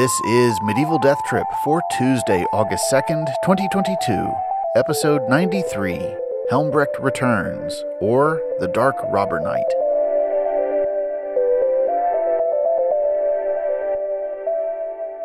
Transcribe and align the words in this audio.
This 0.00 0.18
is 0.22 0.58
Medieval 0.62 0.98
Death 0.98 1.22
Trip 1.28 1.46
for 1.62 1.82
Tuesday, 1.98 2.46
August 2.54 2.90
2nd, 2.90 3.26
2022, 3.44 4.32
episode 4.74 5.28
93 5.28 6.16
Helmbrecht 6.50 6.98
Returns, 6.98 7.84
or 8.00 8.40
The 8.60 8.68
Dark 8.68 8.96
Robber 9.12 9.40
Knight. 9.40 9.62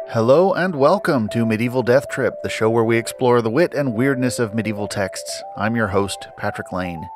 Hello 0.10 0.52
and 0.52 0.76
welcome 0.76 1.30
to 1.30 1.46
Medieval 1.46 1.82
Death 1.82 2.10
Trip, 2.10 2.34
the 2.44 2.50
show 2.50 2.70
where 2.70 2.84
we 2.84 2.98
explore 2.98 3.42
the 3.42 3.50
wit 3.50 3.74
and 3.74 3.94
weirdness 3.94 4.40
of 4.40 4.54
medieval 4.54 4.90
texts. 4.90 5.42
I'm 5.56 5.78
your 5.78 5.88
host, 5.88 6.28
Patrick 6.36 6.74
Lane. 6.74 7.08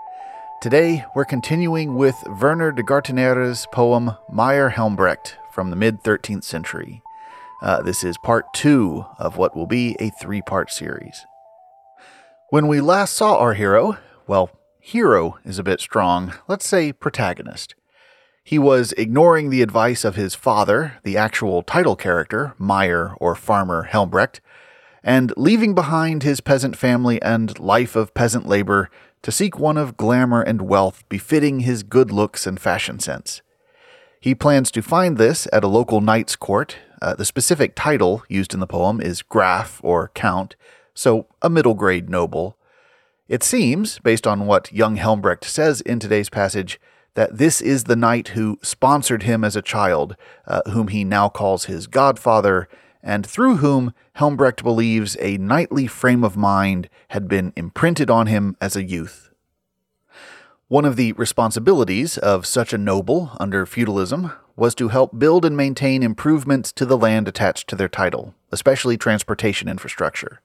Today, 0.62 1.04
we're 1.14 1.26
continuing 1.26 1.96
with 1.96 2.16
Wernher 2.26 2.72
der 2.72 2.84
Gartenaere's 2.84 3.68
poem 3.74 4.16
Meier 4.30 4.70
Helmbrecht 4.70 5.34
from 5.52 5.72
the 5.72 5.76
mid 5.76 6.02
13th 6.04 6.46
century. 6.46 7.02
Uh, 7.62 7.82
this 7.82 8.04
is 8.04 8.18
part 8.18 8.46
two 8.54 9.06
of 9.18 9.38
what 9.38 9.56
will 9.56 9.68
be 9.68 9.96
a 10.00 10.10
three 10.12 10.42
part 10.42 10.72
series. 10.72 11.26
When 12.50 12.68
we 12.68 12.82
last 12.82 13.14
saw 13.14 13.38
our 13.38 13.54
hero, 13.54 13.98
well, 14.28 14.52
hero 14.80 15.38
is 15.44 15.60
a 15.60 15.64
bit 15.64 15.80
strong, 15.80 16.34
let's 16.48 16.68
say 16.68 16.94
protagonist. 16.94 17.76
He 18.44 18.58
was 18.58 18.94
ignoring 18.94 19.50
the 19.50 19.62
advice 19.62 20.04
of 20.04 20.16
his 20.16 20.34
father, 20.34 20.94
the 21.04 21.18
actual 21.18 21.62
title 21.62 21.96
character, 21.96 22.56
Meier 22.58 23.14
or 23.20 23.36
Farmer 23.36 23.90
Helmbrecht, 23.92 24.40
and 25.04 25.34
leaving 25.38 25.76
behind 25.76 26.24
his 26.24 26.42
peasant 26.42 26.76
family 26.76 27.22
and 27.22 27.60
life 27.60 27.96
of 27.96 28.14
peasant 28.14 28.48
labor 28.48 28.90
to 29.22 29.32
seek 29.32 29.60
one 29.60 29.78
of 29.78 29.98
glamour 29.98 30.42
and 30.42 30.64
wealth 30.64 31.04
befitting 31.10 31.60
his 31.60 31.84
good 31.84 32.12
looks 32.12 32.48
and 32.48 32.60
fashion 32.60 33.00
sense. 33.00 33.42
He 34.20 34.36
plans 34.36 34.72
to 34.72 34.82
find 34.82 35.18
this 35.18 35.48
at 35.54 35.64
a 35.64 35.68
local 35.68 36.02
knight's 36.02 36.36
court. 36.36 36.78
Uh, 37.02 37.16
the 37.16 37.26
specific 37.26 37.76
title 37.76 38.24
used 38.28 38.54
in 38.54 38.60
the 38.60 38.68
poem 38.68 39.00
is 39.00 39.22
Graf 39.22 39.80
or 39.84 40.12
Count, 40.14 40.56
so 40.94 41.28
a 41.42 41.50
middle 41.50 41.74
grade 41.74 42.10
noble. 42.10 42.58
It 43.28 43.44
seems, 43.44 44.00
based 44.00 44.26
on 44.26 44.48
what 44.48 44.72
young 44.74 44.98
Helmbrecht 44.98 45.46
says 45.46 45.82
in 45.82 46.00
today's 46.00 46.30
passage, 46.30 46.80
that 47.14 47.38
this 47.38 47.62
is 47.62 47.84
the 47.84 47.96
knight 47.96 48.30
who 48.30 48.60
sponsored 48.62 49.24
him 49.24 49.44
as 49.44 49.56
a 49.56 49.62
child, 49.62 50.16
uh, 50.48 50.62
whom 50.72 50.88
he 50.88 51.04
now 51.04 51.30
calls 51.30 51.66
his 51.66 51.88
godfather, 51.88 52.68
and 53.02 53.26
through 53.26 53.58
whom 53.58 53.94
Helmbrecht 54.18 54.64
believes 54.64 55.16
a 55.20 55.38
knightly 55.38 55.88
frame 55.88 56.24
of 56.24 56.36
mind 56.36 56.90
had 57.10 57.28
been 57.28 57.54
imprinted 57.56 58.10
on 58.10 58.28
him 58.28 58.58
as 58.60 58.76
a 58.76 58.84
youth. 58.84 59.29
One 60.70 60.86
of 60.86 60.98
the 60.98 61.14
responsibilities 61.14 62.20
of 62.20 62.46
such 62.46 62.74
a 62.74 62.78
noble 62.78 63.32
under 63.40 63.66
feudalism 63.66 64.34
was 64.56 64.76
to 64.76 64.90
help 64.90 65.18
build 65.18 65.44
and 65.44 65.58
maintain 65.58 66.04
improvements 66.04 66.72
to 66.74 66.86
the 66.86 66.96
land 66.96 67.28
attached 67.28 67.68
to 67.70 67.76
their 67.76 67.88
title, 67.88 68.36
especially 68.52 68.96
transportation 68.96 69.68
infrastructure. 69.68 70.42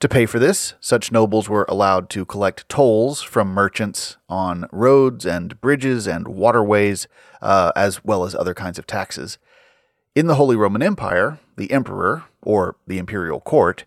To 0.00 0.08
pay 0.08 0.26
for 0.26 0.40
this, 0.40 0.74
such 0.80 1.12
nobles 1.12 1.48
were 1.48 1.64
allowed 1.68 2.10
to 2.10 2.24
collect 2.24 2.68
tolls 2.68 3.22
from 3.22 3.46
merchants 3.46 4.16
on 4.28 4.66
roads 4.72 5.24
and 5.24 5.60
bridges 5.60 6.08
and 6.08 6.26
waterways, 6.26 7.06
uh, 7.40 7.70
as 7.76 8.04
well 8.04 8.24
as 8.24 8.34
other 8.34 8.52
kinds 8.52 8.80
of 8.80 8.86
taxes. 8.88 9.38
In 10.16 10.26
the 10.26 10.34
Holy 10.34 10.56
Roman 10.56 10.82
Empire, 10.82 11.38
the 11.56 11.70
emperor, 11.70 12.24
or 12.42 12.74
the 12.88 12.98
imperial 12.98 13.38
court, 13.38 13.84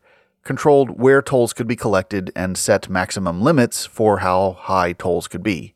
controlled 0.49 0.99
where 0.99 1.21
tolls 1.21 1.53
could 1.53 1.67
be 1.67 1.75
collected 1.75 2.31
and 2.35 2.57
set 2.57 2.89
maximum 2.89 3.39
limits 3.39 3.85
for 3.85 4.17
how 4.17 4.53
high 4.53 4.91
tolls 4.93 5.27
could 5.27 5.43
be. 5.43 5.75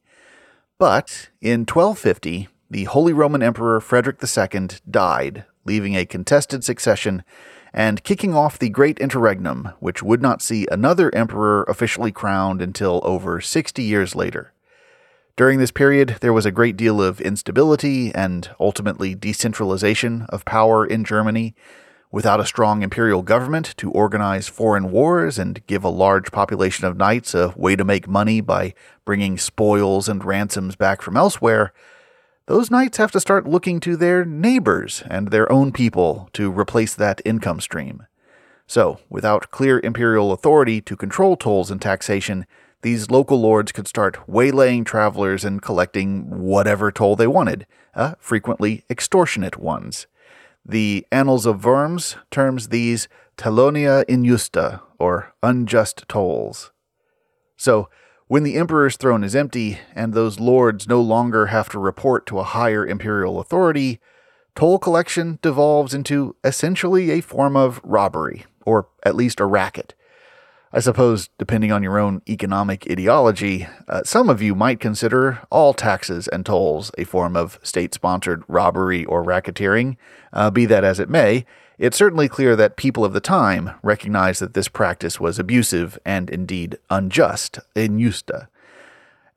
But 0.80 1.30
in 1.42 1.60
1250, 1.60 2.48
the 2.72 2.86
Holy 2.86 3.14
Roman 3.14 3.44
Emperor 3.44 3.80
Frederick 3.80 4.18
II 4.20 4.70
died, 4.90 5.46
leaving 5.64 5.96
a 5.96 6.08
contested 6.08 6.64
succession 6.64 7.24
and 7.72 8.04
kicking 8.04 8.34
off 8.34 8.58
the 8.58 8.70
Great 8.70 8.98
Interregnum, 8.98 9.74
which 9.80 10.02
would 10.02 10.24
not 10.24 10.42
see 10.42 10.66
another 10.72 11.14
emperor 11.14 11.66
officially 11.66 12.12
crowned 12.12 12.60
until 12.60 13.00
over 13.04 13.40
60 13.40 13.84
years 13.84 14.16
later. 14.16 14.54
During 15.36 15.60
this 15.60 15.70
period, 15.70 16.18
there 16.22 16.34
was 16.34 16.48
a 16.48 16.52
great 16.52 16.78
deal 16.78 17.00
of 17.00 17.22
instability 17.22 18.12
and 18.16 18.50
ultimately 18.60 19.14
decentralization 19.14 20.26
of 20.30 20.46
power 20.46 20.84
in 20.84 21.04
Germany, 21.04 21.54
Without 22.14 22.40
a 22.40 22.46
strong 22.46 22.84
imperial 22.84 23.24
government 23.24 23.74
to 23.76 23.90
organize 23.90 24.48
foreign 24.48 24.92
wars 24.92 25.40
and 25.40 25.66
give 25.66 25.84
a 25.84 25.90
large 25.90 26.32
population 26.32 26.86
of 26.86 26.96
knights 26.96 27.34
a 27.34 27.52
way 27.58 27.76
to 27.76 27.84
make 27.84 28.08
money 28.08 28.40
by 28.40 28.76
bringing 29.04 29.36
spoils 29.36 30.08
and 30.08 30.24
ransoms 30.24 30.76
back 30.76 31.02
from 31.02 31.18
elsewhere, 31.18 31.74
those 32.46 32.70
knights 32.70 32.98
have 32.98 33.10
to 33.14 33.20
start 33.20 33.48
looking 33.48 33.80
to 33.80 33.98
their 33.98 34.24
neighbors 34.24 35.02
and 35.10 35.30
their 35.30 35.52
own 35.52 35.72
people 35.72 36.30
to 36.34 36.52
replace 36.52 36.94
that 36.94 37.20
income 37.26 37.60
stream. 37.60 38.06
So, 38.68 39.00
without 39.10 39.50
clear 39.50 39.80
imperial 39.80 40.32
authority 40.32 40.82
to 40.82 40.96
control 40.96 41.36
tolls 41.36 41.72
and 41.72 41.82
taxation, 41.82 42.46
these 42.84 43.10
local 43.10 43.42
lords 43.42 43.72
could 43.72 43.88
start 43.88 44.30
waylaying 44.30 44.84
travelers 44.84 45.44
and 45.44 45.64
collecting 45.64 46.30
whatever 46.30 46.92
toll 46.92 47.16
they 47.16 47.26
wanted, 47.26 47.66
uh, 47.96 48.14
frequently 48.20 48.84
extortionate 48.88 49.58
ones. 49.58 50.06
The 50.66 51.06
Annals 51.12 51.46
of 51.46 51.66
Worms 51.66 52.16
terms 52.32 52.70
these 52.70 53.10
tallonia 53.38 54.06
injusta, 54.06 54.82
or 54.98 55.34
unjust 55.44 56.06
tolls. 56.08 56.72
So, 57.58 57.90
when 58.28 58.44
the 58.44 58.56
emperor's 58.56 58.96
throne 58.96 59.24
is 59.24 59.36
empty 59.36 59.80
and 59.94 60.14
those 60.14 60.40
lords 60.40 60.88
no 60.88 61.02
longer 61.02 61.48
have 61.48 61.70
to 61.70 61.80
report 61.80 62.26
to 62.28 62.40
a 62.40 62.44
higher 62.44 62.88
imperial 62.88 63.40
authority, 63.40 64.00
toll 64.56 64.80
collection 64.80 65.38
devolves 65.42 65.94
into 65.94 66.36
essentially 66.44 67.12
a 67.12 67.22
form 67.22 67.58
of 67.58 67.82
robbery, 67.84 68.46
or 68.66 68.88
at 69.04 69.16
least 69.16 69.42
a 69.42 69.46
racket. 69.46 69.94
I 70.76 70.80
suppose, 70.80 71.30
depending 71.38 71.72
on 71.72 71.84
your 71.84 72.00
own 72.00 72.24
economic 72.28 72.88
ideology, 72.90 73.68
uh, 73.88 74.02
some 74.04 74.28
of 74.28 74.42
you 74.42 74.56
might 74.56 74.80
consider 74.80 75.40
all 75.52 75.76
taxes 75.76 76.28
and 76.28 76.44
tolls 76.44 76.90
a 76.98 77.04
form 77.04 77.36
of 77.36 77.60
state 77.62 77.94
sponsored 77.94 78.44
robbery 78.48 79.06
or 79.06 79.24
racketeering. 79.24 79.98
Uh, 80.34 80.50
be 80.50 80.66
that 80.66 80.84
as 80.84 81.00
it 81.00 81.12
may, 81.12 81.46
it's 81.78 81.96
certainly 81.96 82.28
clear 82.28 82.56
that 82.56 82.76
people 82.76 83.06
of 83.06 83.14
the 83.14 83.20
time 83.20 83.70
recognized 83.84 84.42
that 84.42 84.56
this 84.56 84.68
practice 84.68 85.20
was 85.20 85.38
abusive 85.38 86.00
and 86.04 86.28
indeed 86.32 86.80
unjust, 86.90 87.60
injusta. 87.76 88.48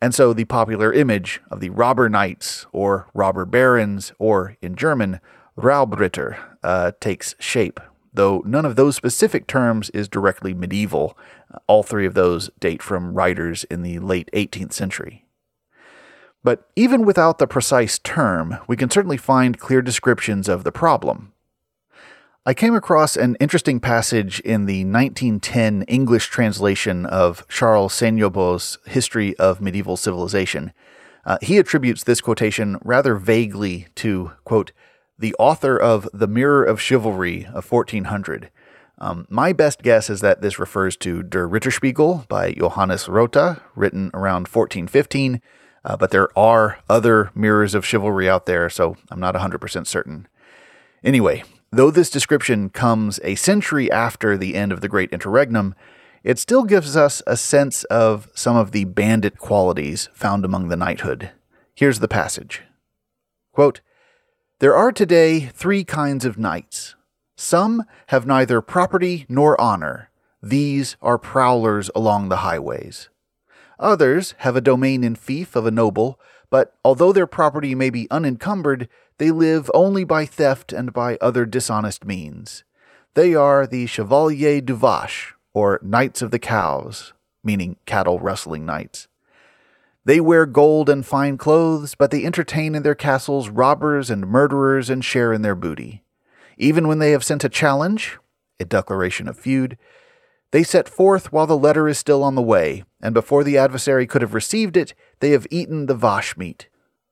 And 0.01 0.15
so 0.15 0.33
the 0.33 0.47
popular 0.47 0.91
image 0.91 1.43
of 1.51 1.61
the 1.61 1.69
robber 1.69 2.09
knights, 2.09 2.65
or 2.73 3.09
robber 3.13 3.45
barons, 3.45 4.11
or 4.19 4.57
in 4.63 4.75
German, 4.75 5.21
Raubritter, 5.55 6.39
uh, 6.63 6.93
takes 6.99 7.35
shape 7.39 7.79
though 8.17 8.43
none 8.45 8.65
of 8.65 8.77
those 8.77 8.97
specific 8.97 9.47
terms 9.47 9.91
is 9.91 10.09
directly 10.09 10.53
medieval. 10.53 11.17
All 11.67 11.83
three 11.83 12.07
of 12.07 12.15
those 12.15 12.51
date 12.59 12.83
from 12.83 13.15
writers 13.15 13.65
in 13.65 13.83
the 13.83 13.99
late 13.99 14.29
18th 14.33 14.73
century. 14.73 15.25
But 16.43 16.69
even 16.77 17.05
without 17.05 17.39
the 17.39 17.47
precise 17.47 17.99
term, 17.99 18.59
we 18.69 18.77
can 18.77 18.91
certainly 18.91 19.17
find 19.17 19.59
clear 19.59 19.83
descriptions 19.83 20.49
of 20.49 20.65
the 20.65 20.73
problem. 20.73 21.33
I 22.49 22.55
came 22.55 22.77
across 22.77 23.17
an 23.17 23.37
interesting 23.41 23.81
passage 23.81 24.39
in 24.39 24.67
the 24.67 24.85
1910 24.85 25.83
English 25.89 26.27
translation 26.29 27.05
of 27.05 27.45
Charles 27.49 27.93
Seignobos's 27.93 28.79
History 28.87 29.37
of 29.39 29.61
Medieval 29.61 29.97
Civilization. 29.97 30.73
Uh, 31.25 31.39
he 31.43 31.59
attributes 31.59 32.05
this 32.05 32.21
quotation 32.21 32.79
rather 32.85 33.17
vaguely 33.17 33.89
to, 33.97 34.31
quote, 34.45 34.71
the 35.19 35.35
author 35.39 35.79
of 35.79 36.09
The 36.13 36.27
Mirror 36.27 36.65
of 36.65 36.81
Chivalry 36.81 37.47
of 37.47 37.71
1400. 37.71 38.51
Um, 38.99 39.27
my 39.29 39.53
best 39.53 39.83
guess 39.83 40.09
is 40.09 40.21
that 40.21 40.41
this 40.41 40.59
refers 40.59 40.97
to 40.99 41.23
Der 41.23 41.47
Ritterspiegel 41.47 42.29
by 42.29 42.53
Johannes 42.53 43.07
Rothe, 43.07 43.61
written 43.75 44.11
around 44.15 44.49
1415, 44.49 45.41
uh, 45.85 45.97
but 45.97 46.11
there 46.11 46.37
are 46.37 46.79
other 46.89 47.31
mirrors 47.35 47.75
of 47.75 47.85
chivalry 47.85 48.29
out 48.29 48.47
there, 48.47 48.69
so 48.69 48.97
I'm 49.11 49.21
not 49.21 49.35
100% 49.35 49.87
certain. 49.87 50.27
Anyway, 51.05 51.45
though 51.71 51.91
this 51.91 52.11
description 52.11 52.71
comes 52.71 53.21
a 53.23 53.35
century 53.37 53.91
after 53.91 54.37
the 54.37 54.55
end 54.55 54.73
of 54.73 54.81
the 54.81 54.89
Great 54.89 55.13
Interregnum, 55.13 55.75
it 56.25 56.39
still 56.39 56.65
gives 56.65 56.97
us 56.97 57.23
a 57.27 57.37
sense 57.37 57.85
of 57.85 58.29
some 58.35 58.57
of 58.57 58.73
the 58.73 58.85
bandit 58.85 59.39
qualities 59.39 60.09
found 60.13 60.45
among 60.45 60.69
the 60.69 60.77
knighthood. 60.77 61.31
Here's 61.75 62.01
the 62.01 62.09
passage 62.09 62.63
Quote, 63.53 63.81
there 64.59 64.75
are 64.75 64.91
today 64.91 65.41
three 65.41 65.85
kinds 65.85 66.25
of 66.25 66.39
knights. 66.39 66.95
Some 67.37 67.85
have 68.07 68.27
neither 68.27 68.63
property 68.63 69.27
nor 69.29 69.61
honor. 69.61 70.11
These 70.43 70.97
are 71.03 71.19
prowlers 71.19 71.91
along 71.95 72.29
the 72.29 72.39
highways. 72.39 73.11
Others 73.79 74.35
have 74.39 74.57
a 74.57 74.63
domain 74.63 75.05
in 75.05 75.15
fief 75.15 75.57
of 75.57 75.67
a 75.67 75.71
noble, 75.71 76.19
but 76.49 76.73
although 76.83 77.13
their 77.13 77.27
property 77.27 77.75
may 77.75 77.91
be 77.91 78.11
unencumbered, 78.11 78.89
they 79.19 79.31
live 79.31 79.71
only 79.75 80.05
by 80.05 80.25
theft 80.25 80.73
and 80.73 80.91
by 80.93 81.19
other 81.21 81.45
dishonest 81.45 82.07
means. 82.07 82.65
They 83.13 83.35
are 83.35 83.67
the 83.67 83.87
Chevalier 83.87 84.63
du 84.63 84.75
Vache, 84.75 85.35
or 85.53 85.81
Knights 85.83 86.23
of 86.23 86.31
the 86.31 86.39
Cows, 86.39 87.13
meaning 87.45 87.77
cattle 87.85 88.21
rustling 88.21 88.65
knights. 88.65 89.09
They 90.07 90.21
wear 90.21 90.47
gold 90.47 90.89
and 90.89 91.05
fine 91.05 91.37
clothes, 91.37 91.97
but 91.97 92.13
they 92.13 92.25
entertain 92.25 92.77
in 92.77 92.85
their 92.85 92.95
castles 92.95 93.49
robbers 93.49 94.09
and 94.09 94.29
murderers 94.29 94.89
and 94.89 95.05
share 95.05 95.33
in 95.33 95.43
their 95.43 95.57
booty. 95.57 96.05
Even 96.57 96.87
when 96.87 97.01
they 97.01 97.11
have 97.11 97.25
sent 97.25 97.43
a 97.43 97.49
challenge, 97.49 98.17
a 98.61 98.65
declaration 98.65 99.27
of 99.27 99.37
feud, 99.37 99.77
they 100.53 100.63
set 100.63 100.89
forth 100.89 101.33
while 101.33 101.49
the 101.49 101.59
letter 101.59 101.89
is 101.89 101.99
still 101.99 102.23
on 102.23 102.37
the 102.37 102.41
way, 102.41 102.85
and 103.03 103.15
before 103.15 103.43
the 103.43 103.59
adversary 103.59 104.07
could 104.07 104.23
have 104.23 104.33
received 104.33 104.77
it, 104.77 104.95
they 105.19 105.31
have 105.31 105.49
eaten 105.51 105.87
the 105.87 105.95
vash 105.97 106.37
meat. 106.37 106.69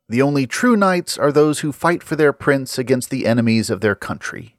The 0.08 0.22
only 0.22 0.46
true 0.46 0.76
knights 0.76 1.18
are 1.18 1.32
those 1.32 1.60
who 1.60 1.72
fight 1.72 2.00
for 2.00 2.14
their 2.14 2.32
prince 2.32 2.78
against 2.78 3.10
the 3.10 3.26
enemies 3.26 3.70
of 3.70 3.80
their 3.80 3.96
country. 3.96 4.56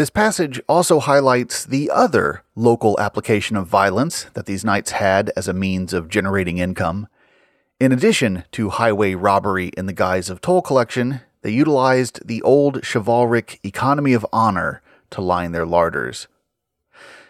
This 0.00 0.08
passage 0.08 0.62
also 0.66 0.98
highlights 0.98 1.62
the 1.62 1.90
other 1.90 2.42
local 2.54 2.98
application 2.98 3.54
of 3.54 3.66
violence 3.66 4.24
that 4.32 4.46
these 4.46 4.64
knights 4.64 4.92
had 4.92 5.30
as 5.36 5.46
a 5.46 5.52
means 5.52 5.92
of 5.92 6.08
generating 6.08 6.56
income. 6.56 7.06
In 7.78 7.92
addition 7.92 8.44
to 8.52 8.70
highway 8.70 9.12
robbery 9.12 9.68
in 9.76 9.84
the 9.84 9.92
guise 9.92 10.30
of 10.30 10.40
toll 10.40 10.62
collection, 10.62 11.20
they 11.42 11.50
utilized 11.50 12.26
the 12.26 12.40
old 12.40 12.82
chivalric 12.82 13.60
economy 13.62 14.14
of 14.14 14.24
honor 14.32 14.80
to 15.10 15.20
line 15.20 15.52
their 15.52 15.66
larders. 15.66 16.28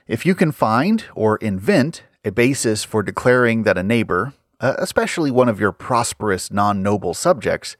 If 0.06 0.24
you 0.24 0.36
can 0.36 0.52
find 0.52 1.04
or 1.16 1.38
invent 1.38 2.04
a 2.24 2.30
basis 2.30 2.84
for 2.84 3.02
declaring 3.02 3.64
that 3.64 3.78
a 3.78 3.82
neighbor, 3.82 4.32
uh, 4.60 4.76
especially 4.78 5.32
one 5.32 5.48
of 5.48 5.58
your 5.58 5.72
prosperous 5.72 6.52
non 6.52 6.84
noble 6.84 7.14
subjects, 7.14 7.76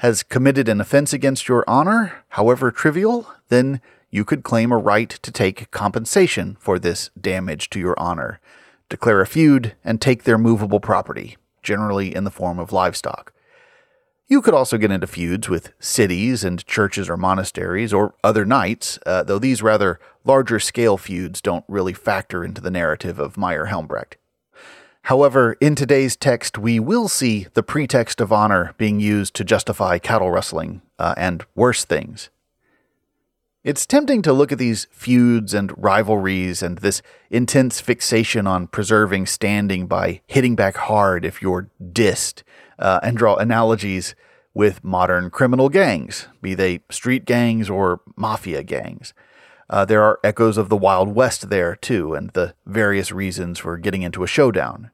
has 0.00 0.22
committed 0.22 0.68
an 0.68 0.82
offense 0.82 1.14
against 1.14 1.48
your 1.48 1.64
honor, 1.66 2.24
however 2.28 2.70
trivial, 2.70 3.26
then 3.48 3.80
you 4.14 4.24
could 4.24 4.44
claim 4.44 4.70
a 4.70 4.78
right 4.78 5.10
to 5.10 5.32
take 5.32 5.72
compensation 5.72 6.56
for 6.60 6.78
this 6.78 7.10
damage 7.20 7.68
to 7.68 7.80
your 7.80 7.98
honor, 7.98 8.38
declare 8.88 9.20
a 9.20 9.26
feud, 9.26 9.74
and 9.82 10.00
take 10.00 10.22
their 10.22 10.38
movable 10.38 10.78
property, 10.78 11.36
generally 11.64 12.14
in 12.14 12.22
the 12.22 12.30
form 12.30 12.60
of 12.60 12.72
livestock. 12.72 13.32
You 14.28 14.40
could 14.40 14.54
also 14.54 14.78
get 14.78 14.92
into 14.92 15.08
feuds 15.08 15.48
with 15.48 15.72
cities 15.80 16.44
and 16.44 16.64
churches 16.64 17.10
or 17.10 17.16
monasteries 17.16 17.92
or 17.92 18.14
other 18.22 18.44
knights, 18.44 19.00
uh, 19.04 19.24
though 19.24 19.40
these 19.40 19.64
rather 19.64 19.98
larger 20.24 20.60
scale 20.60 20.96
feuds 20.96 21.40
don't 21.40 21.64
really 21.66 21.92
factor 21.92 22.44
into 22.44 22.60
the 22.60 22.70
narrative 22.70 23.18
of 23.18 23.36
Meier 23.36 23.66
Helmbrecht. 23.66 24.14
However, 25.02 25.54
in 25.60 25.74
today's 25.74 26.14
text, 26.14 26.56
we 26.56 26.78
will 26.78 27.08
see 27.08 27.48
the 27.54 27.64
pretext 27.64 28.20
of 28.20 28.32
honor 28.32 28.74
being 28.78 29.00
used 29.00 29.34
to 29.34 29.44
justify 29.44 29.98
cattle 29.98 30.30
rustling 30.30 30.82
uh, 31.00 31.14
and 31.16 31.44
worse 31.56 31.84
things. 31.84 32.30
It's 33.64 33.86
tempting 33.86 34.20
to 34.22 34.32
look 34.34 34.52
at 34.52 34.58
these 34.58 34.86
feuds 34.90 35.54
and 35.54 35.72
rivalries 35.82 36.62
and 36.62 36.76
this 36.78 37.00
intense 37.30 37.80
fixation 37.80 38.46
on 38.46 38.66
preserving 38.66 39.24
standing 39.24 39.86
by 39.86 40.20
hitting 40.26 40.54
back 40.54 40.76
hard 40.76 41.24
if 41.24 41.40
you're 41.40 41.70
dissed 41.82 42.42
uh, 42.78 43.00
and 43.02 43.16
draw 43.16 43.36
analogies 43.36 44.14
with 44.52 44.84
modern 44.84 45.30
criminal 45.30 45.70
gangs, 45.70 46.28
be 46.42 46.52
they 46.52 46.80
street 46.90 47.24
gangs 47.24 47.70
or 47.70 48.02
mafia 48.16 48.62
gangs. 48.62 49.14
Uh, 49.70 49.86
there 49.86 50.02
are 50.02 50.20
echoes 50.22 50.58
of 50.58 50.68
the 50.68 50.76
Wild 50.76 51.14
West 51.14 51.48
there, 51.48 51.74
too, 51.74 52.12
and 52.12 52.28
the 52.30 52.54
various 52.66 53.12
reasons 53.12 53.58
for 53.58 53.78
getting 53.78 54.02
into 54.02 54.22
a 54.22 54.28
showdown. 54.28 54.90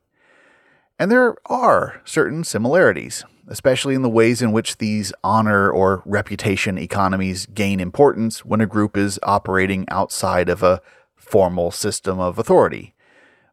And 1.00 1.11
there 1.11 1.35
are 1.47 2.02
certain 2.05 2.44
similarities, 2.44 3.25
especially 3.49 3.94
in 3.94 4.02
the 4.02 4.11
ways 4.11 4.43
in 4.43 4.52
which 4.52 4.76
these 4.76 5.14
honor 5.25 5.70
or 5.70 6.02
reputation 6.05 6.76
economies 6.76 7.47
gain 7.47 7.81
importance 7.81 8.44
when 8.44 8.61
a 8.61 8.67
group 8.67 8.99
is 8.99 9.19
operating 9.23 9.88
outside 9.88 10.50
of 10.50 10.62
a 10.62 10.82
formal 11.17 11.70
system 11.70 12.20
of 12.20 12.38
authority. 12.38 12.93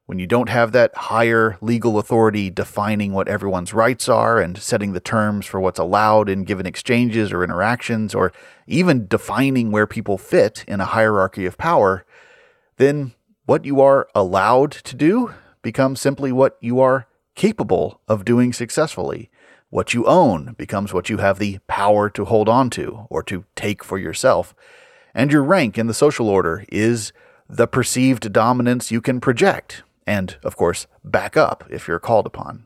When 0.07 0.19
you 0.19 0.27
don't 0.27 0.49
have 0.49 0.73
that 0.73 0.93
higher 0.93 1.57
legal 1.61 1.97
authority 1.97 2.49
defining 2.49 3.13
what 3.13 3.29
everyone's 3.29 3.73
rights 3.73 4.09
are 4.09 4.41
and 4.41 4.57
setting 4.57 4.91
the 4.91 4.99
terms 4.99 5.45
for 5.45 5.61
what's 5.61 5.79
allowed 5.79 6.27
in 6.27 6.43
given 6.43 6.65
exchanges 6.65 7.31
or 7.31 7.45
interactions, 7.45 8.13
or 8.13 8.33
even 8.67 9.07
defining 9.07 9.71
where 9.71 9.87
people 9.87 10.17
fit 10.17 10.65
in 10.67 10.81
a 10.81 10.85
hierarchy 10.85 11.45
of 11.45 11.57
power, 11.57 12.05
then 12.75 13.13
what 13.45 13.63
you 13.63 13.79
are 13.79 14.09
allowed 14.13 14.71
to 14.73 14.97
do 14.97 15.33
becomes 15.61 16.01
simply 16.01 16.33
what 16.33 16.57
you 16.59 16.81
are 16.81 17.07
capable 17.37 18.01
of 18.09 18.25
doing 18.25 18.51
successfully. 18.51 19.29
What 19.69 19.93
you 19.93 20.05
own 20.05 20.55
becomes 20.57 20.91
what 20.91 21.09
you 21.09 21.17
have 21.17 21.39
the 21.39 21.59
power 21.67 22.09
to 22.09 22.25
hold 22.25 22.49
on 22.49 22.69
to 22.71 23.05
or 23.09 23.23
to 23.23 23.45
take 23.55 23.83
for 23.83 23.97
yourself. 23.97 24.53
And 25.13 25.31
your 25.31 25.43
rank 25.43 25.77
in 25.77 25.87
the 25.87 25.93
social 25.93 26.27
order 26.27 26.65
is 26.69 27.13
the 27.47 27.67
perceived 27.67 28.33
dominance 28.33 28.91
you 28.91 28.99
can 29.01 29.21
project 29.21 29.83
and, 30.05 30.37
of 30.43 30.57
course, 30.57 30.87
back 31.03 31.37
up 31.37 31.63
if 31.69 31.87
you're 31.87 31.99
called 31.99 32.25
upon. 32.25 32.65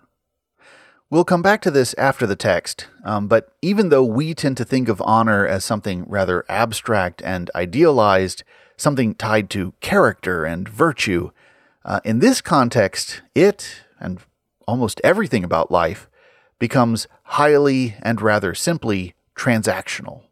We'll 1.10 1.26
come 1.26 1.42
back 1.42 1.62
to 1.64 1.72
this 1.72 1.94
after 1.98 2.26
the 2.26 2.38
text, 2.38 2.88
um, 3.04 3.28
but 3.28 3.54
even 3.62 3.90
though 3.90 4.04
we 4.04 4.34
tend 4.34 4.56
to 4.58 4.64
think 4.64 4.88
of 4.88 5.02
honor 5.02 5.46
as 5.46 5.66
something 5.66 6.06
rather 6.08 6.46
abstract 6.48 7.22
and 7.26 7.52
idealized, 7.54 8.44
something 8.78 9.16
tied 9.16 9.50
to 9.50 9.74
character 9.82 10.46
and 10.46 10.70
virtue, 10.70 11.32
uh, 11.84 12.00
in 12.06 12.20
this 12.20 12.40
context, 12.40 13.22
it, 13.36 13.82
and 14.00 14.20
almost 14.68 15.02
everything 15.04 15.44
about 15.44 15.72
life, 15.72 16.10
becomes 16.60 17.08
highly 17.24 17.96
and 18.02 18.22
rather 18.22 18.54
simply 18.54 19.16
transactional. 19.36 20.24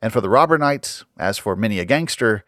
And 0.00 0.12
for 0.12 0.20
the 0.20 0.28
robber 0.28 0.58
knights, 0.58 1.04
as 1.18 1.38
for 1.38 1.56
many 1.56 1.78
a 1.78 1.84
gangster, 1.84 2.44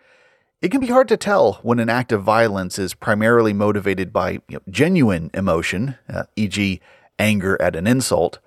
it 0.62 0.70
can 0.70 0.80
be 0.80 0.88
hard 0.88 1.08
to 1.08 1.16
tell 1.16 1.54
when 1.62 1.78
an 1.78 1.88
act 1.88 2.12
of 2.12 2.22
violence 2.22 2.78
is 2.78 2.94
primarily 2.94 3.52
motivated 3.52 4.12
by 4.12 4.32
you 4.32 4.56
know, 4.56 4.60
genuine 4.68 5.30
emotion, 5.32 5.96
uh, 6.08 6.24
e.g., 6.36 6.80
anger 7.18 7.60
at 7.60 7.76
an 7.76 7.86
insult, 7.86 8.38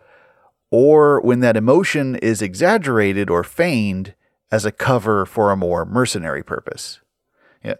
or 0.69 1.21
when 1.21 1.39
that 1.39 1.57
emotion 1.57 2.15
is 2.17 2.41
exaggerated 2.41 3.29
or 3.29 3.43
feigned 3.43 4.13
as 4.51 4.65
a 4.65 4.71
cover 4.71 5.25
for 5.25 5.51
a 5.51 5.57
more 5.57 5.85
mercenary 5.85 6.43
purpose. 6.43 6.99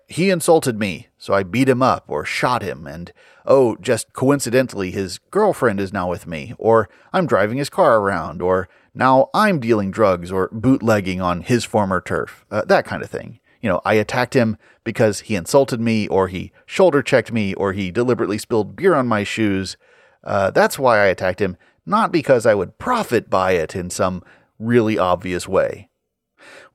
He 0.08 0.30
insulted 0.30 0.80
me, 0.80 1.08
so 1.18 1.34
I 1.34 1.44
beat 1.44 1.68
him 1.68 1.82
up 1.82 2.06
or 2.08 2.24
shot 2.24 2.62
him, 2.62 2.88
and 2.88 3.12
oh, 3.46 3.76
just 3.78 4.14
coincidentally, 4.14 4.92
his 4.92 5.18
girlfriend 5.30 5.80
is 5.80 5.92
now 5.92 6.10
with 6.10 6.26
me, 6.26 6.54
or 6.58 6.90
I'm 7.12 7.28
driving 7.28 7.58
his 7.58 7.70
car 7.70 8.00
around, 8.00 8.42
or 8.42 8.70
now 8.94 9.30
I'm 9.34 9.60
dealing 9.60 9.92
drugs 9.92 10.32
or 10.32 10.50
bootlegging 10.52 11.20
on 11.20 11.42
his 11.42 11.66
former 11.66 12.00
turf, 12.00 12.46
uh, 12.50 12.64
that 12.66 12.86
kind 12.86 13.04
of 13.04 13.10
thing 13.10 13.40
you 13.64 13.70
know, 13.70 13.82
I 13.86 13.94
attacked 13.94 14.36
him 14.36 14.58
because 14.84 15.22
he 15.22 15.38
insulted 15.38 15.80
me 15.80 16.06
or 16.10 16.28
he 16.28 16.52
shoulder 16.66 17.02
checked 17.02 17.32
me 17.32 17.54
or 17.54 17.72
he 17.72 17.92
deliberately 17.92 18.38
spilled 18.38 18.76
beer 18.76 18.94
on 18.94 19.08
my 19.08 19.24
shoes. 19.24 19.78
Uh, 20.22 20.52
that's 20.52 20.78
why 20.78 21.00
I 21.00 21.06
attacked 21.06 21.40
him, 21.40 21.56
not 21.86 22.12
because 22.12 22.46
I 22.46 22.56
would 22.56 22.78
profit 22.78 23.30
by 23.30 23.54
it 23.54 23.74
in 23.74 23.90
some 23.90 24.22
really 24.60 24.98
obvious 24.98 25.48
way. 25.48 25.88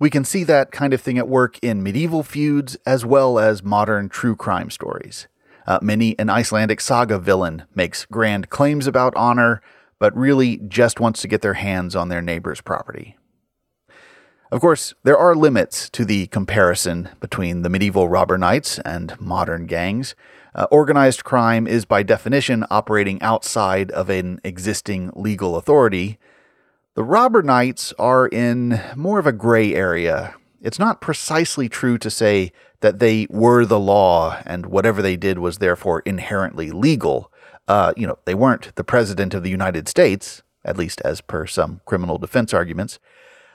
We 0.01 0.11
can 0.11 0.25
see 0.25 0.45
that 0.45 0.71
kind 0.71 0.93
of 0.93 1.01
thing 1.01 1.19
at 1.19 1.29
work 1.29 1.59
in 1.61 1.83
medieval 1.83 2.23
feuds 2.23 2.77
as 2.87 3.05
well 3.05 3.39
as 3.39 3.65
modern 3.65 4.09
true 4.09 4.37
crime 4.37 4.71
stories. 4.71 5.27
Uh, 5.67 5.81
many 5.83 6.17
an 6.19 6.31
Icelandic 6.31 6.81
saga 6.81 7.19
villain 7.19 7.65
makes 7.75 8.07
grand 8.07 8.49
claims 8.49 8.87
about 8.87 9.15
honor, 9.17 9.61
but 9.99 10.17
really 10.17 10.59
just 10.69 11.01
wants 11.01 11.21
to 11.23 11.29
get 11.29 11.43
their 11.43 11.55
hands 11.55 11.97
on 11.97 12.09
their 12.09 12.23
neighbor's 12.23 12.61
property. 12.61 13.17
Of 14.51 14.61
course, 14.61 14.95
there 15.03 15.19
are 15.19 15.35
limits 15.35 15.91
to 15.91 16.07
the 16.07 16.29
comparison 16.29 17.11
between 17.21 17.63
the 17.63 17.69
medieval 17.69 18.09
robber 18.09 18.39
knights 18.39 18.79
and 18.79 19.21
modern 19.21 19.67
gangs. 19.67 20.15
Uh, 20.55 20.67
organized 20.71 21.23
crime 21.23 21.67
is 21.67 21.85
by 21.85 22.03
definition 22.03 22.65
operating 22.71 23.21
outside 23.21 23.91
of 23.91 24.09
an 24.09 24.41
existing 24.45 25.11
legal 25.15 25.57
authority. 25.57 26.19
The 26.99 27.05
robber 27.05 27.45
knights 27.45 27.95
are 27.97 28.27
in 28.27 28.81
more 28.97 29.21
of 29.21 29.27
a 29.29 29.31
gray 29.31 29.73
area. 29.73 30.35
It's 30.61 30.81
not 30.81 31.01
precisely 31.01 31.69
true 31.69 31.97
to 31.97 32.11
say 32.11 32.51
that 32.81 32.99
they 32.99 33.29
were 33.31 33.65
the 33.65 33.79
law 33.79 34.43
and 34.45 34.67
whatever 34.67 35.01
they 35.01 35.17
did 35.17 35.39
was 35.39 35.59
therefore 35.59 36.01
inherently 36.01 36.73
legal. 36.73 37.31
Uh, 37.69 37.93
you 37.97 38.05
know, 38.05 38.19
they 38.25 38.35
weren't 38.35 38.75
the 38.75 38.83
president 38.83 39.33
of 39.33 39.45
the 39.45 39.49
United 39.49 39.87
States, 39.87 40.43
at 40.65 40.77
least 40.77 41.01
as 41.05 41.21
per 41.21 41.47
some 41.47 41.83
criminal 41.85 42.19
defense 42.19 42.53
arguments. 42.53 42.99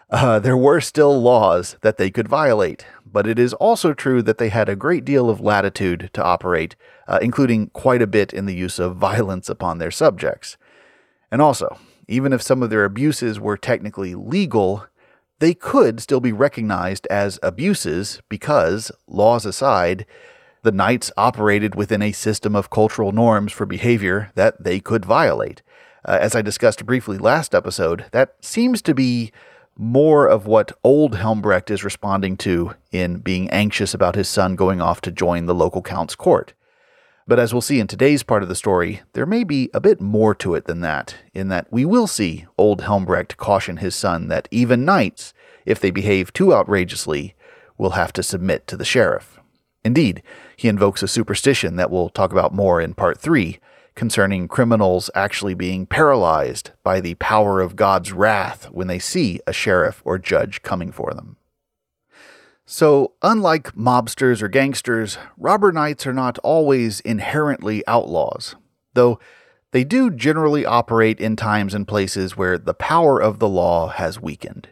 Uh, 0.10 0.40
there 0.40 0.56
were 0.56 0.80
still 0.80 1.22
laws 1.22 1.76
that 1.82 1.98
they 1.98 2.10
could 2.10 2.30
violate, 2.30 2.86
but 3.06 3.28
it 3.28 3.38
is 3.38 3.54
also 3.56 3.94
true 3.94 4.22
that 4.22 4.38
they 4.38 4.48
had 4.48 4.70
a 4.70 4.76
great 4.78 5.04
deal 5.04 5.30
of 5.30 5.42
latitude 5.42 6.10
to 6.14 6.24
operate, 6.24 6.78
uh, 7.10 7.20
including 7.22 7.68
quite 7.72 8.02
a 8.02 8.08
bit 8.08 8.32
in 8.32 8.46
the 8.46 8.56
use 8.56 8.80
of 8.80 8.96
violence 8.96 9.50
upon 9.50 9.80
their 9.80 9.92
subjects. 9.92 10.56
And 11.30 11.42
also, 11.42 11.78
even 12.08 12.34
if 12.34 12.42
some 12.42 12.64
of 12.64 12.70
their 12.70 12.86
abuses 12.86 13.40
were 13.40 13.58
technically 13.58 14.16
legal, 14.16 14.86
they 15.40 15.54
could 15.54 16.00
still 16.00 16.20
be 16.20 16.32
recognized 16.32 17.08
as 17.08 17.40
abuses 17.44 18.22
because, 18.30 18.92
laws 19.08 19.46
aside, 19.46 20.06
the 20.64 20.72
knights 20.72 21.12
operated 21.18 21.76
within 21.76 22.02
a 22.02 22.12
system 22.12 22.56
of 22.56 22.70
cultural 22.70 23.12
norms 23.12 23.52
for 23.52 23.66
behavior 23.66 24.32
that 24.36 24.64
they 24.64 24.80
could 24.80 25.06
violate. 25.06 25.62
Uh, 26.06 26.18
as 26.20 26.36
I 26.36 26.42
discussed 26.42 26.86
briefly 26.86 27.18
last 27.18 27.54
episode, 27.54 28.06
that 28.12 28.36
seems 28.42 28.82
to 28.84 28.94
be 28.94 29.32
more 29.76 30.28
of 30.28 30.46
what 30.46 30.72
old 30.84 31.16
Helmbrecht 31.16 31.72
is 31.72 31.84
responding 31.84 32.38
to 32.38 32.74
in 32.92 33.18
being 33.18 33.50
anxious 33.50 33.94
about 33.94 34.16
his 34.16 34.30
son 34.30 34.56
going 34.56 34.82
off 34.82 35.02
to 35.02 35.12
join 35.12 35.46
the 35.46 35.56
local 35.56 35.82
count's 35.82 36.16
court. 36.16 36.54
But 37.26 37.40
as 37.40 37.54
we'll 37.54 37.62
see 37.62 37.80
in 37.80 37.88
today's 37.88 38.22
part 38.22 38.44
of 38.44 38.50
the 38.50 38.56
story, 38.56 39.02
there 39.14 39.26
may 39.26 39.46
be 39.46 39.70
a 39.74 39.80
bit 39.80 40.02
more 40.02 40.36
to 40.36 40.56
it 40.56 40.66
than 40.66 40.82
that, 40.82 41.16
in 41.34 41.48
that 41.48 41.72
we 41.72 41.86
will 41.86 42.08
see 42.08 42.46
old 42.58 42.82
Helmbrecht 42.82 43.38
caution 43.38 43.78
his 43.78 43.96
son 43.96 44.28
that 44.28 44.50
even 44.52 44.84
knights, 44.84 45.34
if 45.66 45.80
they 45.80 45.90
behave 45.90 46.34
too 46.34 46.54
outrageously, 46.54 47.34
will 47.78 47.92
have 47.92 48.12
to 48.14 48.24
submit 48.24 48.68
to 48.68 48.76
the 48.76 48.84
sheriff. 48.84 49.40
Indeed, 49.86 50.22
he 50.58 50.68
invokes 50.68 51.02
a 51.02 51.08
superstition 51.08 51.78
that 51.78 51.90
we'll 51.90 52.10
talk 52.10 52.32
about 52.32 52.54
more 52.54 52.82
in 52.82 52.94
part 52.94 53.20
3 53.20 53.60
concerning 53.96 54.48
criminals 54.48 55.10
actually 55.14 55.54
being 55.54 55.86
paralyzed 55.86 56.72
by 56.84 57.00
the 57.00 57.14
power 57.16 57.62
of 57.62 57.76
God's 57.76 58.12
wrath 58.12 58.66
when 58.72 58.88
they 58.88 59.00
see 59.00 59.40
a 59.46 59.54
sheriff 59.54 60.02
or 60.04 60.18
judge 60.18 60.62
coming 60.62 60.92
for 60.92 61.14
them. 61.14 61.38
So, 62.66 63.14
unlike 63.22 63.76
mobsters 63.76 64.42
or 64.42 64.48
gangsters, 64.48 65.18
robber 65.38 65.72
knights 65.72 66.08
are 66.08 66.14
not 66.14 66.40
always 66.40 67.02
inherently 67.02 67.86
outlaws, 67.88 68.56
though 68.94 69.20
they 69.72 69.84
do 69.84 70.10
generally 70.10 70.66
operate 70.66 71.20
in 71.20 71.36
times 71.36 71.74
and 71.74 71.88
places 71.88 72.38
where 72.38 72.58
the 72.58 72.74
power 72.74 73.20
of 73.20 73.40
the 73.40 73.50
law 73.50 73.90
has 73.90 74.22
weakened. 74.22 74.70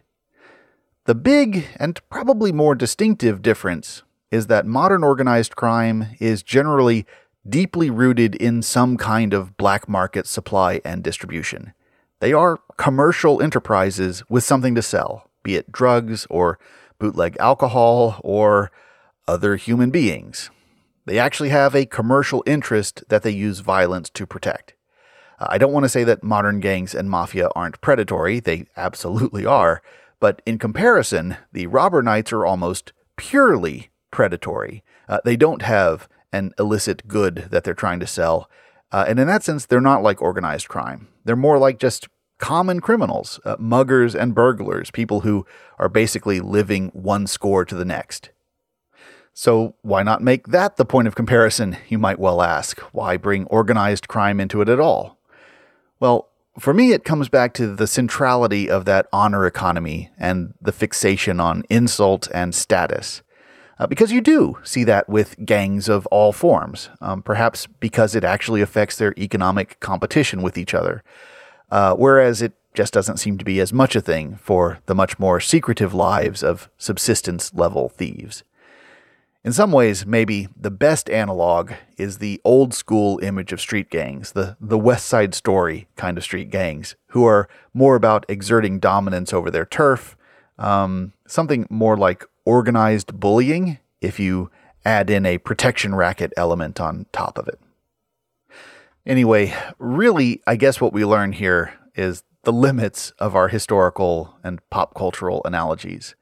The 1.06 1.16
big 1.16 1.68
and 1.78 2.00
probably 2.10 2.52
more 2.52 2.76
distinctive 2.76 3.42
difference 3.42 4.04
is 4.30 4.48
that 4.48 4.66
modern 4.66 5.04
organized 5.04 5.56
crime 5.56 6.16
is 6.20 6.44
generally 6.44 7.06
deeply 7.48 7.90
rooted 7.90 8.36
in 8.36 8.62
some 8.62 8.96
kind 8.96 9.34
of 9.34 9.58
black 9.58 9.90
market 9.90 10.28
supply 10.28 10.80
and 10.86 11.04
distribution. 11.04 11.74
They 12.20 12.32
are 12.32 12.60
commercial 12.78 13.42
enterprises 13.42 14.24
with 14.30 14.44
something 14.44 14.76
to 14.76 14.82
sell, 14.82 15.30
be 15.44 15.56
it 15.56 15.72
drugs 15.72 16.28
or 16.30 16.60
bootleg 17.02 17.36
alcohol 17.40 18.22
or 18.24 18.72
other 19.28 19.56
human 19.56 19.90
beings. 19.90 20.52
They 21.08 21.18
actually 21.18 21.50
have 21.50 21.74
a 21.74 21.88
commercial 21.88 22.44
interest 22.46 23.04
that 23.10 23.24
they 23.24 23.32
use 23.32 23.60
violence 23.60 24.10
to 24.12 24.28
protect. 24.28 24.76
I 25.40 25.58
don't 25.58 25.74
want 25.74 25.86
to 25.86 25.90
say 25.90 26.04
that 26.04 26.24
modern 26.24 26.60
gangs 26.60 26.94
and 26.94 27.10
mafia 27.10 27.50
aren't 27.56 27.82
predatory, 27.82 28.40
they 28.40 28.68
absolutely 28.78 29.46
are, 29.48 29.82
but 30.20 30.44
in 30.46 30.60
comparison, 30.60 31.38
the 31.52 31.66
robber 31.66 32.04
knights 32.04 32.32
are 32.32 32.46
almost 32.46 32.94
purely 33.18 33.90
predatory. 34.12 34.84
Uh, 35.10 35.20
they 35.26 35.36
don't 35.36 35.64
have 35.64 36.08
an 36.32 36.54
illicit 36.60 37.08
good 37.08 37.48
that 37.50 37.64
they're 37.64 37.74
trying 37.74 38.00
to 38.00 38.08
sell. 38.08 38.48
Uh, 38.92 39.06
and 39.08 39.20
in 39.20 39.26
that 39.26 39.42
sense, 39.42 39.66
they're 39.66 39.82
not 39.82 40.04
like 40.04 40.22
organized 40.22 40.68
crime. 40.68 41.08
They're 41.26 41.36
more 41.36 41.58
like 41.58 41.80
just 41.80 42.08
common 42.42 42.82
criminals, 42.82 43.40
uh, 43.46 43.56
muggers 43.58 44.14
and 44.14 44.36
burglars, 44.36 44.92
people 44.92 45.22
who 45.22 45.46
are 45.80 45.88
basically 45.88 46.42
living 46.42 46.90
one 46.90 47.28
score 47.28 47.64
to 47.64 47.76
the 47.76 47.86
next. 47.86 48.32
So, 49.34 49.76
why 49.82 50.04
not 50.04 50.22
make 50.22 50.48
that 50.48 50.76
the 50.76 50.84
point 50.84 51.08
of 51.08 51.16
comparison, 51.16 51.78
you 51.88 51.98
might 51.98 52.20
well 52.20 52.42
ask? 52.42 52.82
Why 52.92 53.16
bring 53.16 53.46
organized 53.46 54.10
crime 54.10 54.42
into 54.42 54.62
it 54.62 54.68
at 54.68 54.80
all? 54.80 55.18
Well, 56.02 56.28
for 56.60 56.74
me, 56.74 56.92
it 56.92 57.06
comes 57.06 57.30
back 57.30 57.54
to 57.54 57.74
the 57.74 57.88
centrality 57.88 58.70
of 58.70 58.84
that 58.86 59.08
honor 59.14 59.46
economy 59.46 60.10
and 60.18 60.54
the 60.60 60.74
fixation 60.74 61.40
on 61.40 61.64
insult 61.70 62.28
and 62.34 62.54
status. 62.54 63.22
Uh, 63.80 63.88
because 63.88 64.12
you 64.12 64.20
do 64.20 64.58
see 64.64 64.84
that 64.84 65.08
with 65.08 65.46
gangs 65.46 65.88
of 65.88 66.06
all 66.08 66.34
forms, 66.34 66.90
um, 67.00 67.22
perhaps 67.22 67.68
because 67.80 68.16
it 68.16 68.24
actually 68.24 68.62
affects 68.62 68.98
their 68.98 69.14
economic 69.18 69.80
competition 69.80 70.42
with 70.42 70.58
each 70.58 70.74
other. 70.74 71.04
Uh, 71.72 71.96
whereas 71.96 72.42
it 72.42 72.54
just 72.74 72.94
doesn't 72.94 73.18
seem 73.18 73.38
to 73.38 73.46
be 73.46 73.60
as 73.60 73.74
much 73.74 73.96
a 73.96 74.02
thing 74.02 74.36
for 74.36 74.80
the 74.86 74.96
much 74.96 75.18
more 75.18 75.40
secretive 75.40 75.94
lives 75.94 76.44
of 76.44 76.70
subsistence 76.78 77.54
level 77.54 77.90
thieves. 77.90 78.44
In 79.44 79.52
some 79.52 79.72
ways, 79.72 80.06
maybe 80.06 80.48
the 80.56 80.70
best 80.70 81.10
analog 81.10 81.72
is 81.98 82.20
the 82.20 82.40
old 82.46 82.76
school 82.76 83.20
image 83.24 83.52
of 83.52 83.60
street 83.60 83.90
gangs, 83.90 84.34
the, 84.34 84.56
the 84.62 84.78
West 84.78 85.08
Side 85.08 85.34
Story 85.34 85.88
kind 85.96 86.18
of 86.18 86.24
street 86.24 86.52
gangs, 86.52 86.96
who 87.08 87.26
are 87.26 87.50
more 87.74 87.96
about 87.96 88.26
exerting 88.30 88.78
dominance 88.78 89.34
over 89.34 89.50
their 89.50 89.66
turf, 89.66 90.16
um, 90.60 91.14
something 91.26 91.66
more 91.72 91.98
like 91.98 92.24
organized 92.46 93.20
bullying 93.20 93.80
if 94.00 94.20
you 94.20 94.52
add 94.86 95.10
in 95.10 95.26
a 95.26 95.40
protection 95.40 95.96
racket 95.96 96.32
element 96.38 96.80
on 96.80 97.08
top 97.12 97.40
of 97.40 97.48
it. 97.48 97.60
Anyway, 99.06 99.54
really, 99.80 100.42
I 100.46 100.56
guess 100.56 100.80
what 100.80 100.94
we 100.94 101.04
learn 101.06 101.34
here 101.34 101.74
is 101.96 102.24
the 102.44 102.54
limits 102.54 103.12
of 103.20 103.36
our 103.36 103.48
historical 103.48 104.38
and 104.44 104.60
pop 104.70 104.94
cultural 104.94 105.42
analogies. 105.46 106.16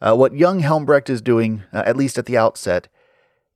Uh, 0.00 0.14
what 0.14 0.34
young 0.34 0.60
Helmbrecht 0.60 1.10
is 1.10 1.20
doing, 1.20 1.64
uh, 1.72 1.82
at 1.84 1.96
least 1.96 2.18
at 2.18 2.26
the 2.26 2.36
outset, 2.36 2.88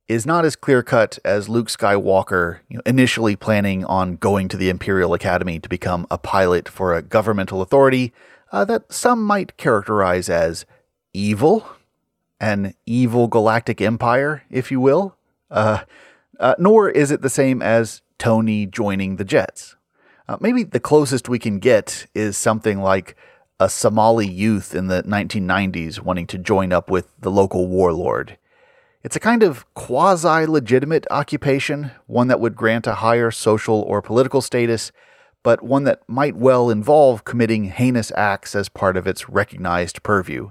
is 0.07 0.25
not 0.25 0.45
as 0.45 0.55
clear 0.55 0.83
cut 0.83 1.17
as 1.25 1.49
Luke 1.49 1.67
Skywalker 1.67 2.59
you 2.69 2.77
know, 2.77 2.83
initially 2.85 3.35
planning 3.35 3.83
on 3.85 4.17
going 4.17 4.47
to 4.49 4.57
the 4.57 4.69
Imperial 4.69 5.13
Academy 5.13 5.59
to 5.59 5.67
become 5.67 6.05
a 6.11 6.17
pilot 6.17 6.69
for 6.69 6.93
a 6.93 7.01
governmental 7.01 7.61
authority 7.61 8.13
uh, 8.51 8.63
that 8.65 8.91
some 8.93 9.23
might 9.23 9.57
characterize 9.57 10.29
as 10.29 10.65
evil, 11.13 11.67
an 12.39 12.75
evil 12.85 13.27
galactic 13.27 13.81
empire, 13.81 14.43
if 14.51 14.69
you 14.69 14.79
will. 14.79 15.17
Uh, 15.49 15.79
uh, 16.39 16.53
nor 16.59 16.89
is 16.89 17.09
it 17.09 17.21
the 17.21 17.29
same 17.29 17.61
as 17.61 18.01
Tony 18.17 18.65
joining 18.65 19.15
the 19.15 19.25
Jets. 19.25 19.75
Uh, 20.27 20.37
maybe 20.39 20.63
the 20.63 20.79
closest 20.79 21.29
we 21.29 21.39
can 21.39 21.59
get 21.59 22.07
is 22.15 22.37
something 22.37 22.81
like 22.81 23.15
a 23.59 23.69
Somali 23.69 24.27
youth 24.27 24.75
in 24.75 24.87
the 24.87 25.03
1990s 25.03 25.99
wanting 26.01 26.27
to 26.27 26.37
join 26.37 26.73
up 26.73 26.89
with 26.89 27.07
the 27.19 27.31
local 27.31 27.67
warlord. 27.67 28.37
It's 29.03 29.15
a 29.15 29.19
kind 29.19 29.43
of 29.43 29.71
quasi 29.75 30.47
legitimate 30.47 31.05
occupation, 31.11 31.91
one 32.07 32.27
that 32.27 32.39
would 32.39 32.55
grant 32.55 32.87
a 32.87 32.95
higher 32.95 33.29
social 33.29 33.81
or 33.81 34.01
political 34.01 34.41
status, 34.41 34.91
but 35.43 35.61
one 35.61 35.83
that 35.83 36.01
might 36.07 36.35
well 36.35 36.71
involve 36.71 37.23
committing 37.23 37.65
heinous 37.65 38.11
acts 38.15 38.55
as 38.55 38.67
part 38.67 38.97
of 38.97 39.05
its 39.05 39.29
recognized 39.29 40.01
purview, 40.01 40.49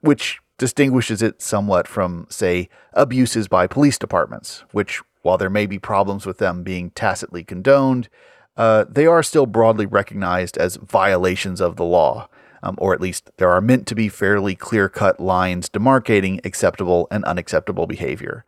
which 0.00 0.38
distinguishes 0.58 1.22
it 1.22 1.42
somewhat 1.42 1.88
from, 1.88 2.26
say, 2.30 2.68
abuses 2.92 3.48
by 3.48 3.66
police 3.66 3.98
departments, 3.98 4.62
which, 4.70 5.02
while 5.28 5.36
there 5.36 5.50
may 5.50 5.66
be 5.66 5.78
problems 5.78 6.24
with 6.24 6.38
them 6.38 6.62
being 6.62 6.88
tacitly 6.92 7.44
condoned, 7.44 8.08
uh, 8.56 8.86
they 8.88 9.04
are 9.04 9.22
still 9.22 9.44
broadly 9.44 9.84
recognized 9.84 10.56
as 10.56 10.76
violations 10.76 11.60
of 11.60 11.76
the 11.76 11.84
law, 11.84 12.30
um, 12.62 12.76
or 12.78 12.94
at 12.94 13.00
least 13.02 13.30
there 13.36 13.50
are 13.50 13.60
meant 13.60 13.86
to 13.86 13.94
be 13.94 14.08
fairly 14.08 14.54
clear 14.54 14.88
cut 14.88 15.20
lines 15.20 15.68
demarcating 15.68 16.42
acceptable 16.46 17.06
and 17.10 17.26
unacceptable 17.26 17.86
behavior. 17.86 18.46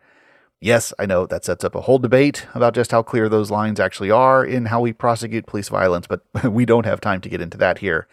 Yes, 0.58 0.94
I 0.98 1.04
know 1.04 1.26
that 1.26 1.44
sets 1.44 1.64
up 1.64 1.74
a 1.74 1.82
whole 1.82 1.98
debate 1.98 2.46
about 2.54 2.72
just 2.72 2.92
how 2.92 3.02
clear 3.02 3.28
those 3.28 3.50
lines 3.50 3.78
actually 3.78 4.10
are 4.10 4.42
in 4.42 4.64
how 4.64 4.80
we 4.80 4.94
prosecute 4.94 5.44
police 5.44 5.68
violence, 5.68 6.06
but 6.06 6.22
we 6.50 6.64
don't 6.64 6.86
have 6.86 7.02
time 7.02 7.20
to 7.20 7.28
get 7.28 7.42
into 7.42 7.58
that 7.58 7.80
here. 7.80 8.08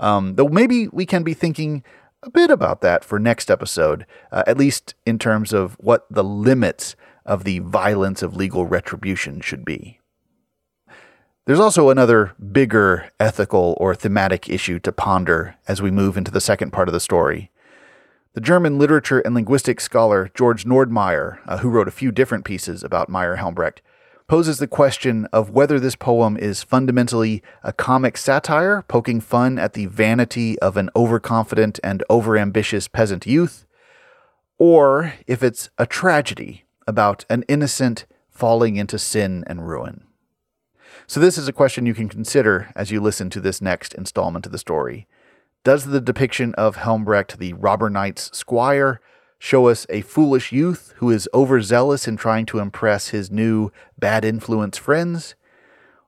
Um, 0.00 0.34
though 0.34 0.48
maybe 0.48 0.88
we 0.88 1.06
can 1.06 1.22
be 1.22 1.34
thinking 1.34 1.84
a 2.24 2.30
bit 2.30 2.50
about 2.50 2.80
that 2.80 3.04
for 3.04 3.20
next 3.20 3.48
episode, 3.48 4.06
uh, 4.32 4.42
at 4.48 4.58
least 4.58 4.96
in 5.06 5.20
terms 5.20 5.52
of 5.52 5.76
what 5.78 6.04
the 6.10 6.24
limits 6.24 6.96
of 7.28 7.44
the 7.44 7.60
violence 7.60 8.22
of 8.22 8.34
legal 8.34 8.64
retribution 8.64 9.40
should 9.40 9.64
be. 9.64 10.00
There's 11.46 11.60
also 11.60 11.88
another 11.88 12.34
bigger 12.52 13.10
ethical 13.20 13.76
or 13.80 13.94
thematic 13.94 14.48
issue 14.48 14.78
to 14.80 14.92
ponder 14.92 15.56
as 15.68 15.80
we 15.80 15.90
move 15.90 16.16
into 16.16 16.30
the 16.30 16.40
second 16.40 16.72
part 16.72 16.88
of 16.88 16.92
the 16.92 17.00
story. 17.00 17.50
The 18.34 18.40
German 18.40 18.78
literature 18.78 19.20
and 19.20 19.34
linguistics 19.34 19.84
scholar 19.84 20.30
George 20.34 20.64
Nordmeyer, 20.64 21.38
uh, 21.46 21.58
who 21.58 21.70
wrote 21.70 21.88
a 21.88 21.92
few 21.92 22.12
different 22.12 22.44
pieces 22.44 22.84
about 22.84 23.08
Meier 23.08 23.36
Helmbrecht, 23.36 23.80
poses 24.26 24.58
the 24.58 24.66
question 24.66 25.26
of 25.32 25.48
whether 25.48 25.80
this 25.80 25.96
poem 25.96 26.36
is 26.36 26.62
fundamentally 26.62 27.42
a 27.62 27.72
comic 27.72 28.18
satire 28.18 28.82
poking 28.82 29.20
fun 29.20 29.58
at 29.58 29.72
the 29.72 29.86
vanity 29.86 30.58
of 30.60 30.76
an 30.76 30.90
overconfident 30.94 31.80
and 31.82 32.04
overambitious 32.10 32.92
peasant 32.92 33.26
youth, 33.26 33.66
or 34.58 35.14
if 35.26 35.42
it's 35.42 35.70
a 35.78 35.86
tragedy 35.86 36.64
about 36.88 37.24
an 37.28 37.44
innocent 37.46 38.06
falling 38.30 38.76
into 38.76 38.98
sin 38.98 39.44
and 39.46 39.68
ruin. 39.68 40.04
So, 41.06 41.20
this 41.20 41.38
is 41.38 41.46
a 41.46 41.52
question 41.52 41.86
you 41.86 41.94
can 41.94 42.08
consider 42.08 42.72
as 42.74 42.90
you 42.90 43.00
listen 43.00 43.30
to 43.30 43.40
this 43.40 43.62
next 43.62 43.94
installment 43.94 44.46
of 44.46 44.52
the 44.52 44.58
story. 44.58 45.06
Does 45.64 45.84
the 45.84 46.00
depiction 46.00 46.54
of 46.54 46.76
Helmbrecht, 46.76 47.38
the 47.38 47.52
robber 47.52 47.90
knight's 47.90 48.36
squire, 48.36 49.00
show 49.38 49.68
us 49.68 49.86
a 49.90 50.00
foolish 50.00 50.50
youth 50.50 50.94
who 50.96 51.10
is 51.10 51.28
overzealous 51.34 52.08
in 52.08 52.16
trying 52.16 52.46
to 52.46 52.58
impress 52.58 53.08
his 53.08 53.30
new 53.30 53.70
bad 53.98 54.24
influence 54.24 54.78
friends? 54.78 55.34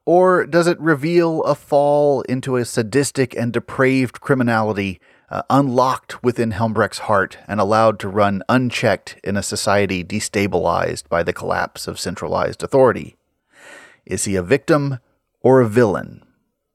Or 0.07 0.47
does 0.47 0.67
it 0.67 0.81
reveal 0.81 1.43
a 1.43 1.55
fall 1.55 2.23
into 2.23 2.57
a 2.57 2.65
sadistic 2.65 3.37
and 3.37 3.53
depraved 3.53 4.21
criminality 4.21 4.99
uh, 5.31 5.43
unlocked 5.49 6.23
within 6.23 6.53
Helmbrecht's 6.53 7.01
heart 7.01 7.39
and 7.47 7.61
allowed 7.61 7.99
to 8.01 8.09
run 8.09 8.43
unchecked 8.49 9.19
in 9.23 9.37
a 9.37 9.43
society 9.43 10.03
destabilized 10.03 11.09
by 11.09 11.23
the 11.23 11.33
collapse 11.33 11.87
of 11.87 12.01
centralized 12.01 12.63
authority? 12.63 13.17
Is 14.05 14.25
he 14.25 14.35
a 14.35 14.43
victim 14.43 14.99
or 15.41 15.61
a 15.61 15.69
villain? 15.69 16.25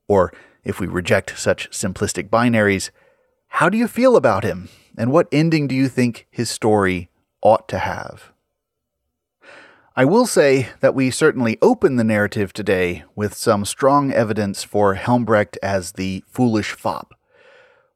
Or, 0.08 0.32
if 0.64 0.80
we 0.80 0.88
reject 0.88 1.38
such 1.38 1.70
simplistic 1.70 2.30
binaries, 2.30 2.92
how 3.48 3.70
do 3.70 3.78
you 3.78 3.88
feel 3.88 4.16
about 4.16 4.44
him? 4.44 4.70
And 4.98 5.12
what 5.12 5.28
ending 5.32 5.68
do 5.68 5.76
you 5.76 5.90
think 5.90 6.28
his 6.32 6.50
story 6.50 7.10
ought 7.42 7.68
to 7.70 7.80
have? 7.80 8.32
I 9.98 10.04
will 10.04 10.26
say 10.26 10.70
that 10.82 10.94
we 10.94 11.10
certainly 11.10 11.58
open 11.62 11.96
the 11.96 12.04
narrative 12.04 12.52
today 12.52 13.06
with 13.16 13.34
some 13.34 13.64
strong 13.64 14.12
evidence 14.12 14.62
for 14.62 14.96
Helmbrecht 14.96 15.58
as 15.64 15.94
the 15.94 16.22
foolish 16.28 16.74
fop. 16.74 17.15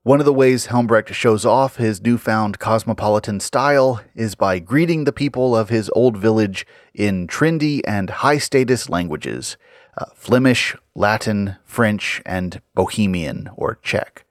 One 0.09 0.19
of 0.19 0.25
the 0.25 0.33
ways 0.33 0.65
Helmbrecht 0.65 1.13
shows 1.13 1.45
off 1.45 1.75
his 1.75 2.01
newfound 2.01 2.57
cosmopolitan 2.57 3.39
style 3.39 4.01
is 4.15 4.33
by 4.33 4.57
greeting 4.57 5.03
the 5.03 5.11
people 5.11 5.55
of 5.55 5.69
his 5.69 5.91
old 5.93 6.17
village 6.17 6.65
in 6.95 7.27
trendy 7.27 7.81
and 7.85 8.09
high 8.09 8.39
status 8.39 8.89
languages 8.89 9.55
uh, 9.99 10.05
Flemish, 10.15 10.75
Latin, 10.95 11.57
French, 11.63 12.23
and 12.25 12.59
Bohemian 12.73 13.51
or 13.55 13.77
Czech. 13.83 14.25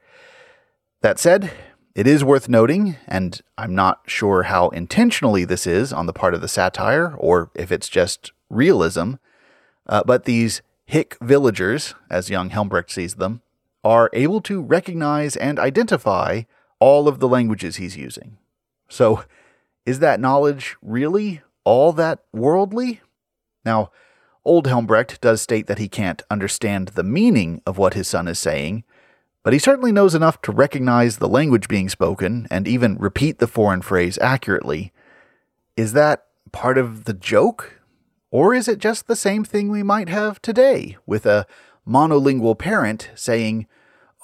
That 1.02 1.20
said, 1.20 1.52
it 1.94 2.08
is 2.08 2.25
worth 2.25 2.49
noting, 2.49 2.97
and 3.06 3.40
I'm 3.56 3.76
not 3.76 4.00
sure 4.04 4.42
how 4.42 4.70
intentionally 4.70 5.44
this 5.44 5.64
is 5.64 5.92
on 5.92 6.06
the 6.06 6.12
part 6.12 6.35
of 6.35 6.40
the 6.40 6.49
satire 6.49 7.14
or 7.18 7.52
if 7.54 7.70
it's 7.70 7.88
just 7.88 8.32
realism, 8.50 9.12
uh, 9.87 10.02
but 10.04 10.25
these 10.25 10.61
hick 10.87 11.16
villagers, 11.20 11.94
as 12.11 12.30
young 12.30 12.50
Helmbrecht 12.50 12.90
sees 12.90 13.14
them, 13.14 13.42
are 13.88 14.11
able 14.12 14.42
to 14.42 14.61
recognize 14.61 15.35
and 15.35 15.59
identify 15.59 16.42
all 16.78 17.09
of 17.09 17.21
the 17.21 17.28
languages 17.28 17.76
he's 17.76 17.97
using. 17.97 18.37
So, 18.87 19.25
is 19.87 20.00
that 20.00 20.21
knowledge 20.21 20.76
really 20.83 21.40
all 21.64 21.95
that 21.95 22.18
worldly? 22.30 23.00
Now, 23.64 23.90
old 24.45 24.66
Helmbrecht 24.66 25.23
does 25.23 25.40
state 25.40 25.68
that 25.68 25.78
he 25.78 25.88
can't 25.88 26.21
understand 26.30 26.88
the 26.88 27.02
meaning 27.02 27.62
of 27.64 27.78
what 27.78 27.95
his 27.95 28.07
son 28.07 28.28
is 28.28 28.38
saying, 28.38 28.85
but 29.42 29.54
he 29.54 29.59
certainly 29.59 29.90
knows 29.90 30.14
enough 30.14 30.42
to 30.42 30.52
recognize 30.52 31.16
the 31.16 31.26
language 31.26 31.66
being 31.66 31.88
spoken 31.88 32.47
and 32.50 32.68
even 32.68 32.99
repeat 32.99 33.38
the 33.38 33.47
foreign 33.47 33.80
phrase 33.80 34.18
accurately. 34.18 34.92
Is 35.78 35.95
that 35.95 36.26
part 36.52 36.76
of 36.76 37.04
the 37.04 37.14
joke? 37.14 37.80
Or 38.30 38.52
is 38.52 38.68
it 38.68 38.80
just 38.80 39.07
the 39.07 39.16
same 39.16 39.47
thing 39.47 39.71
we 39.71 39.83
might 39.83 40.11
have 40.11 40.42
today 40.42 40.99
with 41.07 41.25
a 41.25 41.47
monolingual 41.88 42.59
parent 42.59 43.09
saying, 43.14 43.66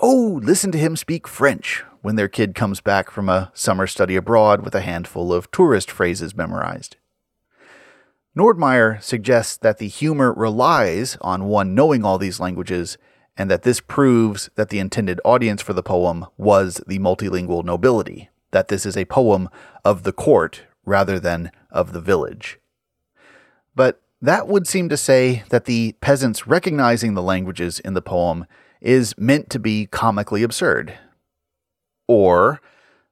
oh, 0.00 0.40
listen 0.42 0.72
to 0.72 0.78
him 0.78 0.96
speak 0.96 1.28
French 1.28 1.84
when 2.02 2.16
their 2.16 2.28
kid 2.28 2.54
comes 2.54 2.80
back 2.80 3.10
from 3.10 3.28
a 3.28 3.50
summer 3.54 3.86
study 3.86 4.16
abroad 4.16 4.62
with 4.62 4.74
a 4.74 4.82
handful 4.82 5.32
of 5.32 5.50
tourist 5.50 5.90
phrases 5.90 6.34
memorized. 6.34 6.96
Nordmeyer 8.36 9.00
suggests 9.02 9.56
that 9.56 9.78
the 9.78 9.88
humor 9.88 10.32
relies 10.32 11.16
on 11.20 11.44
one 11.44 11.74
knowing 11.74 12.04
all 12.04 12.18
these 12.18 12.40
languages, 12.40 12.98
and 13.36 13.50
that 13.50 13.62
this 13.62 13.80
proves 13.80 14.50
that 14.56 14.68
the 14.68 14.80
intended 14.80 15.20
audience 15.24 15.62
for 15.62 15.72
the 15.72 15.82
poem 15.82 16.26
was 16.36 16.82
the 16.86 16.98
multilingual 16.98 17.64
nobility, 17.64 18.28
that 18.50 18.68
this 18.68 18.84
is 18.84 18.96
a 18.96 19.04
poem 19.04 19.48
of 19.84 20.02
the 20.02 20.12
court 20.12 20.64
rather 20.84 21.20
than 21.20 21.50
of 21.70 21.92
the 21.92 22.00
village. 22.00 22.58
But 23.74 24.00
that 24.20 24.48
would 24.48 24.66
seem 24.66 24.88
to 24.88 24.96
say 24.96 25.44
that 25.50 25.64
the 25.64 25.92
peasants 26.00 26.46
recognizing 26.46 27.14
the 27.14 27.22
languages 27.22 27.78
in 27.80 27.94
the 27.94 28.02
poem 28.02 28.46
is 28.84 29.16
meant 29.16 29.48
to 29.50 29.58
be 29.58 29.86
comically 29.86 30.42
absurd. 30.42 30.94
Or 32.06 32.60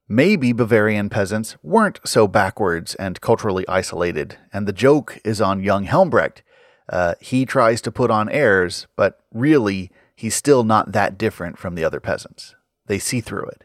maybe 0.07 0.53
Bavarian 0.53 1.09
peasants 1.09 1.57
weren't 1.63 1.99
so 2.05 2.29
backwards 2.29 2.95
and 2.97 3.21
culturally 3.21 3.67
isolated, 3.67 4.37
and 4.53 4.69
the 4.69 4.73
joke 4.73 5.19
is 5.25 5.41
on 5.41 5.65
young 5.65 5.87
Helmbrecht. 5.87 6.43
Uh, 6.89 7.15
he 7.21 7.47
tries 7.47 7.81
to 7.81 7.91
put 7.91 8.11
on 8.11 8.29
airs, 8.29 8.87
but 8.97 9.21
really, 9.33 9.91
he's 10.15 10.35
still 10.35 10.63
not 10.63 10.93
that 10.93 11.17
different 11.17 11.59
from 11.59 11.75
the 11.75 11.85
other 11.85 12.01
peasants. 12.01 12.55
They 12.87 12.99
see 12.99 13.23
through 13.23 13.47
it. 13.47 13.65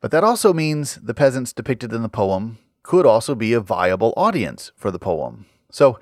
But 0.00 0.10
that 0.12 0.24
also 0.24 0.54
means 0.54 0.96
the 0.96 1.14
peasants 1.14 1.52
depicted 1.52 1.92
in 1.92 2.02
the 2.02 2.08
poem 2.08 2.58
could 2.82 3.04
also 3.04 3.34
be 3.34 3.52
a 3.52 3.60
viable 3.60 4.14
audience 4.16 4.72
for 4.76 4.90
the 4.90 4.98
poem. 4.98 5.44
So 5.70 5.98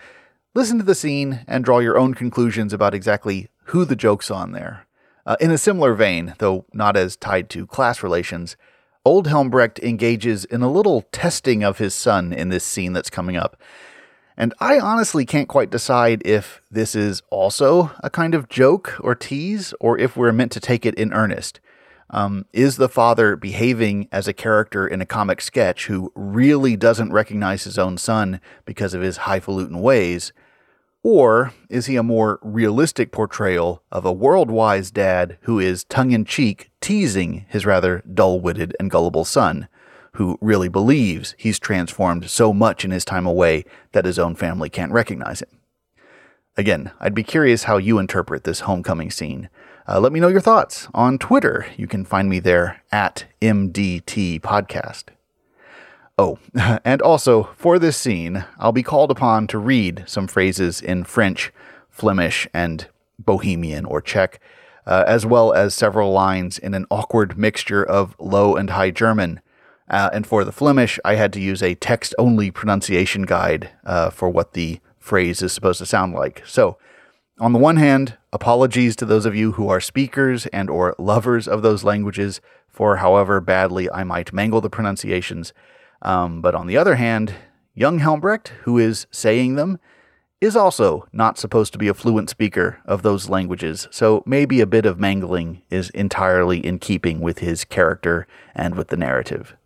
listen 0.54 0.78
to 0.78 0.84
the 0.84 0.94
scene 0.94 1.40
and 1.48 1.64
draw 1.64 1.78
your 1.78 1.98
own 1.98 2.14
conclusions 2.14 2.72
about 2.72 2.94
exactly 2.94 3.48
who 3.64 3.84
the 3.84 3.96
joke's 3.96 4.30
on 4.30 4.52
there. 4.52 4.86
Uh, 5.26 5.36
in 5.40 5.50
a 5.50 5.58
similar 5.58 5.94
vein, 5.94 6.34
though 6.38 6.66
not 6.72 6.96
as 6.96 7.16
tied 7.16 7.48
to 7.50 7.66
class 7.66 8.02
relations, 8.02 8.56
Old 9.04 9.26
Helmbrecht 9.26 9.78
engages 9.80 10.44
in 10.44 10.62
a 10.62 10.70
little 10.70 11.02
testing 11.12 11.62
of 11.62 11.78
his 11.78 11.94
son 11.94 12.32
in 12.32 12.48
this 12.48 12.64
scene 12.64 12.92
that's 12.92 13.10
coming 13.10 13.36
up. 13.36 13.60
And 14.36 14.52
I 14.58 14.78
honestly 14.78 15.24
can't 15.24 15.48
quite 15.48 15.70
decide 15.70 16.22
if 16.24 16.60
this 16.70 16.94
is 16.94 17.22
also 17.30 17.92
a 18.02 18.10
kind 18.10 18.34
of 18.34 18.48
joke 18.48 18.96
or 19.00 19.14
tease, 19.14 19.72
or 19.78 19.98
if 19.98 20.16
we're 20.16 20.32
meant 20.32 20.52
to 20.52 20.60
take 20.60 20.84
it 20.84 20.94
in 20.96 21.12
earnest. 21.12 21.60
Um, 22.10 22.46
is 22.52 22.76
the 22.76 22.88
father 22.88 23.36
behaving 23.36 24.08
as 24.12 24.28
a 24.28 24.32
character 24.32 24.86
in 24.86 25.00
a 25.00 25.06
comic 25.06 25.40
sketch 25.40 25.86
who 25.86 26.12
really 26.14 26.76
doesn't 26.76 27.12
recognize 27.12 27.64
his 27.64 27.78
own 27.78 27.96
son 27.96 28.40
because 28.64 28.94
of 28.94 29.02
his 29.02 29.18
highfalutin 29.18 29.80
ways? 29.80 30.32
Or 31.04 31.52
is 31.68 31.84
he 31.84 31.96
a 31.96 32.02
more 32.02 32.38
realistic 32.42 33.12
portrayal 33.12 33.82
of 33.92 34.06
a 34.06 34.12
world 34.12 34.50
wise 34.50 34.90
dad 34.90 35.36
who 35.42 35.60
is 35.60 35.84
tongue 35.84 36.12
in 36.12 36.24
cheek 36.24 36.70
teasing 36.80 37.44
his 37.50 37.66
rather 37.66 38.02
dull 38.12 38.40
witted 38.40 38.74
and 38.80 38.90
gullible 38.90 39.26
son, 39.26 39.68
who 40.12 40.38
really 40.40 40.68
believes 40.68 41.34
he's 41.36 41.58
transformed 41.58 42.30
so 42.30 42.54
much 42.54 42.86
in 42.86 42.90
his 42.90 43.04
time 43.04 43.26
away 43.26 43.66
that 43.92 44.06
his 44.06 44.18
own 44.18 44.34
family 44.34 44.70
can't 44.70 44.92
recognize 44.92 45.42
him? 45.42 45.60
Again, 46.56 46.90
I'd 47.00 47.14
be 47.14 47.22
curious 47.22 47.64
how 47.64 47.76
you 47.76 47.98
interpret 47.98 48.44
this 48.44 48.60
homecoming 48.60 49.10
scene. 49.10 49.50
Uh, 49.86 50.00
let 50.00 50.10
me 50.12 50.20
know 50.20 50.28
your 50.28 50.40
thoughts 50.40 50.88
on 50.94 51.18
Twitter. 51.18 51.66
You 51.76 51.86
can 51.86 52.06
find 52.06 52.30
me 52.30 52.38
there 52.38 52.82
at 52.90 53.26
MDT 53.42 54.40
Podcast. 54.40 55.13
Oh, 56.16 56.38
and 56.84 57.02
also, 57.02 57.50
for 57.56 57.78
this 57.78 57.96
scene, 57.96 58.44
I'll 58.58 58.72
be 58.72 58.82
called 58.82 59.10
upon 59.10 59.46
to 59.48 59.58
read 59.58 60.04
some 60.06 60.26
phrases 60.26 60.80
in 60.80 61.04
French, 61.04 61.52
Flemish, 61.90 62.46
and 62.54 62.86
Bohemian 63.18 63.84
or 63.84 64.00
Czech, 64.00 64.40
uh, 64.86 65.04
as 65.06 65.26
well 65.26 65.52
as 65.52 65.74
several 65.74 66.12
lines 66.12 66.58
in 66.58 66.74
an 66.74 66.86
awkward 66.90 67.38
mixture 67.38 67.84
of 67.84 68.14
Low 68.18 68.54
and 68.56 68.70
High 68.70 68.90
German. 68.90 69.40
Uh, 69.88 70.10
and 70.12 70.26
for 70.26 70.44
the 70.44 70.52
Flemish, 70.52 70.98
I 71.04 71.16
had 71.16 71.32
to 71.34 71.40
use 71.40 71.62
a 71.62 71.74
text 71.74 72.14
only 72.18 72.50
pronunciation 72.50 73.22
guide 73.22 73.70
uh, 73.84 74.10
for 74.10 74.28
what 74.30 74.52
the 74.52 74.80
phrase 74.98 75.42
is 75.42 75.52
supposed 75.52 75.78
to 75.80 75.86
sound 75.86 76.14
like. 76.14 76.42
So, 76.46 76.78
on 77.40 77.52
the 77.52 77.58
one 77.58 77.76
hand, 77.76 78.16
apologies 78.32 78.94
to 78.96 79.04
those 79.04 79.26
of 79.26 79.34
you 79.34 79.52
who 79.52 79.68
are 79.68 79.80
speakers 79.80 80.46
and 80.46 80.70
or 80.70 80.94
lovers 80.98 81.48
of 81.48 81.62
those 81.62 81.82
languages 81.82 82.40
for 82.68 82.96
however 82.96 83.40
badly 83.40 83.90
I 83.90 84.04
might 84.04 84.32
mangle 84.32 84.60
the 84.60 84.70
pronunciations. 84.70 85.52
Um, 86.04 86.40
but 86.40 86.54
on 86.54 86.66
the 86.66 86.76
other 86.76 86.96
hand, 86.96 87.34
young 87.74 87.98
Helmbrecht, 87.98 88.48
who 88.62 88.78
is 88.78 89.06
saying 89.10 89.54
them, 89.56 89.78
is 90.40 90.56
also 90.56 91.08
not 91.12 91.38
supposed 91.38 91.72
to 91.72 91.78
be 91.78 91.88
a 91.88 91.94
fluent 91.94 92.28
speaker 92.28 92.78
of 92.84 93.02
those 93.02 93.30
languages, 93.30 93.88
so 93.90 94.22
maybe 94.26 94.60
a 94.60 94.66
bit 94.66 94.84
of 94.84 95.00
mangling 95.00 95.62
is 95.70 95.88
entirely 95.90 96.58
in 96.58 96.78
keeping 96.78 97.20
with 97.20 97.38
his 97.38 97.64
character 97.64 98.26
and 98.54 98.74
with 98.74 98.88
the 98.88 98.96
narrative. 98.96 99.56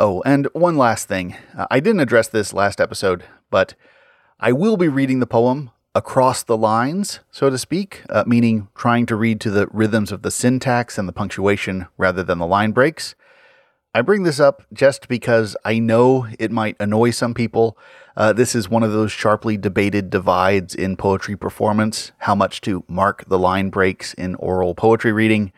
Oh, 0.00 0.22
and 0.24 0.48
one 0.54 0.78
last 0.78 1.06
thing. 1.06 1.36
I 1.70 1.80
didn't 1.80 2.00
address 2.00 2.28
this 2.28 2.54
last 2.54 2.80
episode, 2.80 3.24
but 3.50 3.74
I 4.40 4.52
will 4.52 4.76
be 4.76 4.88
reading 4.88 5.20
the 5.20 5.26
poem 5.26 5.70
across 5.94 6.42
the 6.42 6.56
lines, 6.56 7.20
so 7.30 7.50
to 7.50 7.58
speak, 7.58 8.02
uh, 8.08 8.24
meaning 8.26 8.68
trying 8.74 9.06
to 9.06 9.16
read 9.16 9.40
to 9.42 9.50
the 9.50 9.68
rhythms 9.68 10.10
of 10.10 10.22
the 10.22 10.30
syntax 10.30 10.98
and 10.98 11.06
the 11.06 11.12
punctuation 11.12 11.86
rather 11.96 12.22
than 12.24 12.38
the 12.38 12.46
line 12.46 12.72
breaks. 12.72 13.14
I 13.96 14.02
bring 14.02 14.24
this 14.24 14.40
up 14.40 14.64
just 14.72 15.06
because 15.06 15.56
I 15.64 15.78
know 15.78 16.26
it 16.40 16.50
might 16.50 16.74
annoy 16.80 17.10
some 17.10 17.32
people. 17.32 17.78
Uh, 18.16 18.32
this 18.32 18.56
is 18.56 18.68
one 18.68 18.82
of 18.82 18.90
those 18.90 19.12
sharply 19.12 19.56
debated 19.56 20.10
divides 20.10 20.74
in 20.74 20.96
poetry 20.96 21.36
performance 21.36 22.10
how 22.18 22.34
much 22.34 22.60
to 22.62 22.82
mark 22.88 23.24
the 23.28 23.38
line 23.38 23.70
breaks 23.70 24.12
in 24.14 24.34
oral 24.34 24.74
poetry 24.74 25.12
reading. 25.12 25.52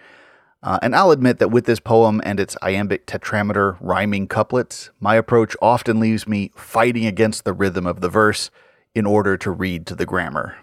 Uh, 0.62 0.78
and 0.82 0.94
I'll 0.94 1.12
admit 1.12 1.38
that 1.38 1.50
with 1.50 1.64
this 1.64 1.80
poem 1.80 2.20
and 2.24 2.38
its 2.38 2.58
iambic 2.60 3.06
tetrameter 3.06 3.78
rhyming 3.80 4.28
couplets, 4.28 4.90
my 5.00 5.14
approach 5.14 5.56
often 5.62 5.98
leaves 5.98 6.28
me 6.28 6.52
fighting 6.56 7.06
against 7.06 7.44
the 7.44 7.54
rhythm 7.54 7.86
of 7.86 8.02
the 8.02 8.10
verse 8.10 8.50
in 8.94 9.06
order 9.06 9.38
to 9.38 9.50
read 9.50 9.86
to 9.86 9.94
the 9.94 10.06
grammar. 10.06 10.56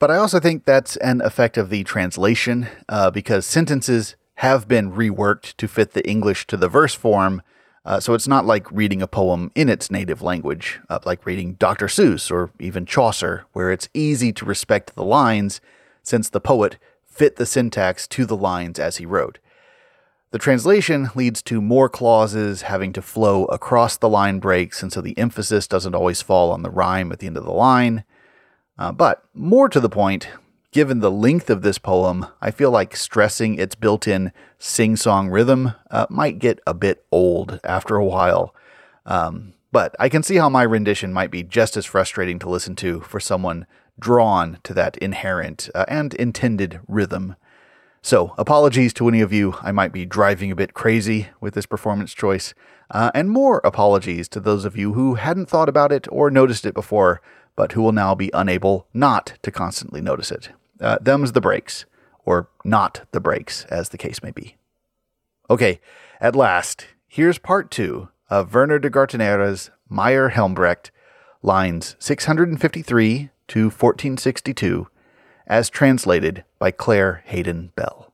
But 0.00 0.10
I 0.10 0.16
also 0.16 0.40
think 0.40 0.64
that's 0.64 0.96
an 0.96 1.20
effect 1.20 1.56
of 1.58 1.70
the 1.70 1.84
translation, 1.84 2.66
uh, 2.88 3.10
because 3.10 3.46
sentences 3.46 4.16
have 4.40 4.66
been 4.66 4.90
reworked 4.90 5.54
to 5.58 5.68
fit 5.68 5.92
the 5.92 6.08
English 6.08 6.46
to 6.46 6.56
the 6.56 6.66
verse 6.66 6.94
form. 6.94 7.42
Uh, 7.84 8.00
so 8.00 8.14
it's 8.14 8.26
not 8.26 8.46
like 8.46 8.72
reading 8.72 9.02
a 9.02 9.06
poem 9.06 9.50
in 9.54 9.68
its 9.68 9.90
native 9.90 10.22
language, 10.22 10.80
uh, 10.88 10.98
like 11.04 11.26
reading 11.26 11.52
Dr. 11.54 11.88
Seuss 11.88 12.30
or 12.30 12.50
even 12.58 12.86
Chaucer, 12.86 13.44
where 13.52 13.70
it's 13.70 13.90
easy 13.92 14.32
to 14.32 14.46
respect 14.46 14.94
the 14.94 15.04
lines 15.04 15.60
since 16.02 16.30
the 16.30 16.40
poet 16.40 16.78
fit 17.04 17.36
the 17.36 17.44
syntax 17.44 18.08
to 18.08 18.24
the 18.24 18.36
lines 18.36 18.78
as 18.78 18.96
he 18.96 19.04
wrote. 19.04 19.38
The 20.30 20.38
translation 20.38 21.10
leads 21.14 21.42
to 21.42 21.60
more 21.60 21.90
clauses 21.90 22.62
having 22.62 22.94
to 22.94 23.02
flow 23.02 23.44
across 23.46 23.98
the 23.98 24.08
line 24.08 24.38
breaks, 24.38 24.82
and 24.82 24.90
so 24.90 25.02
the 25.02 25.18
emphasis 25.18 25.68
doesn't 25.68 25.94
always 25.94 26.22
fall 26.22 26.50
on 26.50 26.62
the 26.62 26.70
rhyme 26.70 27.12
at 27.12 27.18
the 27.18 27.26
end 27.26 27.36
of 27.36 27.44
the 27.44 27.52
line. 27.52 28.04
Uh, 28.78 28.90
but 28.90 29.22
more 29.34 29.68
to 29.68 29.80
the 29.80 29.90
point, 29.90 30.28
given 30.72 31.00
the 31.00 31.10
length 31.10 31.50
of 31.50 31.62
this 31.62 31.78
poem, 31.78 32.26
I 32.40 32.50
feel 32.50 32.70
like 32.70 32.94
stressing 32.94 33.58
its 33.58 33.74
built 33.74 34.06
in 34.06 34.32
sing 34.58 34.96
song 34.96 35.28
rhythm 35.28 35.74
uh, 35.90 36.06
might 36.08 36.38
get 36.38 36.60
a 36.66 36.74
bit 36.74 37.04
old 37.10 37.60
after 37.64 37.96
a 37.96 38.04
while. 38.04 38.54
Um, 39.04 39.54
but 39.72 39.94
I 39.98 40.08
can 40.08 40.22
see 40.22 40.36
how 40.36 40.48
my 40.48 40.62
rendition 40.62 41.12
might 41.12 41.30
be 41.30 41.42
just 41.42 41.76
as 41.76 41.86
frustrating 41.86 42.38
to 42.40 42.48
listen 42.48 42.76
to 42.76 43.00
for 43.00 43.20
someone 43.20 43.66
drawn 43.98 44.58
to 44.64 44.74
that 44.74 44.96
inherent 44.98 45.68
uh, 45.74 45.84
and 45.88 46.14
intended 46.14 46.80
rhythm. 46.88 47.36
So, 48.02 48.34
apologies 48.38 48.94
to 48.94 49.08
any 49.08 49.20
of 49.20 49.32
you. 49.32 49.56
I 49.60 49.72
might 49.72 49.92
be 49.92 50.06
driving 50.06 50.50
a 50.50 50.56
bit 50.56 50.72
crazy 50.72 51.28
with 51.38 51.52
this 51.54 51.66
performance 51.66 52.14
choice. 52.14 52.54
Uh, 52.90 53.10
and 53.14 53.30
more 53.30 53.60
apologies 53.62 54.26
to 54.30 54.40
those 54.40 54.64
of 54.64 54.76
you 54.76 54.94
who 54.94 55.14
hadn't 55.16 55.50
thought 55.50 55.68
about 55.68 55.92
it 55.92 56.06
or 56.10 56.30
noticed 56.30 56.64
it 56.64 56.74
before, 56.74 57.20
but 57.56 57.72
who 57.72 57.82
will 57.82 57.92
now 57.92 58.14
be 58.14 58.30
unable 58.32 58.86
not 58.94 59.34
to 59.42 59.50
constantly 59.50 60.00
notice 60.00 60.32
it. 60.32 60.48
Uh, 60.80 60.98
them's 61.00 61.32
the 61.32 61.40
breaks, 61.40 61.84
or 62.24 62.48
not 62.64 63.02
the 63.12 63.20
breaks, 63.20 63.64
as 63.66 63.90
the 63.90 63.98
case 63.98 64.22
may 64.22 64.30
be. 64.30 64.56
Okay, 65.48 65.80
at 66.20 66.36
last, 66.36 66.86
here's 67.08 67.38
part 67.38 67.70
two 67.70 68.08
of 68.28 68.54
Wernher 68.54 68.78
der 68.78 68.88
Gartenaere's 68.88 69.70
Meier 69.88 70.30
Helmbrecht, 70.30 70.90
lines 71.42 71.96
653 71.98 73.30
to 73.48 73.64
1462, 73.64 74.86
as 75.46 75.68
translated 75.68 76.44
by 76.58 76.70
Clair 76.70 77.22
Hayden 77.26 77.72
Bell. 77.74 78.09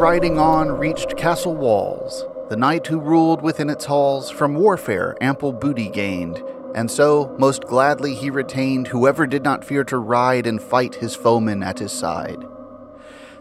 Riding 0.00 0.38
on, 0.38 0.78
reached 0.78 1.14
castle 1.18 1.54
walls. 1.54 2.24
The 2.48 2.56
knight 2.56 2.86
who 2.86 2.98
ruled 2.98 3.42
within 3.42 3.68
its 3.68 3.84
halls 3.84 4.30
from 4.30 4.54
warfare 4.54 5.14
ample 5.20 5.52
booty 5.52 5.90
gained, 5.90 6.42
and 6.74 6.90
so 6.90 7.36
most 7.38 7.64
gladly 7.64 8.14
he 8.14 8.30
retained 8.30 8.88
whoever 8.88 9.26
did 9.26 9.44
not 9.44 9.62
fear 9.62 9.84
to 9.84 9.98
ride 9.98 10.46
and 10.46 10.62
fight 10.62 10.94
his 10.94 11.14
foemen 11.14 11.62
at 11.62 11.80
his 11.80 11.92
side. 11.92 12.42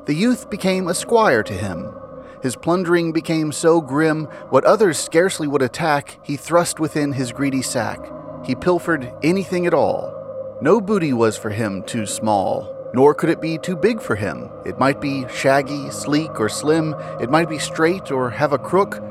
The 0.06 0.14
youth 0.14 0.50
became 0.50 0.90
a 0.90 0.94
squire 0.94 1.44
to 1.44 1.54
him. 1.54 1.96
His 2.44 2.58
plundering 2.58 3.14
became 3.14 3.54
so 3.54 3.80
grim, 3.80 4.26
what 4.50 4.66
others 4.66 5.00
scarcely 5.00 5.48
would 5.48 5.62
attack, 5.62 6.20
he 6.24 6.36
thrust 6.36 6.78
within 6.78 7.14
his 7.14 7.32
greedy 7.32 7.62
sack. 7.62 8.00
He 8.44 8.54
pilfered 8.54 9.14
anything 9.24 9.66
at 9.66 9.74
all. 9.74 10.14
No 10.62 10.82
booty 10.82 11.14
was 11.14 11.38
for 11.38 11.52
him 11.52 11.84
too 11.84 12.06
small, 12.06 12.76
nor 12.94 13.14
could 13.14 13.30
it 13.30 13.42
be 13.42 13.58
too 13.58 13.76
big 13.76 14.02
for 14.02 14.16
him. 14.16 14.50
It 14.66 14.80
might 14.80 15.00
be 15.00 15.26
shaggy, 15.30 15.90
sleek, 15.90 16.40
or 16.40 16.50
slim, 16.50 16.96
it 17.22 17.30
might 17.30 17.50
be 17.50 17.60
straight 17.60 18.12
or 18.12 18.30
have 18.30 18.54
a 18.54 18.58
crook. 18.58 19.02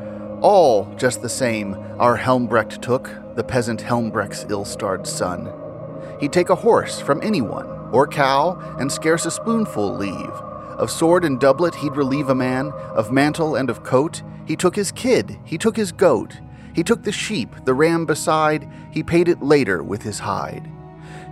All 0.41 0.93
just 0.97 1.23
the 1.23 1.29
same, 1.29 1.75
our 1.99 2.17
Helmbrecht 2.17 2.81
took, 2.81 3.11
the 3.37 3.45
peasant 3.45 3.81
Helmbrecht's 3.81 4.47
ill 4.49 4.65
starred 4.65 5.07
son. 5.07 5.53
He'd 6.21 6.33
take 6.33 6.51
a 6.51 6.55
horse 6.55 7.01
from 7.01 7.23
anyone, 7.23 7.67
or 7.93 8.07
cow, 8.07 8.59
and 8.79 8.91
scarce 8.91 9.27
a 9.27 9.31
spoonful 9.31 9.97
leave. 9.97 10.31
Of 10.79 10.91
sword 10.91 11.25
and 11.25 11.41
doublet 11.41 11.75
he'd 11.75 11.97
relieve 11.97 12.29
a 12.29 12.35
man, 12.35 12.73
of 12.95 13.13
mantle 13.13 13.57
and 13.57 13.71
of 13.71 13.83
coat. 13.83 14.23
He 14.47 14.57
took 14.57 14.77
his 14.77 14.93
kid, 14.93 15.39
he 15.45 15.59
took 15.59 15.77
his 15.77 15.93
goat, 15.93 16.35
he 16.75 16.85
took 16.85 17.03
the 17.03 17.13
sheep, 17.13 17.55
the 17.65 17.75
ram 17.75 18.07
beside, 18.07 18.69
he 18.93 19.03
paid 19.03 19.29
it 19.29 19.43
later 19.43 19.83
with 19.83 20.03
his 20.03 20.21
hide. 20.21 20.71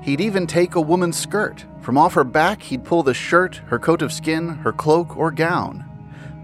He'd 0.06 0.20
even 0.20 0.46
take 0.46 0.76
a 0.76 0.80
woman's 0.80 1.18
skirt. 1.18 1.64
From 1.80 1.98
off 1.98 2.14
her 2.14 2.22
back 2.22 2.62
he'd 2.62 2.84
pull 2.84 3.02
the 3.02 3.12
shirt, 3.12 3.56
her 3.66 3.78
coat 3.80 4.02
of 4.02 4.12
skin, 4.12 4.50
her 4.50 4.72
cloak 4.72 5.16
or 5.16 5.32
gown. 5.32 5.84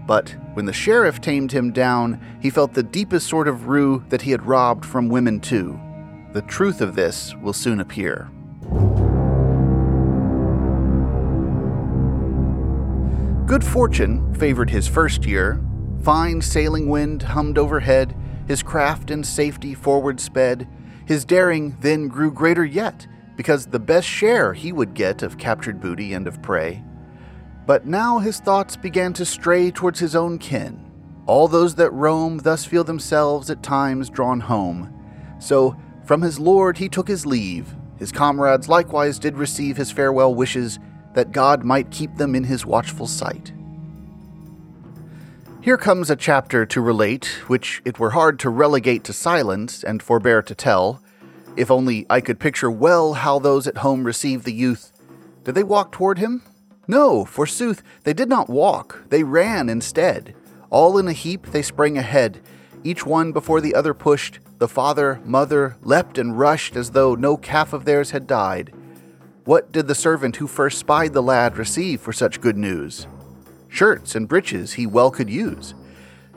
But 0.05 0.35
when 0.53 0.65
the 0.65 0.73
sheriff 0.73 1.21
tamed 1.21 1.53
him 1.53 1.71
down, 1.71 2.19
he 2.41 2.49
felt 2.49 2.73
the 2.73 2.83
deepest 2.83 3.25
sort 3.25 3.47
of 3.47 3.69
rue 3.69 4.03
that 4.09 4.23
he 4.23 4.31
had 4.31 4.45
robbed 4.45 4.85
from 4.85 5.07
women 5.07 5.39
too. 5.39 5.79
The 6.33 6.41
truth 6.41 6.81
of 6.81 6.95
this 6.95 7.33
will 7.35 7.53
soon 7.53 7.79
appear. 7.79 8.29
Good 13.45 13.63
fortune 13.63 14.35
favored 14.35 14.71
his 14.71 14.89
first 14.89 15.25
year. 15.25 15.61
Fine 16.01 16.41
sailing 16.41 16.89
wind 16.89 17.21
hummed 17.21 17.57
overhead, 17.57 18.13
his 18.45 18.61
craft 18.61 19.09
in 19.09 19.23
safety 19.23 19.73
forward 19.73 20.19
sped. 20.19 20.67
His 21.05 21.23
daring 21.23 21.77
then 21.79 22.09
grew 22.09 22.29
greater 22.29 22.65
yet, 22.65 23.07
because 23.35 23.65
the 23.65 23.79
best 23.79 24.07
share 24.07 24.53
he 24.53 24.71
would 24.71 24.93
get 24.93 25.23
of 25.23 25.37
captured 25.37 25.81
booty 25.81 26.13
and 26.13 26.27
of 26.27 26.41
prey. 26.41 26.83
But 27.65 27.85
now 27.85 28.19
his 28.19 28.39
thoughts 28.39 28.75
began 28.75 29.13
to 29.13 29.25
stray 29.25 29.71
towards 29.71 29.99
his 29.99 30.15
own 30.15 30.37
kin. 30.37 30.91
All 31.25 31.47
those 31.47 31.75
that 31.75 31.91
roam 31.91 32.39
thus 32.39 32.65
feel 32.65 32.83
themselves 32.83 33.49
at 33.49 33.63
times 33.63 34.09
drawn 34.09 34.41
home. 34.41 34.93
So 35.39 35.75
from 36.05 36.21
his 36.21 36.39
lord 36.39 36.77
he 36.77 36.89
took 36.89 37.07
his 37.07 37.25
leave. 37.25 37.73
His 37.97 38.11
comrades 38.11 38.67
likewise 38.67 39.19
did 39.19 39.37
receive 39.37 39.77
his 39.77 39.91
farewell 39.91 40.35
wishes 40.35 40.79
that 41.13 41.31
God 41.31 41.63
might 41.63 41.91
keep 41.91 42.15
them 42.15 42.35
in 42.35 42.43
his 42.43 42.65
watchful 42.65 43.07
sight. 43.07 43.53
Here 45.61 45.77
comes 45.77 46.09
a 46.09 46.17
chapter 46.17 46.65
to 46.65 46.81
relate, 46.81 47.25
which 47.47 47.81
it 47.85 47.97
were 47.97 48.09
hard 48.09 48.37
to 48.39 48.49
relegate 48.49 49.05
to 49.05 49.13
silence 49.13 49.81
and 49.81 50.03
forbear 50.03 50.41
to 50.41 50.53
tell. 50.53 51.01
If 51.55 51.69
only 51.69 52.05
I 52.09 52.19
could 52.19 52.39
picture 52.39 52.71
well 52.71 53.13
how 53.13 53.37
those 53.37 53.67
at 53.67 53.77
home 53.77 54.05
received 54.05 54.45
the 54.45 54.53
youth. 54.53 54.91
Did 55.43 55.55
they 55.55 55.63
walk 55.63 55.91
toward 55.91 56.17
him? 56.17 56.41
No, 56.87 57.25
forsooth, 57.25 57.83
they 58.03 58.13
did 58.13 58.27
not 58.27 58.49
walk, 58.49 59.03
they 59.09 59.23
ran 59.23 59.69
instead. 59.69 60.35
All 60.69 60.97
in 60.97 61.07
a 61.07 61.13
heap 61.13 61.47
they 61.47 61.61
sprang 61.61 61.97
ahead, 61.97 62.41
each 62.83 63.05
one 63.05 63.31
before 63.31 63.61
the 63.61 63.75
other 63.75 63.93
pushed. 63.93 64.39
The 64.57 64.67
father, 64.67 65.19
mother, 65.25 65.77
leapt 65.81 66.17
and 66.17 66.37
rushed 66.37 66.75
as 66.75 66.91
though 66.91 67.15
no 67.15 67.37
calf 67.37 67.73
of 67.73 67.85
theirs 67.85 68.11
had 68.11 68.27
died. 68.27 68.73
What 69.45 69.71
did 69.71 69.87
the 69.87 69.95
servant 69.95 70.37
who 70.37 70.47
first 70.47 70.79
spied 70.79 71.13
the 71.13 71.21
lad 71.21 71.57
receive 71.57 72.01
for 72.01 72.13
such 72.13 72.41
good 72.41 72.57
news? 72.57 73.07
Shirts 73.67 74.15
and 74.15 74.27
breeches 74.27 74.73
he 74.73 74.87
well 74.87 75.11
could 75.11 75.29
use. 75.29 75.73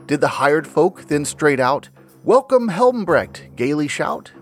Did 0.07 0.21
the 0.21 0.29
hired 0.29 0.67
folk 0.67 1.05
then 1.05 1.25
straight 1.25 1.61
out, 1.61 1.89
Welcome 2.25 2.69
Helmbrecht, 2.69 3.55
gaily 3.55 3.89
shout? 3.89 4.33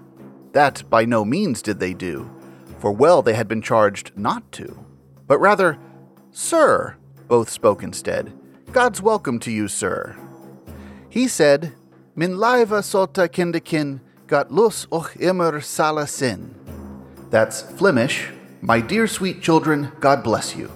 That 0.54 0.88
by 0.88 1.04
no 1.04 1.24
means 1.24 1.62
did 1.62 1.80
they 1.80 1.94
do, 1.94 2.30
for 2.78 2.92
well 2.92 3.22
they 3.22 3.34
had 3.34 3.48
been 3.48 3.60
charged 3.60 4.12
not 4.16 4.52
to. 4.52 4.86
But 5.26 5.40
rather, 5.40 5.78
Sir, 6.30 6.96
both 7.26 7.50
spoke 7.50 7.82
instead. 7.82 8.32
God's 8.70 9.02
welcome 9.02 9.40
to 9.40 9.50
you, 9.50 9.66
sir. 9.66 10.16
He 11.08 11.26
said, 11.26 11.72
Min 12.14 12.36
laiva 12.36 12.82
sota 12.82 13.28
kindekin 13.28 13.98
got 14.28 14.52
lus 14.52 14.86
och 14.92 15.16
immer 15.18 15.60
sala 15.60 16.06
sin. 16.06 16.54
That's 17.30 17.62
Flemish, 17.62 18.28
my 18.60 18.80
dear 18.80 19.08
sweet 19.08 19.42
children, 19.42 19.90
God 19.98 20.22
bless 20.22 20.54
you. 20.54 20.70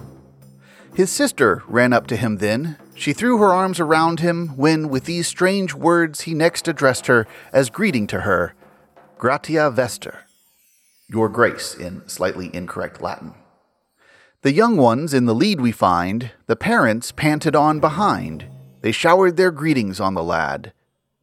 His 0.93 1.09
sister 1.09 1.63
ran 1.67 1.93
up 1.93 2.05
to 2.07 2.17
him 2.17 2.39
then. 2.39 2.75
She 2.95 3.13
threw 3.13 3.37
her 3.37 3.53
arms 3.53 3.79
around 3.79 4.19
him 4.19 4.49
when, 4.57 4.89
with 4.89 5.05
these 5.05 5.27
strange 5.27 5.73
words, 5.73 6.21
he 6.21 6.33
next 6.33 6.67
addressed 6.67 7.07
her 7.07 7.25
as 7.53 7.69
greeting 7.69 8.07
to 8.07 8.21
her 8.21 8.55
Gratia 9.19 9.69
Vester, 9.69 10.19
your 11.09 11.27
grace 11.27 11.75
in 11.75 12.07
slightly 12.07 12.49
incorrect 12.55 13.01
Latin. 13.01 13.33
The 14.43 14.53
young 14.53 14.77
ones 14.77 15.13
in 15.13 15.25
the 15.25 15.35
lead 15.35 15.59
we 15.59 15.73
find, 15.73 16.31
the 16.45 16.55
parents 16.55 17.11
panted 17.11 17.53
on 17.53 17.81
behind. 17.81 18.45
They 18.79 18.93
showered 18.93 19.35
their 19.35 19.51
greetings 19.51 19.99
on 19.99 20.13
the 20.13 20.23
lad. 20.23 20.71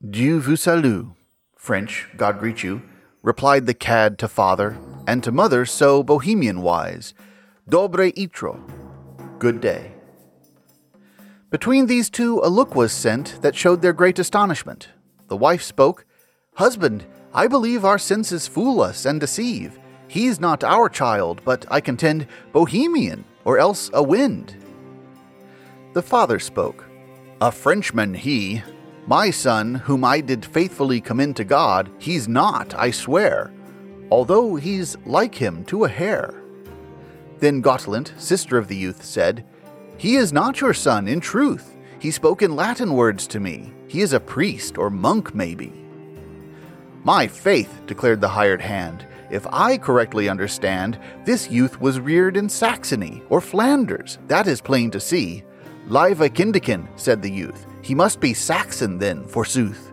Dieu 0.06 0.40
vous 0.40 0.60
salue, 0.60 1.14
French, 1.56 2.06
God 2.18 2.38
greet 2.38 2.62
you, 2.62 2.82
replied 3.22 3.64
the 3.64 3.72
cad 3.72 4.18
to 4.18 4.28
father, 4.28 4.76
and 5.06 5.24
to 5.24 5.32
mother 5.32 5.64
so 5.64 6.02
bohemian 6.02 6.60
wise. 6.60 7.14
Dobre 7.66 8.12
itro, 8.12 8.60
good 9.38 9.62
day. 9.62 9.92
Between 11.48 11.86
these 11.86 12.10
two, 12.10 12.42
a 12.44 12.50
look 12.50 12.74
was 12.74 12.92
sent 12.92 13.40
that 13.40 13.56
showed 13.56 13.80
their 13.80 13.94
great 13.94 14.18
astonishment. 14.18 14.90
The 15.28 15.36
wife 15.38 15.62
spoke, 15.62 16.04
Husband, 16.56 17.06
I 17.36 17.46
believe 17.46 17.84
our 17.84 17.98
senses 17.98 18.48
fool 18.48 18.80
us 18.80 19.04
and 19.04 19.20
deceive. 19.20 19.78
He's 20.08 20.40
not 20.40 20.64
our 20.64 20.88
child, 20.88 21.40
but 21.44 21.64
I 21.70 21.80
contend 21.80 22.26
Bohemian, 22.52 23.24
or 23.44 23.58
else 23.58 23.88
a 23.92 24.02
Wend. 24.02 24.56
The 25.92 26.02
father 26.02 26.40
spoke, 26.40 26.84
A 27.40 27.52
Frenchman 27.52 28.14
he. 28.14 28.62
My 29.06 29.30
son, 29.30 29.76
whom 29.76 30.04
I 30.04 30.20
did 30.20 30.44
faithfully 30.44 31.00
commend 31.00 31.36
to 31.36 31.44
God, 31.44 31.88
he's 31.98 32.26
not, 32.26 32.74
I 32.74 32.90
swear 32.90 33.52
although 34.10 34.56
he's 34.56 34.96
like 35.04 35.34
him 35.34 35.64
to 35.66 35.84
a 35.84 35.88
hair. 35.88 36.42
Then 37.38 37.62
Gotelind, 37.62 38.18
sister 38.20 38.56
of 38.56 38.68
the 38.68 38.76
youth, 38.76 39.04
said, 39.04 39.44
He 39.98 40.16
is 40.16 40.32
not 40.32 40.60
your 40.60 40.74
son, 40.74 41.08
in 41.08 41.20
truth. 41.20 41.76
He 41.98 42.10
spoke 42.10 42.42
in 42.42 42.56
Latin 42.56 42.94
words 42.94 43.26
to 43.28 43.40
me. 43.40 43.72
He 43.88 44.00
is 44.00 44.12
a 44.12 44.20
priest 44.20 44.78
or 44.78 44.90
monk, 44.90 45.34
maybe. 45.34 45.85
My 47.06 47.28
faith, 47.28 47.82
declared 47.86 48.20
the 48.20 48.26
hired 48.26 48.60
hand, 48.60 49.06
if 49.30 49.46
I 49.52 49.78
correctly 49.78 50.28
understand, 50.28 50.98
this 51.24 51.48
youth 51.48 51.80
was 51.80 52.00
reared 52.00 52.36
in 52.36 52.48
Saxony 52.48 53.22
or 53.28 53.40
Flanders. 53.40 54.18
That 54.26 54.48
is 54.48 54.60
plain 54.60 54.90
to 54.90 54.98
see. 54.98 55.44
Liva 55.86 56.28
Kindikin, 56.28 56.88
said 56.96 57.22
the 57.22 57.30
youth. 57.30 57.64
He 57.80 57.94
must 57.94 58.18
be 58.18 58.34
Saxon 58.34 58.98
then, 58.98 59.22
forsooth. 59.22 59.92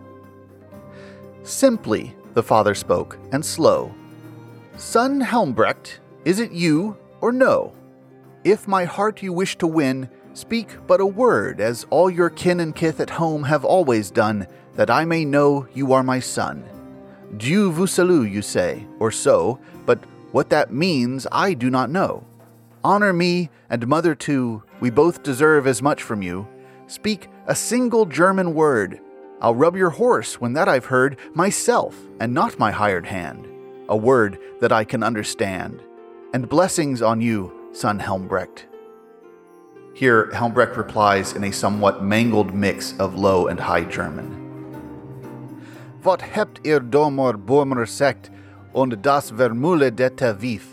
Simply, 1.44 2.16
the 2.32 2.42
father 2.42 2.74
spoke, 2.74 3.16
and 3.30 3.46
slow, 3.46 3.94
Son 4.76 5.20
Helmbrecht, 5.20 6.00
is 6.24 6.40
it 6.40 6.50
you 6.50 6.96
or 7.20 7.30
no? 7.30 7.74
If 8.42 8.66
my 8.66 8.86
heart 8.86 9.22
you 9.22 9.32
wish 9.32 9.56
to 9.58 9.68
win, 9.68 10.10
Speak 10.32 10.84
but 10.88 11.00
a 11.00 11.06
word, 11.06 11.60
as 11.60 11.86
all 11.90 12.10
your 12.10 12.28
kin 12.28 12.58
and 12.58 12.74
kith 12.74 12.98
at 12.98 13.08
home 13.08 13.44
have 13.44 13.64
always 13.64 14.10
done, 14.10 14.48
that 14.74 14.90
I 14.90 15.04
may 15.04 15.24
know 15.24 15.68
you 15.74 15.92
are 15.92 16.02
my 16.02 16.18
son. 16.18 16.64
Dieu 17.36 17.70
vous 17.70 17.86
salue, 17.86 18.24
you 18.24 18.42
say, 18.42 18.86
or 18.98 19.10
so, 19.10 19.58
but 19.86 20.02
what 20.32 20.50
that 20.50 20.72
means 20.72 21.26
I 21.32 21.54
do 21.54 21.70
not 21.70 21.90
know. 21.90 22.24
Honor 22.82 23.12
me, 23.12 23.50
and 23.70 23.86
mother 23.86 24.14
too, 24.14 24.62
we 24.80 24.90
both 24.90 25.22
deserve 25.22 25.66
as 25.66 25.80
much 25.80 26.02
from 26.02 26.22
you. 26.22 26.46
Speak 26.86 27.28
a 27.46 27.54
single 27.54 28.04
German 28.04 28.54
word. 28.54 29.00
I'll 29.40 29.54
rub 29.54 29.76
your 29.76 29.90
horse 29.90 30.40
when 30.40 30.52
that 30.52 30.68
I've 30.68 30.86
heard 30.86 31.18
myself, 31.34 31.96
and 32.20 32.34
not 32.34 32.58
my 32.58 32.70
hired 32.70 33.06
hand. 33.06 33.48
A 33.88 33.96
word 33.96 34.38
that 34.60 34.72
I 34.72 34.84
can 34.84 35.02
understand. 35.02 35.82
And 36.32 36.48
blessings 36.48 37.00
on 37.02 37.20
you, 37.20 37.70
son 37.72 37.98
Helmbrecht. 37.98 38.66
Here, 39.94 40.30
Helmbrecht 40.32 40.76
replies 40.76 41.34
in 41.34 41.44
a 41.44 41.52
somewhat 41.52 42.02
mangled 42.02 42.54
mix 42.54 42.98
of 42.98 43.14
Low 43.14 43.46
and 43.46 43.60
High 43.60 43.84
German. 43.84 44.43
Wat 46.04 46.20
hebt 46.20 46.60
ihr 46.64 46.74
er 46.74 46.80
domor 46.80 47.38
bomer 47.38 47.86
sekt 47.86 48.30
und 48.74 49.06
das 49.06 49.30
vermule 49.30 49.90
detta 49.90 50.42
wief? 50.42 50.66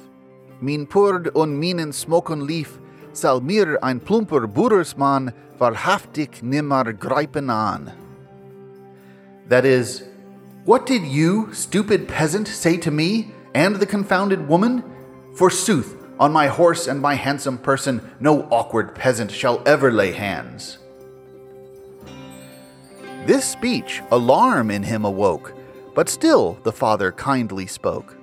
Min 0.60 0.86
purd 0.88 1.30
und 1.34 1.58
minen 1.58 1.94
smoken 1.94 2.42
lief, 2.42 2.80
sal 3.14 3.40
mir 3.40 3.82
ein 3.82 4.02
plumper 4.02 4.46
Budersmann 4.48 5.32
wahrhaftig 5.58 6.44
nimmer 6.44 6.92
greipen 6.94 7.50
an. 7.50 7.92
That 9.48 9.64
is, 9.64 10.04
What 10.66 10.86
did 10.86 11.04
you, 11.04 11.54
stupid 11.54 12.08
peasant, 12.10 12.48
say 12.48 12.78
to 12.78 12.92
me, 12.92 13.32
and 13.56 13.78
the 13.78 13.88
confounded 13.88 14.50
woman? 14.50 14.84
Forsooth, 15.34 15.96
on 16.20 16.34
my 16.34 16.48
horse 16.48 16.88
and 16.88 17.02
my 17.02 17.16
handsome 17.16 17.58
person, 17.58 18.02
no 18.20 18.44
awkward 18.52 18.94
peasant 18.94 19.32
shall 19.32 19.64
ever 19.66 19.92
lay 19.92 20.12
hands. 20.12 20.78
This 23.26 23.46
speech 23.46 24.02
alarm 24.10 24.72
in 24.72 24.82
him 24.82 25.06
awoke, 25.06 25.54
but 25.94 26.10
still 26.10 26.58
the 26.64 26.72
father 26.72 27.12
kindly 27.12 27.68
spoke. 27.68 28.18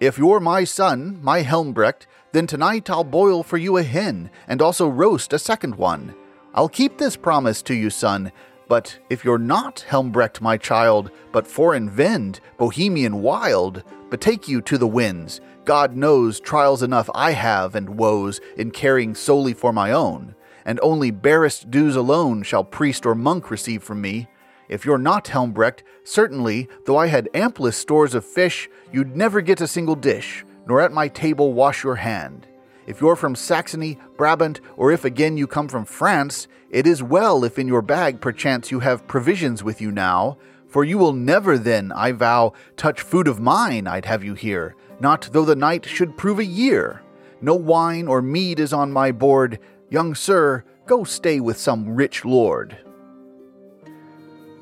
If 0.00 0.18
you're 0.18 0.38
my 0.38 0.64
son, 0.64 1.18
my 1.22 1.42
Helmbrecht, 1.42 2.06
then 2.32 2.46
tonight 2.46 2.90
I'll 2.90 3.04
boil 3.04 3.42
for 3.42 3.56
you 3.56 3.78
a 3.78 3.82
hen, 3.82 4.30
and 4.46 4.60
also 4.60 4.86
roast 4.86 5.32
a 5.32 5.38
second 5.38 5.76
one. 5.76 6.14
I'll 6.54 6.68
keep 6.68 6.98
this 6.98 7.16
promise 7.16 7.62
to 7.62 7.74
you, 7.74 7.88
son, 7.88 8.32
but 8.68 8.98
if 9.08 9.24
you're 9.24 9.38
not 9.38 9.86
Helmbrecht, 9.88 10.42
my 10.42 10.58
child, 10.58 11.10
but 11.32 11.46
foreign 11.46 11.96
Wend, 11.96 12.40
Bohemian 12.58 13.22
wild, 13.22 13.82
betake 14.10 14.46
you 14.46 14.60
to 14.60 14.76
the 14.76 14.86
winds, 14.86 15.40
God 15.64 15.96
knows 15.96 16.38
trials 16.38 16.82
enough 16.82 17.08
I 17.14 17.32
have 17.32 17.74
and 17.74 17.96
woes 17.96 18.42
in 18.58 18.72
caring 18.72 19.14
solely 19.14 19.54
for 19.54 19.72
my 19.72 19.92
own, 19.92 20.34
and 20.64 20.78
only 20.82 21.10
barest 21.10 21.70
dues 21.70 21.96
alone 21.96 22.42
shall 22.42 22.64
priest 22.64 23.06
or 23.06 23.14
monk 23.14 23.50
receive 23.50 23.82
from 23.82 24.00
me. 24.00 24.28
If 24.68 24.84
you're 24.84 24.98
not 24.98 25.26
Helmbrecht, 25.26 25.82
certainly, 26.04 26.68
though 26.86 26.96
I 26.96 27.08
had 27.08 27.28
amplest 27.34 27.80
stores 27.80 28.14
of 28.14 28.24
fish, 28.24 28.70
you'd 28.92 29.16
never 29.16 29.40
get 29.40 29.60
a 29.60 29.66
single 29.66 29.96
dish, 29.96 30.44
nor 30.66 30.80
at 30.80 30.92
my 30.92 31.08
table 31.08 31.52
wash 31.52 31.84
your 31.84 31.96
hand. 31.96 32.46
If 32.86 33.00
you're 33.00 33.16
from 33.16 33.34
Saxony, 33.34 33.98
Brabant, 34.16 34.60
or 34.76 34.90
if 34.90 35.04
again 35.04 35.36
you 35.36 35.46
come 35.46 35.68
from 35.68 35.84
France, 35.84 36.48
it 36.70 36.86
is 36.86 37.02
well 37.02 37.44
if 37.44 37.58
in 37.58 37.68
your 37.68 37.82
bag 37.82 38.20
perchance 38.20 38.70
you 38.70 38.80
have 38.80 39.06
provisions 39.06 39.62
with 39.62 39.80
you 39.80 39.90
now, 39.90 40.38
for 40.66 40.84
you 40.84 40.96
will 40.96 41.12
never 41.12 41.58
then, 41.58 41.92
I 41.92 42.12
vow, 42.12 42.54
touch 42.76 43.02
food 43.02 43.28
of 43.28 43.38
mine, 43.38 43.86
I'd 43.86 44.06
have 44.06 44.24
you 44.24 44.34
here, 44.34 44.74
not 45.00 45.28
though 45.32 45.44
the 45.44 45.54
night 45.54 45.84
should 45.84 46.16
prove 46.16 46.38
a 46.38 46.44
year. 46.44 47.02
No 47.42 47.54
wine 47.54 48.08
or 48.08 48.22
mead 48.22 48.58
is 48.58 48.72
on 48.72 48.90
my 48.90 49.12
board. 49.12 49.58
Young 49.92 50.14
sir, 50.14 50.64
go 50.86 51.04
stay 51.04 51.38
with 51.38 51.58
some 51.58 51.94
rich 51.94 52.24
lord. 52.24 52.78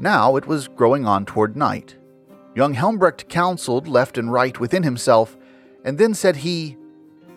Now 0.00 0.34
it 0.34 0.44
was 0.44 0.66
growing 0.66 1.06
on 1.06 1.24
toward 1.24 1.56
night. 1.56 1.96
Young 2.56 2.74
Helmbrecht 2.74 3.28
counseled 3.28 3.86
left 3.86 4.18
and 4.18 4.32
right 4.32 4.58
within 4.58 4.82
himself, 4.82 5.36
and 5.84 5.98
then 5.98 6.14
said 6.14 6.38
he, 6.38 6.76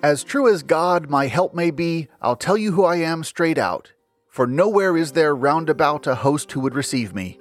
As 0.02 0.24
true 0.24 0.52
as 0.52 0.64
God 0.64 1.12
my 1.12 1.28
help 1.28 1.54
may 1.54 1.70
be, 1.70 2.08
I'll 2.20 2.36
tell 2.36 2.58
you 2.58 2.72
who 2.72 2.84
I 2.84 2.96
am 2.96 3.24
straight 3.24 3.60
out, 3.60 3.94
for 4.28 4.48
nowhere 4.48 4.98
is 4.98 5.12
there 5.12 5.36
round 5.36 5.70
about 5.70 6.08
a 6.08 6.16
host 6.16 6.52
who 6.52 6.62
would 6.62 6.74
receive 6.74 7.14
me. 7.14 7.38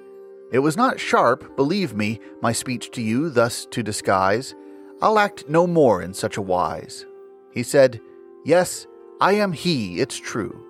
It 0.51 0.59
was 0.59 0.77
not 0.77 0.99
sharp, 0.99 1.55
believe 1.55 1.95
me, 1.95 2.19
my 2.43 2.51
speech 2.51 2.91
to 2.91 3.01
you 3.01 3.31
thus 3.31 3.65
to 3.71 3.81
disguise. 3.81 4.53
I'll 5.01 5.17
act 5.17 5.49
no 5.49 5.65
more 5.65 6.03
in 6.03 6.13
such 6.13 6.37
a 6.37 6.43
wise. 6.43 7.07
He 7.51 7.63
said, 7.63 7.99
Yes, 8.45 8.85
I 9.21 9.33
am 9.33 9.53
he, 9.53 9.99
it's 9.99 10.19
true. 10.19 10.65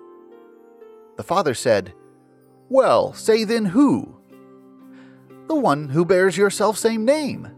The 1.16 1.22
father 1.22 1.54
said, 1.54 1.92
Well, 2.68 3.12
say 3.12 3.44
then 3.44 3.66
who? 3.66 4.16
The 5.48 5.54
one 5.54 5.88
who 5.88 6.04
bears 6.04 6.36
your 6.36 6.50
self-same 6.50 7.04
name. 7.04 7.48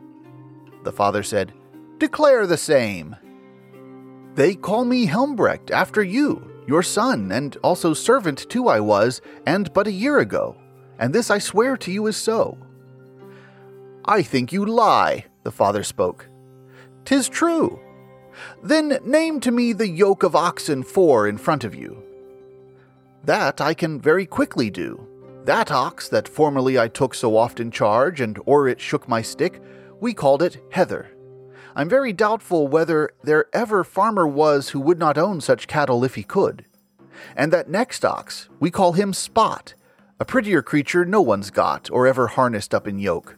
The 0.84 0.92
father 0.92 1.22
said, 1.22 1.52
Declare 1.98 2.46
the 2.46 2.56
same. 2.56 3.16
They 4.34 4.54
call 4.54 4.84
me 4.84 5.06
Helmbrecht 5.06 5.70
after 5.70 6.02
you, 6.02 6.50
your 6.66 6.82
son, 6.82 7.32
and 7.32 7.56
also 7.62 7.94
servant 7.94 8.48
too 8.50 8.68
I 8.68 8.80
was, 8.80 9.22
and 9.46 9.72
but 9.72 9.86
a 9.86 9.92
year 9.92 10.18
ago, 10.18 10.56
and 10.98 11.14
this 11.14 11.30
I 11.30 11.38
swear 11.38 11.76
to 11.78 11.90
you 11.90 12.06
is 12.06 12.16
so. 12.16 12.58
I 14.04 14.22
think 14.22 14.52
you 14.52 14.66
lie, 14.66 15.24
the 15.42 15.50
father 15.50 15.82
spoke. 15.82 16.28
Tis 17.04 17.28
true. 17.28 17.80
Then 18.62 18.98
name 19.04 19.40
to 19.40 19.50
me 19.50 19.72
the 19.72 19.88
yoke 19.88 20.22
of 20.22 20.36
oxen 20.36 20.82
four 20.82 21.26
in 21.26 21.38
front 21.38 21.64
of 21.64 21.74
you. 21.74 22.02
That 23.24 23.60
I 23.60 23.74
can 23.74 24.00
very 24.00 24.26
quickly 24.26 24.70
do. 24.70 25.06
That 25.44 25.70
ox 25.70 26.08
that 26.08 26.28
formerly 26.28 26.78
I 26.78 26.88
took 26.88 27.14
so 27.14 27.36
oft 27.36 27.60
in 27.60 27.70
charge, 27.70 28.20
and 28.20 28.38
o'er 28.46 28.68
it 28.68 28.80
shook 28.80 29.08
my 29.08 29.22
stick, 29.22 29.62
we 30.00 30.12
called 30.12 30.42
it 30.42 30.62
Heather. 30.70 31.08
I'm 31.74 31.88
very 31.88 32.12
doubtful 32.12 32.68
whether 32.68 33.10
there 33.22 33.46
ever 33.52 33.84
farmer 33.84 34.26
was 34.26 34.70
who 34.70 34.80
would 34.80 34.98
not 34.98 35.18
own 35.18 35.40
such 35.40 35.68
cattle 35.68 36.04
if 36.04 36.14
he 36.14 36.22
could. 36.22 36.64
And 37.36 37.52
that 37.52 37.68
next 37.68 38.04
ox, 38.04 38.48
we 38.60 38.70
call 38.70 38.92
him 38.92 39.12
Spot, 39.12 39.74
a 40.18 40.24
prettier 40.24 40.62
creature 40.62 41.04
no 41.04 41.20
one's 41.20 41.50
got, 41.50 41.90
or 41.90 42.06
ever 42.06 42.28
harnessed 42.28 42.74
up 42.74 42.88
in 42.88 42.98
yoke. 42.98 43.36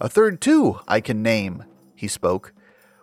A 0.00 0.08
third, 0.08 0.40
too, 0.40 0.80
I 0.88 1.00
can 1.00 1.22
name, 1.22 1.64
he 1.94 2.08
spoke, 2.08 2.52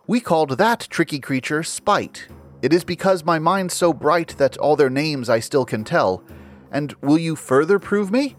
we 0.08 0.20
called 0.20 0.58
that 0.58 0.88
tricky 0.90 1.20
creature 1.20 1.64
Spite. 1.64 2.28
It 2.62 2.74
is 2.74 2.84
because 2.84 3.24
my 3.24 3.40
mind's 3.40 3.74
so 3.74 3.94
bright 3.94 4.36
that 4.38 4.58
all 4.58 4.76
their 4.76 4.90
names 4.90 5.30
I 5.30 5.40
still 5.40 5.66
can 5.66 5.84
tell. 5.84 6.24
And 6.72 6.94
will 7.02 7.18
you 7.18 7.36
further 7.36 7.80
prove 7.80 8.12
me? 8.12 8.36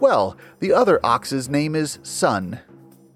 Well, 0.00 0.36
the 0.60 0.72
other 0.72 1.00
ox's 1.04 1.48
name 1.48 1.74
is 1.74 1.98
Sun. 2.02 2.60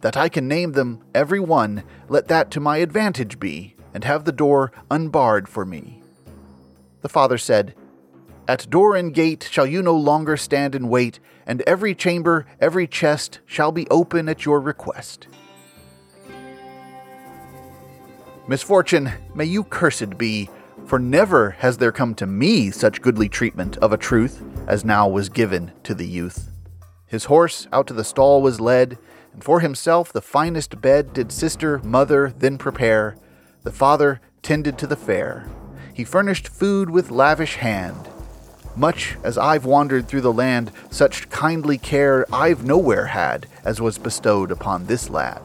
That 0.00 0.16
I 0.16 0.28
can 0.28 0.46
name 0.46 0.72
them, 0.72 1.02
every 1.14 1.40
one, 1.40 1.82
let 2.08 2.28
that 2.28 2.50
to 2.52 2.60
my 2.60 2.78
advantage 2.78 3.40
be, 3.40 3.74
and 3.92 4.04
have 4.04 4.24
the 4.24 4.32
door 4.32 4.72
unbarred 4.90 5.48
for 5.48 5.64
me. 5.64 6.00
The 7.02 7.08
father 7.08 7.38
said, 7.38 7.74
At 8.46 8.70
door 8.70 8.94
and 8.94 9.12
gate 9.12 9.48
shall 9.50 9.66
you 9.66 9.82
no 9.82 9.96
longer 9.96 10.36
stand 10.36 10.74
and 10.74 10.88
wait, 10.88 11.18
and 11.46 11.62
every 11.62 11.94
chamber, 11.94 12.46
every 12.60 12.86
chest 12.86 13.40
shall 13.44 13.72
be 13.72 13.88
open 13.90 14.28
at 14.28 14.44
your 14.44 14.60
request. 14.60 15.26
Misfortune, 18.48 19.12
may 19.34 19.44
you 19.44 19.62
cursed 19.62 20.16
be, 20.16 20.48
for 20.86 20.98
never 20.98 21.50
has 21.50 21.76
there 21.76 21.92
come 21.92 22.14
to 22.14 22.26
me 22.26 22.70
such 22.70 23.02
goodly 23.02 23.28
treatment 23.28 23.76
of 23.76 23.92
a 23.92 23.98
truth 23.98 24.42
as 24.66 24.86
now 24.86 25.06
was 25.06 25.28
given 25.28 25.70
to 25.82 25.94
the 25.94 26.06
youth. 26.06 26.50
His 27.06 27.26
horse 27.26 27.68
out 27.74 27.86
to 27.88 27.92
the 27.92 28.04
stall 28.04 28.40
was 28.40 28.58
led, 28.58 28.96
and 29.34 29.44
for 29.44 29.60
himself 29.60 30.10
the 30.10 30.22
finest 30.22 30.80
bed 30.80 31.12
did 31.12 31.30
sister, 31.30 31.78
mother 31.84 32.32
then 32.38 32.56
prepare. 32.56 33.18
The 33.64 33.70
father 33.70 34.22
tended 34.40 34.78
to 34.78 34.86
the 34.86 34.96
fare. 34.96 35.46
He 35.92 36.04
furnished 36.04 36.48
food 36.48 36.88
with 36.88 37.10
lavish 37.10 37.56
hand. 37.56 38.08
Much 38.74 39.18
as 39.22 39.36
I've 39.36 39.66
wandered 39.66 40.08
through 40.08 40.22
the 40.22 40.32
land, 40.32 40.72
such 40.90 41.28
kindly 41.28 41.76
care 41.76 42.24
I've 42.32 42.64
nowhere 42.64 43.06
had 43.08 43.46
as 43.62 43.78
was 43.78 43.98
bestowed 43.98 44.50
upon 44.50 44.86
this 44.86 45.10
lad. 45.10 45.42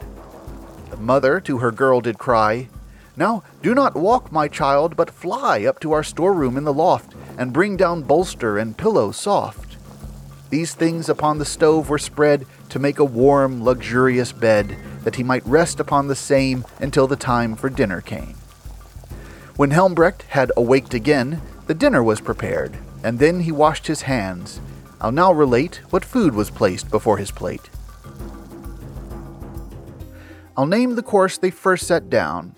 The 0.90 0.96
mother 0.96 1.42
to 1.42 1.58
her 1.58 1.72
girl 1.72 2.00
did 2.00 2.18
cry, 2.18 2.70
now 3.16 3.44
do 3.62 3.76
not 3.76 3.96
walk, 3.96 4.32
my 4.32 4.48
child, 4.48 4.96
but 4.96 5.10
fly 5.10 5.64
up 5.66 5.80
to 5.82 5.92
our 5.92 6.04
storeroom 6.04 6.58
in 6.58 6.64
the 6.64 6.74
loft, 6.74 7.14
and 7.38 7.54
bring 7.54 7.78
down 7.78 8.04
bolster 8.04 8.58
and 8.58 8.78
pillow 8.78 9.12
soft. 9.12 9.78
These 10.50 10.74
things 10.76 11.10
upon 11.10 11.40
the 11.40 11.46
stove 11.46 11.90
were 11.90 11.98
spread 11.98 12.46
to 12.70 12.80
make 12.80 13.00
a 13.00 13.06
warm, 13.06 13.64
luxurious 13.64 14.32
bed, 14.32 14.78
that 15.04 15.16
he 15.16 15.24
might 15.24 15.46
rest 15.46 15.80
upon 15.80 16.08
the 16.08 16.16
same 16.16 16.66
until 16.80 17.08
the 17.08 17.16
time 17.16 17.56
for 17.56 17.70
dinner 17.70 18.02
came. 18.02 18.36
When 19.56 19.72
Helmbrecht 19.72 20.24
had 20.30 20.52
awaked 20.58 20.94
again, 20.94 21.42
the 21.68 21.74
dinner 21.74 22.04
was 22.04 22.22
prepared, 22.22 22.78
and 23.04 23.20
then 23.20 23.42
he 23.42 23.52
washed 23.52 23.88
his 23.88 24.04
hands. 24.04 24.60
I'll 25.00 25.12
now 25.12 25.32
relate 25.32 25.82
what 25.90 26.06
food 26.06 26.34
was 26.34 26.50
placed 26.50 26.90
before 26.90 27.18
his 27.18 27.32
plate. 27.32 27.70
I'll 30.56 30.68
name 30.68 30.96
the 30.96 31.04
course 31.04 31.38
they 31.38 31.52
first 31.52 31.88
set 31.88 32.10
down, 32.10 32.56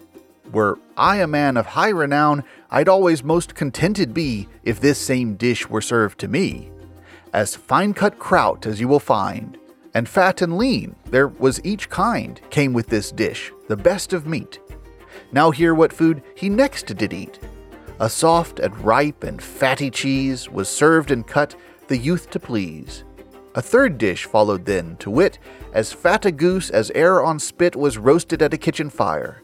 Were 0.51 0.79
I 0.95 1.17
a 1.17 1.27
man 1.27 1.57
of 1.57 1.65
high 1.65 1.89
renown, 1.89 2.43
I'd 2.69 2.87
always 2.87 3.23
most 3.23 3.55
contented 3.55 4.13
be 4.13 4.47
if 4.63 4.79
this 4.79 4.99
same 4.99 5.35
dish 5.35 5.67
were 5.67 5.81
served 5.81 6.19
to 6.19 6.27
me. 6.27 6.71
As 7.33 7.55
fine 7.55 7.93
cut 7.93 8.19
kraut 8.19 8.65
as 8.65 8.79
you 8.79 8.87
will 8.87 8.99
find, 8.99 9.57
and 9.93 10.07
fat 10.07 10.41
and 10.41 10.57
lean, 10.57 10.95
there 11.05 11.27
was 11.27 11.63
each 11.63 11.89
kind, 11.89 12.39
came 12.49 12.73
with 12.73 12.87
this 12.87 13.11
dish, 13.11 13.51
the 13.67 13.77
best 13.77 14.13
of 14.13 14.27
meat. 14.27 14.59
Now 15.31 15.51
hear 15.51 15.73
what 15.73 15.93
food 15.93 16.21
he 16.35 16.49
next 16.49 16.95
did 16.95 17.13
eat. 17.13 17.39
A 17.99 18.09
soft 18.09 18.59
and 18.59 18.77
ripe 18.81 19.23
and 19.23 19.41
fatty 19.41 19.89
cheese 19.89 20.49
was 20.49 20.67
served 20.69 21.11
and 21.11 21.25
cut 21.25 21.55
the 21.87 21.97
youth 21.97 22.29
to 22.31 22.39
please. 22.39 23.03
A 23.55 23.61
third 23.61 23.97
dish 23.97 24.25
followed 24.25 24.65
then, 24.65 24.97
to 24.97 25.09
wit, 25.09 25.39
as 25.73 25.93
fat 25.93 26.25
a 26.25 26.31
goose 26.31 26.69
as 26.69 26.91
e'er 26.93 27.21
on 27.21 27.39
spit 27.39 27.75
was 27.75 27.97
roasted 27.97 28.41
at 28.41 28.53
a 28.53 28.57
kitchen 28.57 28.89
fire. 28.89 29.41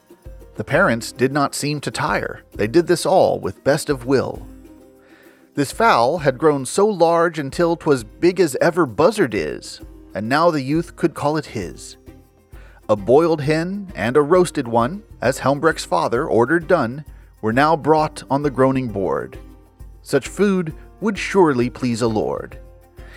The 0.55 0.63
parents 0.63 1.11
did 1.11 1.31
not 1.31 1.55
seem 1.55 1.79
to 1.81 1.91
tire, 1.91 2.41
they 2.53 2.67
did 2.67 2.87
this 2.87 3.05
all 3.05 3.39
with 3.39 3.63
best 3.63 3.89
of 3.89 4.05
will. 4.05 4.45
This 5.53 5.71
fowl 5.71 6.19
had 6.19 6.37
grown 6.37 6.65
so 6.65 6.87
large 6.87 7.39
until 7.39 7.75
'twas 7.75 8.03
big 8.03 8.39
as 8.39 8.55
ever 8.61 8.85
buzzard 8.85 9.33
is, 9.33 9.81
and 10.13 10.29
now 10.29 10.51
the 10.51 10.61
youth 10.61 10.95
could 10.95 11.13
call 11.13 11.37
it 11.37 11.47
his. 11.47 11.97
A 12.89 12.95
boiled 12.95 13.41
hen 13.41 13.91
and 13.95 14.17
a 14.17 14.21
roasted 14.21 14.67
one, 14.67 15.03
as 15.21 15.39
Helmbrecht's 15.39 15.85
father 15.85 16.25
ordered 16.25 16.67
done, 16.67 17.05
were 17.41 17.53
now 17.53 17.75
brought 17.75 18.23
on 18.29 18.43
the 18.43 18.51
groaning 18.51 18.89
board. 18.89 19.37
Such 20.01 20.27
food 20.27 20.73
would 20.99 21.17
surely 21.17 21.69
please 21.69 22.01
a 22.01 22.07
lord. 22.07 22.57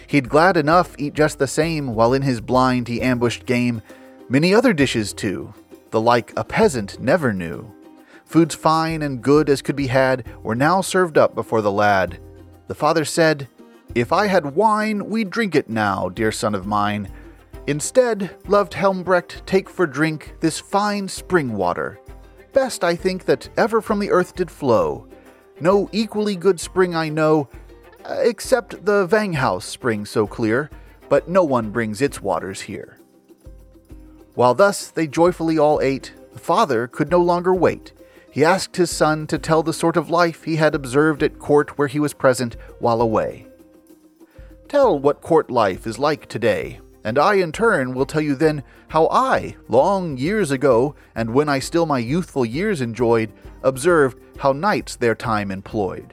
He'd 0.07 0.29
glad 0.29 0.57
enough 0.57 0.95
eat 0.99 1.15
just 1.15 1.39
the 1.39 1.47
same, 1.47 1.95
while 1.95 2.13
in 2.13 2.23
his 2.23 2.41
blind 2.41 2.89
he 2.89 3.01
ambushed 3.01 3.47
game. 3.47 3.83
Many 4.29 4.55
other 4.55 4.73
dishes 4.73 5.13
too, 5.13 5.53
the 5.95 6.01
like 6.01 6.33
a 6.37 6.43
peasant 6.43 6.99
never 6.99 7.33
knew. 7.33 7.73
Foods 8.25 8.53
fine 8.53 9.01
and 9.01 9.23
good 9.23 9.49
as 9.49 9.63
could 9.63 9.77
be 9.77 9.87
had 9.87 10.27
were 10.43 10.57
now 10.57 10.81
served 10.81 11.17
up 11.17 11.37
before 11.37 11.63
the 11.63 11.71
lad. 11.71 12.19
The 12.67 12.75
father 12.75 13.05
said, 13.05 13.47
If 13.95 14.13
I 14.13 14.27
had 14.27 14.57
wine, 14.57 15.09
we'd 15.09 15.31
drink 15.31 15.55
it 15.55 15.71
now, 15.71 16.09
dear 16.09 16.33
son 16.33 16.53
of 16.57 16.67
mine. 16.67 17.13
Instead, 17.69 18.37
loved 18.49 18.73
Helmbrecht 18.75 19.47
take 19.47 19.71
for 19.71 19.87
drink 19.87 20.35
this 20.41 20.59
fine 20.59 21.07
spring 21.07 21.53
water. 21.53 22.01
Best, 22.53 22.83
I 22.83 22.97
think, 22.97 23.25
that 23.27 23.49
ever 23.57 23.81
from 23.81 24.01
the 24.01 24.11
earth 24.11 24.35
did 24.35 24.51
flow. 24.51 25.07
No 25.61 25.89
equally 25.93 26.35
good 26.35 26.59
spring 26.59 26.97
I 26.97 27.09
know, 27.09 27.49
except 28.05 28.85
the 28.85 29.07
Vanghouse 29.07 29.63
spring 29.63 30.07
so 30.07 30.27
clear, 30.27 30.71
but 31.09 31.29
no 31.29 31.45
one 31.45 31.71
brings 31.71 32.03
its 32.03 32.21
waters 32.21 32.63
here. 32.63 32.99
While 34.35 34.55
thus 34.55 34.89
they 34.89 35.07
joyfully 35.07 35.59
all 35.59 35.81
ate, 35.81 36.13
the 36.33 36.41
father 36.41 36.89
could 36.89 37.11
no 37.11 37.21
longer 37.21 37.55
wait. 37.55 37.93
He 38.31 38.45
asked 38.45 38.77
his 38.77 38.91
son 38.91 39.29
to 39.29 39.39
tell 39.39 39.63
the 39.63 39.73
sort 39.73 39.97
of 39.97 40.11
life 40.11 40.43
he 40.43 40.57
had 40.57 40.75
observed 40.75 41.23
at 41.23 41.39
court 41.39 41.79
where 41.79 41.87
he 41.87 42.01
was 42.01 42.13
present 42.13 42.57
while 42.81 43.01
away. 43.01 43.47
Tell 44.69 44.99
what 44.99 45.21
court 45.21 45.53
life 45.53 45.87
is 45.87 46.01
like 46.01 46.27
today, 46.27 46.81
and 47.05 47.17
I 47.17 47.35
in 47.35 47.53
turn 47.53 47.95
will 47.95 48.07
tell 48.07 48.21
you 48.21 48.35
then 48.35 48.65
how 48.89 49.07
I, 49.07 49.55
long 49.69 50.17
years 50.17 50.51
ago, 50.51 50.97
and 51.15 51.33
when 51.33 51.49
I 51.49 51.61
still 51.61 51.87
my 51.87 52.01
youthful 52.01 52.45
years 52.45 52.81
enjoyed, 52.81 53.33
observed 53.63 54.19
how 54.39 54.53
knights 54.53 54.97
their 54.97 55.15
time 55.15 55.53
employed. 55.53 56.13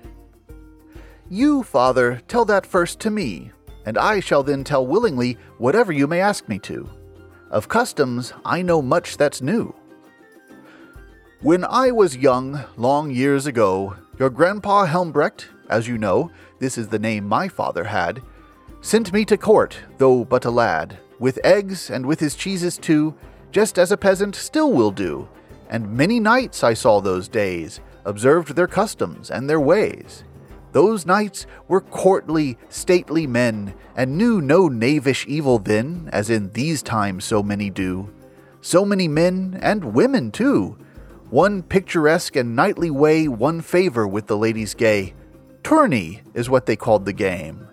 You, 1.28 1.64
father, 1.64 2.22
tell 2.28 2.46
that 2.46 2.68
first 2.68 3.00
to 3.00 3.10
me, 3.10 3.52
and 3.84 3.98
I 3.98 4.20
shall 4.20 4.44
then 4.44 4.64
tell 4.64 4.86
willingly 4.86 5.40
whatever 5.58 5.92
you 5.92 6.06
may 6.06 6.22
ask 6.22 6.48
me 6.48 6.60
to. 6.60 6.88
Of 7.52 7.68
customs, 7.68 8.32
I 8.46 8.62
know 8.62 8.82
much 8.82 9.18
that's 9.18 9.42
new. 9.42 9.76
When 11.42 11.66
I 11.66 11.92
was 11.92 12.16
young, 12.16 12.64
long 12.78 13.12
years 13.12 13.46
ago, 13.46 13.94
your 14.18 14.30
grandpa 14.30 14.86
Helmbrecht, 14.86 15.48
as 15.70 15.86
you 15.86 15.98
know, 15.98 16.32
this 16.60 16.78
is 16.78 16.88
the 16.88 16.98
name 16.98 17.28
my 17.28 17.50
father 17.50 17.84
had, 17.84 18.22
sent 18.80 19.12
me 19.12 19.26
to 19.26 19.36
court, 19.36 19.78
though 19.98 20.24
but 20.24 20.46
a 20.46 20.50
lad, 20.50 20.98
with 21.20 21.44
eggs 21.44 21.90
and 21.90 22.06
with 22.06 22.22
his 22.22 22.36
cheeses 22.36 22.78
too, 22.78 23.14
just 23.52 23.78
as 23.78 23.92
a 23.92 23.98
peasant 23.98 24.34
still 24.34 24.72
will 24.72 24.92
do. 24.92 25.28
And 25.70 25.92
many 25.92 26.22
knights 26.22 26.64
I 26.64 26.74
saw 26.74 27.02
those 27.02 27.28
days, 27.28 27.82
observed 28.06 28.56
their 28.56 28.68
customs 28.68 29.30
and 29.30 29.50
their 29.50 29.60
ways. 29.60 30.24
Those 30.72 31.06
knights 31.06 31.46
were 31.68 31.82
courtly, 31.82 32.58
stately 32.70 33.28
men, 33.28 33.74
and 33.96 34.18
knew 34.18 34.42
no 34.42 34.68
knavish 34.68 35.26
evil 35.28 35.60
then, 35.60 36.10
as 36.14 36.30
in 36.30 36.52
these 36.52 36.82
times 36.82 37.26
so 37.26 37.44
many 37.44 37.70
do. 37.70 38.10
So 38.62 38.86
many 38.86 39.08
men, 39.08 39.60
and 39.62 39.94
women 39.94 40.32
too. 40.32 40.78
One 41.30 41.64
picturesque 41.64 42.36
and 42.36 42.56
knightly 42.56 42.90
way 42.90 43.28
won 43.28 43.62
favor 43.62 44.08
with 44.08 44.28
the 44.28 44.38
ladies 44.38 44.74
gay. 44.74 45.14
Tourney 45.64 46.22
is 46.34 46.50
what 46.50 46.66
they 46.66 46.76
called 46.76 47.06
the 47.06 47.14
game. 47.14 47.68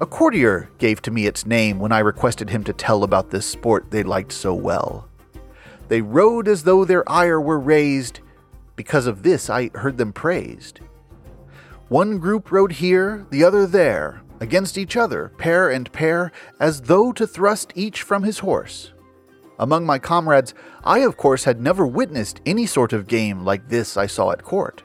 A 0.00 0.06
courtier 0.06 0.70
gave 0.78 1.02
to 1.02 1.10
me 1.10 1.26
its 1.26 1.44
name 1.44 1.80
when 1.80 1.90
I 1.90 1.98
requested 1.98 2.50
him 2.50 2.62
to 2.64 2.72
tell 2.72 3.02
about 3.02 3.30
this 3.30 3.46
sport 3.46 3.90
they 3.90 4.04
liked 4.04 4.32
so 4.32 4.54
well. 4.54 5.08
They 5.88 6.02
rode 6.02 6.46
as 6.46 6.62
though 6.62 6.84
their 6.84 7.08
ire 7.10 7.40
were 7.40 7.58
raised. 7.58 8.20
Because 8.76 9.06
of 9.06 9.22
this 9.24 9.50
I 9.50 9.70
heard 9.74 9.98
them 9.98 10.12
praised. 10.12 10.80
One 11.88 12.18
group 12.18 12.52
rode 12.52 12.72
here, 12.72 13.26
the 13.30 13.42
other 13.44 13.66
there, 13.66 14.20
against 14.40 14.76
each 14.76 14.94
other, 14.94 15.32
pair 15.38 15.70
and 15.70 15.90
pair, 15.90 16.32
as 16.60 16.82
though 16.82 17.12
to 17.12 17.26
thrust 17.26 17.72
each 17.74 18.02
from 18.02 18.24
his 18.24 18.40
horse. 18.40 18.92
Among 19.58 19.86
my 19.86 19.98
comrades, 19.98 20.52
I 20.84 20.98
of 20.98 21.16
course 21.16 21.44
had 21.44 21.62
never 21.62 21.86
witnessed 21.86 22.42
any 22.44 22.66
sort 22.66 22.92
of 22.92 23.06
game 23.06 23.42
like 23.42 23.70
this 23.70 23.96
I 23.96 24.06
saw 24.06 24.32
at 24.32 24.42
court. 24.42 24.82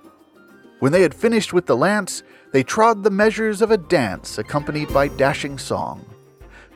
When 0.80 0.94
they 0.94 1.02
had 1.02 1.14
finished 1.14 1.52
with 1.52 1.66
the 1.66 1.76
lance, 1.76 2.24
they 2.54 2.64
trod 2.64 3.04
the 3.04 3.12
measures 3.12 3.62
of 3.62 3.70
a 3.70 3.78
dance 3.78 4.38
accompanied 4.38 4.94
by 4.94 5.10
dashing 5.10 5.58
song. 5.58 6.06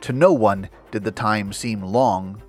To 0.02 0.12
no 0.12 0.34
one 0.34 0.68
did 0.90 1.04
the 1.04 1.10
time 1.10 1.54
seem 1.54 1.82
long. 1.82 2.42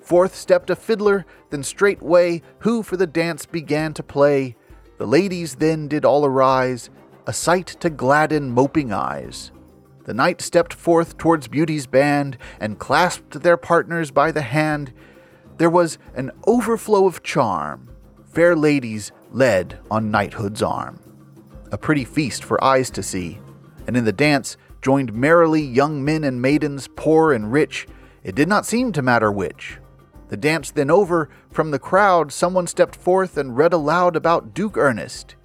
Forth 0.00 0.34
stepped 0.34 0.68
a 0.68 0.74
fiddler, 0.76 1.26
then 1.50 1.62
straightway 1.62 2.42
who 2.58 2.82
for 2.82 2.96
the 2.96 3.06
dance 3.06 3.46
began 3.46 3.94
to 3.94 4.02
play. 4.02 4.56
The 4.98 5.06
ladies 5.06 5.54
then 5.54 5.88
did 5.88 6.04
all 6.04 6.26
arise, 6.26 6.90
a 7.26 7.32
sight 7.32 7.66
to 7.80 7.90
gladden 7.90 8.50
moping 8.50 8.92
eyes. 8.92 9.50
The 10.04 10.14
knight 10.14 10.42
stepped 10.42 10.74
forth 10.74 11.16
towards 11.16 11.48
Beauty's 11.48 11.86
band 11.86 12.36
and 12.60 12.78
clasped 12.78 13.42
their 13.42 13.56
partners 13.56 14.10
by 14.10 14.32
the 14.32 14.42
hand. 14.42 14.92
There 15.56 15.70
was 15.70 15.98
an 16.14 16.30
overflow 16.46 17.06
of 17.06 17.22
charm. 17.22 17.90
Fair 18.26 18.54
ladies 18.54 19.12
led 19.30 19.78
on 19.90 20.10
knighthood's 20.10 20.62
arm. 20.62 21.00
A 21.72 21.78
pretty 21.78 22.04
feast 22.04 22.44
for 22.44 22.62
eyes 22.62 22.90
to 22.90 23.02
see, 23.02 23.40
and 23.86 23.96
in 23.96 24.04
the 24.04 24.12
dance 24.12 24.56
joined 24.82 25.14
merrily 25.14 25.62
young 25.62 26.04
men 26.04 26.24
and 26.24 26.42
maidens, 26.42 26.88
poor 26.94 27.32
and 27.32 27.50
rich. 27.50 27.86
It 28.22 28.34
did 28.34 28.48
not 28.48 28.66
seem 28.66 28.92
to 28.92 29.02
matter 29.02 29.32
which. 29.32 29.78
The 30.28 30.36
dance 30.36 30.70
then 30.70 30.90
over, 30.90 31.30
from 31.50 31.70
the 31.70 31.78
crowd 31.78 32.32
someone 32.32 32.66
stepped 32.66 32.96
forth 32.96 33.38
and 33.38 33.56
read 33.56 33.72
aloud 33.72 34.16
about 34.16 34.52
Duke 34.52 34.76
Ernest. 34.76 35.36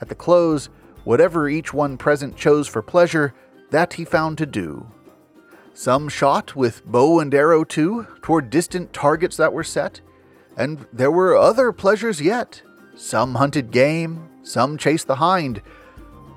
At 0.00 0.08
the 0.08 0.14
close, 0.14 0.68
Whatever 1.04 1.48
each 1.48 1.72
one 1.72 1.96
present 1.96 2.36
chose 2.36 2.66
for 2.66 2.82
pleasure, 2.82 3.34
that 3.70 3.94
he 3.94 4.04
found 4.04 4.38
to 4.38 4.46
do. 4.46 4.86
Some 5.72 6.08
shot 6.08 6.54
with 6.54 6.84
bow 6.84 7.20
and 7.20 7.34
arrow 7.34 7.64
too, 7.64 8.06
toward 8.22 8.50
distant 8.50 8.92
targets 8.92 9.36
that 9.36 9.52
were 9.52 9.64
set, 9.64 10.00
and 10.56 10.86
there 10.92 11.10
were 11.10 11.36
other 11.36 11.72
pleasures 11.72 12.20
yet. 12.20 12.62
Some 12.94 13.34
hunted 13.34 13.70
game, 13.70 14.28
some 14.42 14.78
chased 14.78 15.08
the 15.08 15.16
hind. 15.16 15.62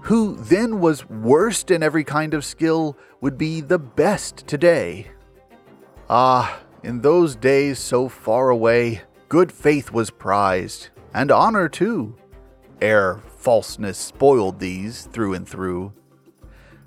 Who 0.01 0.35
then 0.35 0.79
was 0.79 1.09
worst 1.09 1.69
in 1.69 1.83
every 1.83 2.03
kind 2.03 2.33
of 2.33 2.45
skill 2.45 2.97
would 3.21 3.37
be 3.37 3.61
the 3.61 3.79
best 3.79 4.47
today. 4.47 5.07
Ah, 6.09 6.61
in 6.83 7.01
those 7.01 7.35
days 7.35 7.77
so 7.79 8.09
far 8.09 8.49
away, 8.49 9.01
good 9.29 9.51
faith 9.51 9.91
was 9.91 10.09
prized, 10.09 10.89
and 11.13 11.31
honor 11.31 11.69
too, 11.69 12.15
ere 12.81 13.21
falseness 13.47 13.97
spoiled 13.97 14.59
these 14.59 15.05
through 15.05 15.33
and 15.33 15.47
through. 15.47 15.93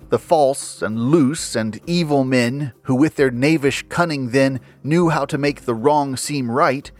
The 0.09 0.19
false 0.19 0.83
and 0.83 1.09
loose 1.09 1.55
and 1.55 1.81
evil 1.87 2.23
men, 2.23 2.73
who 2.83 2.93
with 2.93 3.15
their 3.15 3.31
knavish 3.31 3.83
cunning 3.89 4.29
then 4.29 4.59
knew 4.83 5.09
how 5.09 5.25
to 5.25 5.39
make 5.39 5.61
the 5.61 5.73
wrong 5.73 6.15
seem 6.15 6.51
right, 6.51 6.91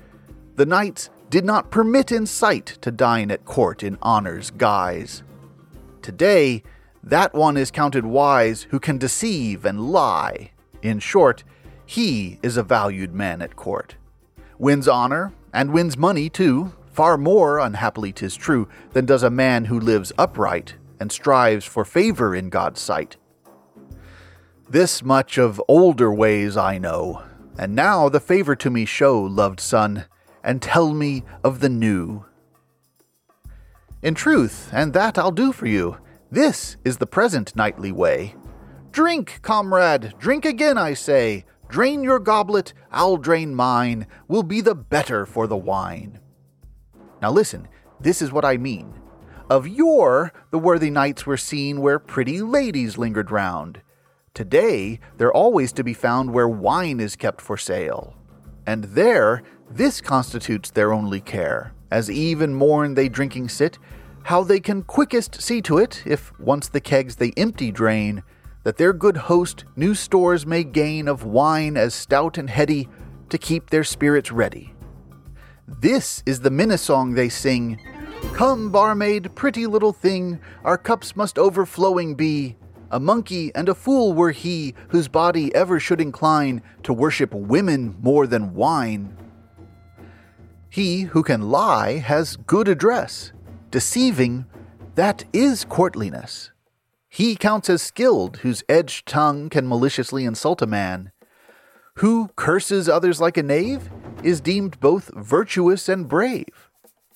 the 0.55 0.66
knights 0.66 1.12
did 1.30 1.45
not 1.45 1.70
permit 1.70 2.12
in 2.12 2.26
sight 2.26 2.80
to 2.82 2.89
dine 2.89 3.30
at 3.30 3.45
court 3.45 3.84
in 3.84 3.99
honor's 4.01 4.49
guise. 4.49 5.22
Today, 6.01 6.64
that 7.03 7.36
one 7.36 7.55
is 7.55 7.70
counted 7.70 8.07
wise 8.07 8.64
who 8.72 8.80
can 8.80 8.97
deceive 8.97 9.64
and 9.64 9.91
lie. 9.91 10.53
In 10.82 10.97
short, 10.97 11.43
he 11.86 12.39
is 12.41 12.57
a 12.57 12.64
valued 12.64 13.14
man 13.14 13.43
at 13.43 13.55
court. 13.55 13.95
Wins 14.57 14.88
honor, 14.88 15.34
and 15.53 15.72
wins 15.72 15.99
money 15.99 16.32
too, 16.32 16.74
far 17.02 17.18
more, 17.18 17.58
unhappily 17.58 18.14
tis 18.14 18.36
true, 18.36 18.68
than 18.93 19.08
does 19.08 19.24
a 19.24 19.30
man 19.32 19.66
who 19.66 19.80
lives 19.80 20.12
upright 20.20 20.76
and 20.99 21.12
strives 21.12 21.66
for 21.66 21.84
favor 21.84 22.36
in 22.36 22.47
God's 22.47 22.80
sight. 22.80 23.18
This 24.70 25.02
much 25.02 25.39
of 25.39 25.60
older 25.68 26.14
ways 26.14 26.56
I 26.56 26.78
know, 26.78 27.24
and 27.58 27.74
now 27.74 28.08
the 28.08 28.20
favor 28.20 28.56
to 28.58 28.70
me 28.70 28.86
show, 28.86 29.20
loved 29.20 29.60
son, 29.60 30.06
and 30.43 30.62
tell 30.62 30.93
me 30.93 31.24
of 31.43 31.60
the 31.60 31.70
new, 31.70 32.26
In 34.04 34.14
truth, 34.14 34.70
and 34.72 34.93
that 34.93 35.18
I'll 35.18 35.32
do 35.32 35.52
for 35.52 35.66
you. 35.66 35.97
This 36.30 36.78
is 36.86 36.97
the 36.97 37.08
present 37.08 37.56
knightly 37.56 37.91
way. 37.91 38.36
Drink, 38.91 39.39
comrade, 39.41 40.14
drink 40.20 40.45
again, 40.45 40.78
I 40.78 40.93
say. 40.93 41.45
Drain 41.68 42.04
your 42.04 42.20
goblet, 42.20 42.74
I'll 42.91 43.18
drain 43.18 43.56
mine. 43.56 44.06
We'll 44.28 44.43
be 44.43 44.62
the 44.62 44.76
better 44.76 45.26
for 45.26 45.47
the 45.47 45.58
wine. 45.58 46.20
Now 47.22 47.32
listen, 47.32 47.68
this 48.00 48.22
is 48.22 48.32
what 48.32 48.46
I 48.46 48.58
mean. 48.58 48.94
Of 49.50 49.68
yore, 49.68 50.32
the 50.50 50.60
worthy 50.60 50.90
knights 50.90 51.26
were 51.26 51.38
seen 51.38 51.82
where 51.82 52.00
pretty 52.00 52.42
ladies 52.42 52.98
lingered 52.98 53.32
round. 53.32 53.82
Today, 54.34 55.00
they're 55.18 55.34
always 55.34 55.74
to 55.74 55.84
be 55.84 55.94
found 55.94 56.34
where 56.34 56.48
wine 56.48 57.00
is 57.00 57.16
kept 57.16 57.42
for 57.42 57.58
sale. 57.58 58.16
And 58.66 58.86
there, 58.86 59.44
this 59.70 60.00
constitutes 60.00 60.72
their 60.72 60.94
only 60.94 61.20
care, 61.20 61.74
as 61.92 62.10
eve 62.10 62.42
and 62.42 62.56
morn 62.56 62.94
they 62.94 63.10
drinking 63.10 63.50
sit, 63.50 63.78
how 64.24 64.44
they 64.44 64.60
can 64.60 64.84
quickest 64.84 65.42
see 65.42 65.62
to 65.64 65.78
it, 65.78 66.04
if 66.06 66.32
once 66.40 66.70
the 66.70 66.80
kegs 66.80 67.18
they 67.18 67.34
empty 67.36 67.72
drain, 67.72 68.24
that 68.64 68.78
their 68.78 68.94
good 68.94 69.18
host 69.18 69.66
new 69.76 69.94
stores 69.96 70.46
may 70.46 70.64
gain 70.64 71.08
of 71.08 71.26
wine 71.26 71.76
as 71.76 71.94
stout 71.94 72.38
and 72.38 72.50
heady 72.50 72.88
to 73.30 73.38
keep 73.38 73.70
their 73.70 73.84
spirits 73.84 74.32
ready. 74.32 74.74
This 75.80 76.22
is 76.26 76.42
the 76.42 76.50
minne 76.52 76.78
song 76.78 77.14
they 77.14 77.30
sing 77.30 77.80
Come, 78.34 78.72
barmaid, 78.72 79.36
pretty 79.36 79.66
little 79.66 79.94
thing, 79.94 80.40
our 80.64 80.78
cups 80.78 81.16
must 81.16 81.40
overflowing 81.40 82.16
be. 82.16 82.56
A 82.92 83.00
monkey 83.00 83.52
and 83.56 83.70
a 83.70 83.76
fool 83.76 84.14
were 84.14 84.32
he, 84.32 84.74
whose 84.90 85.08
body 85.08 85.54
ever 85.56 85.80
should 85.80 86.02
incline 86.02 86.62
to 86.84 86.94
worship 86.94 87.34
women 87.34 87.96
more 88.02 88.28
than 88.28 88.54
wine. 88.54 89.18
He 90.70 91.02
who 91.02 91.24
can 91.24 91.50
lie 91.50 91.98
has 91.98 92.36
good 92.36 92.68
address. 92.68 93.32
Deceiving, 93.72 94.46
that 94.96 95.24
is 95.34 95.66
courtliness. 95.66 96.52
He 97.10 97.36
counts 97.36 97.70
as 97.70 97.82
skilled 97.82 98.38
whose 98.38 98.64
edged 98.70 99.08
tongue 99.08 99.50
can 99.50 99.68
maliciously 99.68 100.26
insult 100.26 100.62
a 100.62 100.68
man. 100.68 101.12
Who 101.96 102.30
curses 102.36 102.88
others 102.88 103.20
like 103.20 103.38
a 103.38 103.44
knave 103.44 103.89
is 104.24 104.39
deemed 104.39 104.80
both 104.80 105.12
virtuous 105.14 105.89
and 105.89 106.08
brave. 106.08 106.70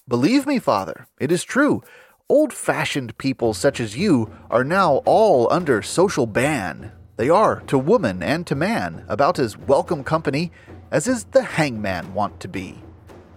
Believe 0.08 0.46
me, 0.46 0.60
father, 0.60 1.08
it 1.20 1.32
is 1.32 1.44
true. 1.44 1.82
Old 2.28 2.52
fashioned 2.52 3.18
people 3.18 3.54
such 3.54 3.80
as 3.80 3.98
you 3.98 4.30
are 4.50 4.64
now 4.64 4.98
all 5.06 5.52
under 5.52 5.82
social 5.82 6.26
ban. 6.26 6.92
They 7.16 7.30
are, 7.30 7.62
to 7.68 7.78
woman 7.78 8.22
and 8.22 8.46
to 8.48 8.56
man, 8.56 9.06
about 9.08 9.40
as 9.40 9.58
welcome 9.58 10.04
company 10.04 10.52
as 10.92 11.08
is 11.08 11.24
the 11.26 11.44
hangman 11.44 12.14
wont 12.14 12.40
to 12.42 12.48
be. 12.48 12.84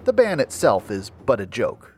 The 0.04 0.12
ban 0.12 0.40
itself 0.40 0.90
is 0.90 1.10
but 1.24 1.40
a 1.40 1.46
joke. 1.46 1.94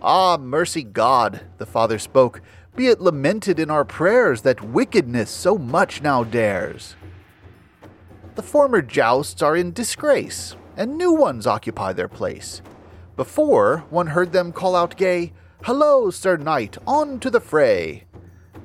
Ah, 0.00 0.38
mercy 0.38 0.82
God, 0.82 1.42
the 1.58 1.66
father 1.66 1.98
spoke, 1.98 2.40
be 2.74 2.88
it 2.88 3.00
lamented 3.00 3.58
in 3.58 3.70
our 3.70 3.84
prayers 3.84 4.42
that 4.42 4.64
wickedness 4.64 5.30
so 5.30 5.58
much 5.58 6.02
now 6.02 6.24
dares. 6.24 6.96
The 8.34 8.42
former 8.42 8.82
jousts 8.82 9.42
are 9.42 9.56
in 9.56 9.72
disgrace, 9.72 10.56
and 10.76 10.98
new 10.98 11.12
ones 11.12 11.46
occupy 11.46 11.92
their 11.92 12.08
place. 12.08 12.62
Before, 13.16 13.84
one 13.90 14.08
heard 14.08 14.32
them 14.32 14.52
call 14.52 14.74
out 14.74 14.96
gay, 14.96 15.32
Hello, 15.62 16.10
Sir 16.10 16.36
Knight, 16.36 16.76
on 16.86 17.20
to 17.20 17.30
the 17.30 17.40
fray! 17.40 18.04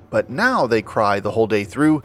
But 0.09 0.29
now 0.29 0.65
they 0.65 0.81
cry 0.81 1.19
the 1.19 1.31
whole 1.31 1.45
day 1.45 1.63
through, 1.63 2.01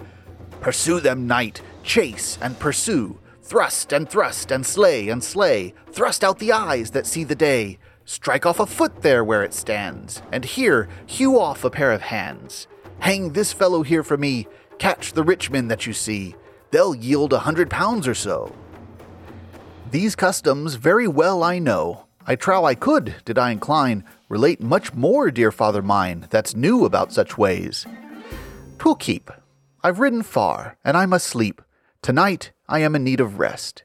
Pursue 0.61 1.01
them, 1.01 1.27
knight, 1.27 1.63
chase 1.83 2.39
and 2.41 2.59
pursue, 2.59 3.19
thrust 3.43 3.93
and 3.93 4.09
thrust 4.09 4.51
and 4.51 4.65
slay 4.65 5.09
and 5.09 5.23
slay, 5.23 5.75
thrust 5.91 6.23
out 6.23 6.39
the 6.39 6.53
eyes 6.53 6.91
that 6.93 7.07
see 7.07 7.25
the 7.25 7.35
day, 7.35 7.79
strike 8.05 8.47
off 8.47 8.61
a 8.61 8.67
foot 8.67 9.03
there 9.03 9.25
where 9.25 9.43
it 9.43 9.53
stands, 9.55 10.23
and 10.33 10.45
here 10.45 10.89
hew 11.07 11.39
off 11.39 11.65
a 11.65 11.71
pair 11.71 11.93
of 11.93 12.03
hands. 12.03 12.67
Hang 13.01 13.33
this 13.33 13.53
fellow 13.53 13.83
here 13.83 14.03
for 14.03 14.17
me, 14.17 14.47
catch 14.79 15.13
the 15.13 15.23
rich 15.23 15.51
men 15.51 15.69
that 15.69 15.87
you 15.87 15.93
see, 15.93 16.35
they'll 16.75 16.95
yield 16.95 17.33
a 17.33 17.39
hundred 17.39 17.71
pounds 17.71 18.09
or 18.09 18.15
so. 18.15 18.53
These 19.93 20.17
customs 20.17 20.75
very 20.75 21.07
well 21.07 21.45
I 21.45 21.61
know, 21.61 22.07
I 22.27 22.35
trow 22.35 22.65
I 22.65 22.75
could, 22.75 23.15
did 23.25 23.39
I 23.39 23.53
incline, 23.53 24.03
relate 24.29 24.61
much 24.61 24.93
more, 24.93 25.31
dear 25.31 25.53
father 25.53 25.83
mine, 25.83 26.27
that's 26.31 26.57
new 26.57 26.85
about 26.85 27.13
such 27.13 27.39
ways. 27.39 27.87
Twill 28.79 28.97
keep. 28.97 29.31
I've 29.85 30.01
ridden 30.01 30.25
far, 30.25 30.77
and 30.85 30.97
I 30.97 31.07
must 31.07 31.29
sleep. 31.29 31.63
Tonight 32.03 32.51
I 32.69 32.81
am 32.81 32.97
in 32.97 33.05
need 33.05 33.21
of 33.21 33.39
rest. 33.39 33.85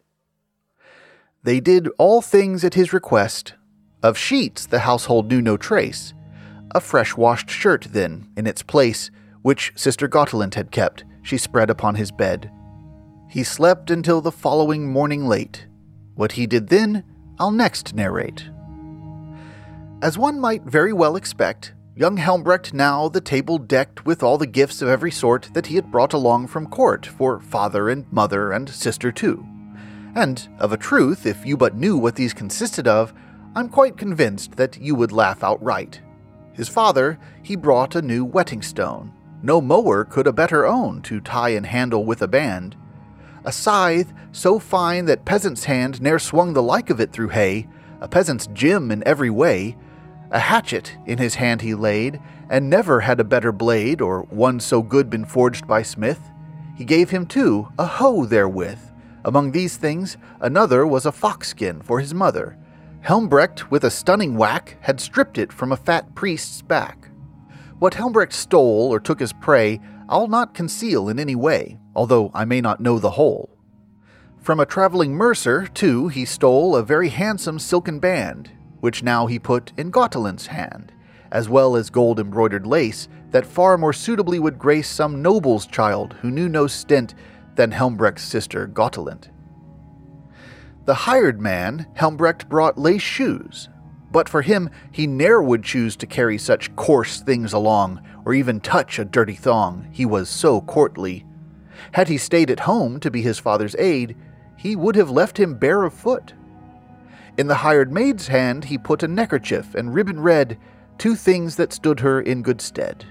They 1.44 1.60
did 1.60 1.90
all 2.00 2.24
things 2.24 2.64
at 2.64 2.74
his 2.74 2.92
request. 2.92 3.54
Of 4.02 4.18
sheets 4.18 4.66
the 4.66 4.80
household 4.80 5.30
knew 5.30 5.44
no 5.44 5.58
trace. 5.58 6.16
A 6.74 6.82
fresh 6.82 7.16
washed 7.16 7.52
shirt, 7.52 7.90
then, 7.92 8.30
in 8.36 8.48
its 8.48 8.64
place, 8.64 9.12
which 9.44 9.74
Sister 9.76 10.08
Gotelind 10.08 10.56
had 10.56 10.72
kept, 10.72 11.04
she 11.22 11.38
spread 11.38 11.70
upon 11.70 11.94
his 11.94 12.12
bed. 12.12 12.50
He 13.30 13.44
slept 13.44 13.92
until 13.92 14.22
the 14.22 14.32
following 14.32 14.92
morning 14.92 15.28
late. 15.28 15.68
What 16.16 16.32
he 16.32 16.48
did 16.48 16.70
then, 16.70 17.04
I'll 17.38 17.52
next 17.52 17.94
narrate. 17.94 18.50
As 20.02 20.18
one 20.18 20.40
might 20.40 20.64
very 20.64 20.94
well 20.94 21.16
expect, 21.16 21.74
young 21.96 22.18
Helmbrecht 22.18 22.74
now 22.74 23.08
the 23.08 23.22
table 23.22 23.60
decked 23.60 24.04
with 24.04 24.24
all 24.24 24.40
the 24.40 24.48
gifts 24.48 24.82
of 24.82 24.90
every 24.90 25.12
sort 25.12 25.52
that 25.54 25.68
he 25.68 25.76
had 25.76 25.92
brought 25.92 26.14
along 26.14 26.48
from 26.48 26.66
court 26.66 27.06
for 27.06 27.40
father 27.40 27.88
and 27.88 28.12
mother 28.12 28.52
and 28.52 28.68
sister 28.68 29.12
too. 29.12 29.46
And, 30.16 30.50
of 30.58 30.74
a 30.74 30.78
truth, 30.78 31.28
if 31.28 31.46
you 31.46 31.56
but 31.56 31.76
knew 31.76 31.98
what 31.98 32.16
these 32.16 32.34
consisted 32.34 32.88
of, 32.88 33.14
I'm 33.54 33.70
quite 33.70 33.96
convinced 33.96 34.54
that 34.54 34.82
you 34.82 34.96
would 34.96 35.12
laugh 35.12 35.44
outright. 35.44 36.02
His 36.54 36.68
father, 36.68 37.20
he 37.44 37.56
brought 37.56 37.96
a 37.96 38.02
new 38.02 38.26
whetting 38.26 38.64
stone. 38.64 39.14
No 39.44 39.62
mower 39.62 40.04
could 40.04 40.26
a 40.26 40.34
better 40.34 40.66
own 40.66 41.04
to 41.04 41.22
tie 41.22 41.50
and 41.50 41.68
handle 41.68 42.04
with 42.04 42.24
a 42.24 42.28
band, 42.28 42.76
a 43.50 43.52
scythe 43.52 44.14
so 44.32 44.60
fine 44.60 45.06
that 45.06 45.26
peasant's 45.26 45.64
hand 45.64 46.00
ne'er 46.04 46.20
swung 46.20 46.54
the 46.54 46.62
like 46.62 46.92
of 46.92 47.00
it 47.00 47.12
through 47.12 47.30
hay, 47.30 47.68
a 48.00 48.08
peasant's 48.08 48.46
Jim 48.54 48.92
in 48.92 49.02
every 49.08 49.32
way. 49.32 49.76
A 50.30 50.38
hatchet 50.38 50.96
in 51.08 51.18
his 51.18 51.34
hand 51.34 51.62
he 51.64 51.74
laid, 51.74 52.22
and 52.48 52.70
never 52.70 53.00
had 53.00 53.20
a 53.20 53.24
better 53.24 53.52
blade, 53.52 54.02
or 54.02 54.22
one 54.30 54.60
so 54.60 54.84
good 54.84 55.10
been 55.10 55.26
forged 55.26 55.66
by 55.66 55.82
smith. 55.82 56.20
He 56.78 56.86
gave 56.86 57.10
him, 57.10 57.26
too, 57.26 57.68
a 57.80 57.88
hoe 57.88 58.26
therewith. 58.26 58.78
Among 59.26 59.52
these 59.52 59.78
things, 59.78 60.16
another 60.40 60.86
was 60.86 61.08
a 61.08 61.12
fox-skin 61.12 61.82
for 61.82 62.00
his 62.00 62.14
mother. 62.14 62.56
Helmbrecht, 63.02 63.72
with 63.72 63.84
a 63.84 63.90
stunning 63.90 64.38
whack, 64.38 64.78
had 64.82 65.02
stripped 65.02 65.40
it 65.40 65.52
from 65.52 65.72
a 65.72 65.78
fat 65.78 66.14
priest's 66.14 66.62
back. 66.62 67.10
What 67.80 67.96
Helmbrecht 67.96 68.34
stole 68.34 68.94
or 68.94 69.00
took 69.00 69.22
as 69.22 69.34
prey, 69.34 69.80
I'll 70.08 70.28
not 70.28 70.54
conceal 70.54 71.10
in 71.10 71.18
any 71.18 71.36
way, 71.36 71.80
although 72.00 72.32
I 72.34 72.46
may 72.46 72.62
not 72.62 72.80
know 72.80 72.98
the 72.98 73.12
whole. 73.12 73.50
From 74.42 74.62
a 74.62 74.66
traveling 74.66 75.16
mercer, 75.16 75.68
too, 75.68 76.08
he 76.08 76.24
stole 76.24 76.74
a 76.74 76.82
very 76.82 77.10
handsome 77.10 77.60
silken 77.60 78.00
band, 78.00 78.50
which 78.80 79.04
now 79.04 79.28
he 79.28 79.38
put 79.38 79.74
in 79.76 79.92
Gotelind's 79.92 80.48
hand, 80.48 80.94
as 81.30 81.50
well 81.50 81.76
as 81.76 81.90
gold 81.90 82.18
embroidered 82.18 82.66
lace 82.66 83.10
that 83.32 83.46
far 83.46 83.78
more 83.78 83.92
suitably 83.92 84.40
would 84.40 84.58
grace 84.58 84.88
some 84.90 85.22
noble's 85.22 85.68
child 85.68 86.14
who 86.22 86.32
knew 86.32 86.48
no 86.48 86.68
stint 86.68 87.16
than 87.56 87.72
Helmbrecht's 87.72 88.24
sister 88.24 88.66
Gotelind. 88.66 89.28
The 90.86 90.94
hired 90.94 91.42
man, 91.42 91.86
Helmbrecht 91.96 92.48
brought 92.48 92.78
lace 92.78 93.02
shoes, 93.02 93.68
but 94.10 94.30
for 94.30 94.42
him 94.42 94.70
he 94.90 95.06
ne'er 95.06 95.42
would 95.42 95.66
choose 95.66 95.98
to 95.98 96.08
carry 96.08 96.38
such 96.38 96.74
coarse 96.78 97.20
things 97.20 97.52
along, 97.52 98.02
or 98.24 98.34
even 98.34 98.62
touch 98.62 99.00
a 99.00 99.04
dirty 99.04 99.36
thong, 99.36 99.90
he 99.92 100.06
was 100.06 100.30
so 100.30 100.62
courtly. 100.62 101.26
Had 101.94 102.08
he 102.08 102.18
stayed 102.18 102.52
at 102.52 102.62
home 102.62 103.00
to 103.00 103.12
be 103.12 103.22
his 103.22 103.40
father's 103.40 103.76
aid, 103.78 104.16
he 104.58 104.76
would 104.76 104.96
have 104.96 105.10
left 105.10 105.40
him 105.40 105.56
bare 105.56 105.84
of 105.84 105.94
foot. 105.94 106.34
In 107.38 107.48
the 107.48 107.56
hired 107.56 107.92
maid's 107.92 108.28
hand 108.28 108.66
he 108.66 108.78
put 108.78 109.04
a 109.04 109.08
neckerchief 109.08 109.74
and 109.76 109.94
ribbon 109.94 110.20
red, 110.20 110.58
two 110.98 111.16
things 111.16 111.56
that 111.56 111.72
stood 111.72 112.02
her 112.02 112.20
in 112.20 112.42
good 112.42 112.60
stead. 112.60 113.06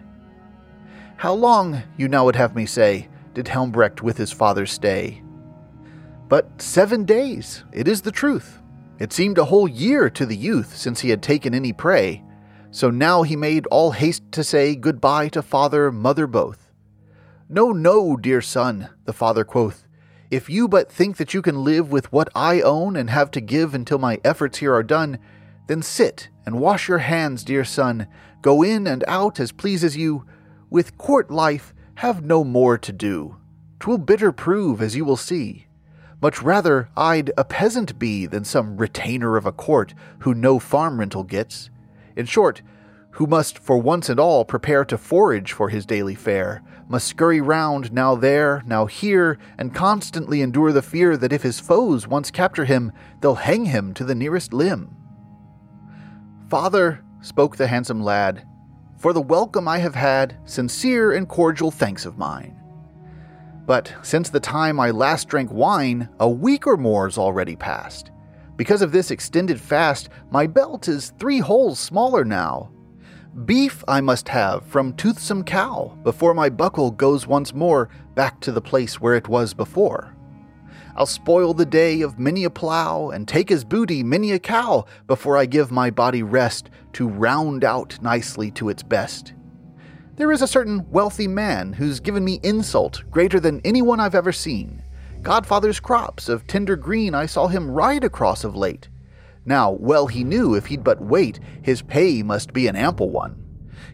How 1.17 1.33
long, 1.33 1.83
you 1.97 2.07
now 2.07 2.27
would 2.27 2.37
have 2.37 2.55
me 2.55 2.67
say, 2.67 3.09
did 3.35 3.49
Helmbrecht 3.49 4.03
with 4.03 4.19
his 4.19 4.31
father 4.31 4.67
stay? 4.67 5.23
But 6.29 6.61
seven 6.61 7.05
days, 7.05 7.65
it 7.73 7.89
is 7.89 8.03
the 8.03 8.13
truth. 8.13 8.61
It 8.99 9.13
seemed 9.13 9.39
a 9.39 9.47
whole 9.47 9.69
year 9.69 10.11
to 10.11 10.27
the 10.27 10.37
youth 10.37 10.77
since 10.77 11.01
he 11.01 11.11
had 11.11 11.23
taken 11.23 11.55
any 11.55 11.73
prey, 11.73 12.23
so 12.71 12.91
now 12.91 13.23
he 13.23 13.37
made 13.37 13.67
all 13.69 13.93
haste 13.93 14.31
to 14.33 14.45
say 14.45 14.77
goodbye 14.77 15.29
to 15.29 15.41
father, 15.41 15.91
mother 15.91 16.27
both. 16.27 16.68
No, 17.51 17.73
no, 17.73 18.15
dear 18.15 18.43
son, 18.43 18.91
the 19.07 19.15
father 19.15 19.43
quoth. 19.43 19.87
If 20.31 20.51
you 20.51 20.69
but 20.69 20.93
think 20.93 21.17
that 21.17 21.33
you 21.33 21.41
can 21.41 21.65
live 21.65 21.91
with 21.91 22.13
what 22.13 22.29
I 22.35 22.61
own 22.61 22.95
and 22.95 23.09
have 23.09 23.31
to 23.31 23.41
give 23.41 23.75
until 23.75 23.97
my 23.97 24.21
efforts 24.23 24.59
here 24.59 24.75
are 24.75 24.83
done, 24.83 25.19
then 25.67 25.81
sit 25.81 26.29
and 26.45 26.61
wash 26.61 26.89
your 26.89 26.99
hands, 26.99 27.45
dear 27.45 27.65
son, 27.65 28.07
go 28.43 28.63
in 28.63 28.87
and 28.87 29.03
out 29.09 29.41
as 29.41 29.51
pleases 29.51 29.97
you. 29.97 30.27
With 30.69 30.99
court 30.99 31.31
life 31.31 31.73
have 31.95 32.23
no 32.23 32.45
more 32.45 32.77
to 32.77 32.93
do. 32.93 33.37
Twill 33.81 33.97
bitter 33.97 34.31
prove, 34.31 34.83
as 34.83 34.95
you 34.95 35.07
will 35.07 35.17
see. 35.17 35.69
Much 36.21 36.43
rather 36.43 36.91
I'd 36.99 37.31
a 37.39 37.45
peasant 37.45 37.99
be 37.99 38.27
than 38.27 38.45
some 38.45 38.77
retainer 38.77 39.39
of 39.39 39.47
a 39.47 39.53
court 39.53 39.95
who 40.19 40.35
no 40.35 40.59
farm 40.59 40.99
rental 40.99 41.25
gets. 41.25 41.71
In 42.15 42.27
short, 42.27 42.61
who 43.13 43.27
must 43.27 43.59
for 43.59 43.79
once 43.79 44.11
and 44.11 44.21
all 44.21 44.45
prepare 44.45 44.85
to 44.85 44.99
forage 44.99 45.53
for 45.53 45.71
his 45.71 45.87
daily 45.87 46.15
fare, 46.15 46.63
must 46.89 47.07
scurry 47.07 47.41
round 47.41 47.93
now 47.93 48.15
there, 48.15 48.63
now 48.67 48.87
here, 48.87 49.39
and 49.59 49.75
constantly 49.75 50.41
endure 50.41 50.73
the 50.73 50.83
fear 50.83 51.17
that 51.17 51.33
if 51.33 51.43
his 51.43 51.61
foes 51.61 52.09
once 52.09 52.31
capture 52.31 52.65
him, 52.65 52.93
they'll 53.21 53.35
hang 53.35 53.67
him 53.67 53.93
to 53.95 54.05
the 54.05 54.15
nearest 54.15 54.53
limb. 54.53 54.97
Father, 56.49 57.05
spoke 57.21 57.57
the 57.57 57.67
handsome 57.67 58.03
lad, 58.03 58.47
for 58.97 59.13
the 59.13 59.21
welcome 59.21 59.69
I 59.69 59.79
have 59.79 59.95
had, 59.95 60.37
sincere 60.45 61.13
and 61.13 61.29
cordial 61.29 61.71
thanks 61.71 62.07
of 62.07 62.19
mine. 62.19 62.59
But 63.67 63.95
since 64.03 64.31
the 64.31 64.41
time 64.41 64.81
I 64.81 64.91
last 64.91 65.29
drank 65.29 65.53
wine, 65.53 66.09
a 66.19 66.29
week 66.29 66.67
or 66.67 66.79
more's 66.79 67.19
already 67.19 67.55
passed. 67.55 68.11
Because 68.57 68.81
of 68.81 68.91
this 68.91 69.11
extended 69.11 69.61
fast, 69.61 70.09
my 70.31 70.47
belt 70.47 70.89
is 70.89 71.13
three 71.19 71.39
holes 71.39 71.79
smaller 71.79 72.25
now. 72.25 72.71
Beef 73.45 73.85
I 73.87 74.01
must 74.01 74.29
have 74.31 74.65
from 74.67 74.95
toothsome 74.95 75.45
cow 75.45 75.97
before 76.03 76.35
my 76.35 76.49
buckle 76.49 76.91
goes 76.91 77.27
once 77.27 77.55
more 77.55 77.89
back 78.17 78.41
to 78.41 78.51
the 78.51 78.61
place 78.61 79.01
where 79.01 79.15
it 79.15 79.29
was 79.29 79.55
before. 79.55 80.17
I'll 80.97 81.07
spoil 81.07 81.55
the 81.55 81.67
day 81.67 82.01
of 82.01 82.19
many 82.19 82.43
a 82.43 82.51
plough 82.51 83.11
and 83.11 83.29
take 83.29 83.53
as 83.53 83.65
booty 83.65 84.03
many 84.03 84.33
a 84.33 84.41
cow 84.41 84.87
before 85.07 85.37
I 85.37 85.47
give 85.47 85.71
my 85.71 85.91
body 85.91 86.25
rest 86.25 86.71
to 86.95 87.07
round 87.07 87.63
out 87.63 88.03
nicely 88.03 88.51
to 88.53 88.71
its 88.71 88.83
best. 88.83 89.35
There 90.17 90.33
is 90.33 90.43
a 90.43 90.49
certain 90.49 90.91
wealthy 90.91 91.29
man 91.29 91.75
who's 91.75 92.01
given 92.01 92.25
me 92.25 92.41
insult 92.43 93.05
greater 93.09 93.39
than 93.39 93.61
anyone 93.65 94.01
I've 94.01 94.17
ever 94.17 94.33
seen. 94.33 94.83
Godfather's 95.23 95.79
crops 95.79 96.29
of 96.29 96.47
tender 96.49 96.75
green 96.75 97.15
I 97.15 97.27
saw 97.27 97.47
him 97.47 97.71
ride 97.71 98.03
across 98.03 98.43
of 98.43 98.57
late. 98.57 98.89
Now, 99.49 99.71
well 99.71 100.09
he 100.09 100.25
knew 100.25 100.55
if 100.55 100.67
he'd 100.67 100.85
but 100.85 101.01
wait, 101.01 101.41
his 101.63 101.81
pay 101.81 102.23
must 102.23 102.53
be 102.53 102.67
an 102.67 102.77
ample 102.77 103.09
one. 103.09 103.43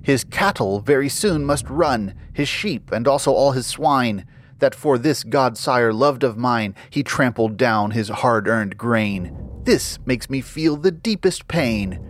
His 0.03 0.25
cattle 0.25 0.81
very 0.81 1.09
soon 1.09 1.45
must 1.45 1.71
run, 1.71 2.15
his 2.33 2.49
sheep, 2.49 2.91
and 2.91 3.07
also 3.07 3.33
all 3.33 3.53
his 3.53 3.65
swine, 3.65 4.27
that 4.59 4.75
for 4.75 4.99
this 4.99 5.23
godsire 5.23 5.95
loved 5.95 6.25
of 6.25 6.37
mine 6.37 6.75
he 6.91 7.05
trampled 7.05 7.57
down 7.57 7.93
his 7.93 8.09
hard 8.09 8.49
earned 8.49 8.77
grain. 8.77 9.33
This 9.63 10.01
makes 10.05 10.29
me 10.29 10.41
feel 10.41 10.75
the 10.75 10.91
deepest 10.91 11.47
pain. 11.47 12.05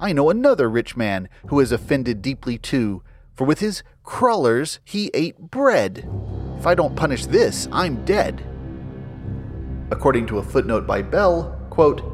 I 0.00 0.12
know 0.12 0.28
another 0.28 0.68
rich 0.68 0.96
man 0.96 1.28
who 1.50 1.60
is 1.60 1.70
offended 1.70 2.20
deeply 2.20 2.58
too, 2.58 3.04
for 3.32 3.44
with 3.44 3.60
his 3.60 3.84
crullers 4.02 4.80
he 4.82 5.08
ate 5.14 5.38
bread. 5.38 6.10
If 6.58 6.66
I 6.66 6.74
don't 6.74 6.96
punish 6.96 7.26
this, 7.26 7.68
I'm 7.70 8.04
dead. 8.04 8.44
According 9.92 10.26
to 10.26 10.38
a 10.38 10.42
footnote 10.42 10.84
by 10.84 11.02
Bell, 11.02 11.56
quote, 11.70 12.11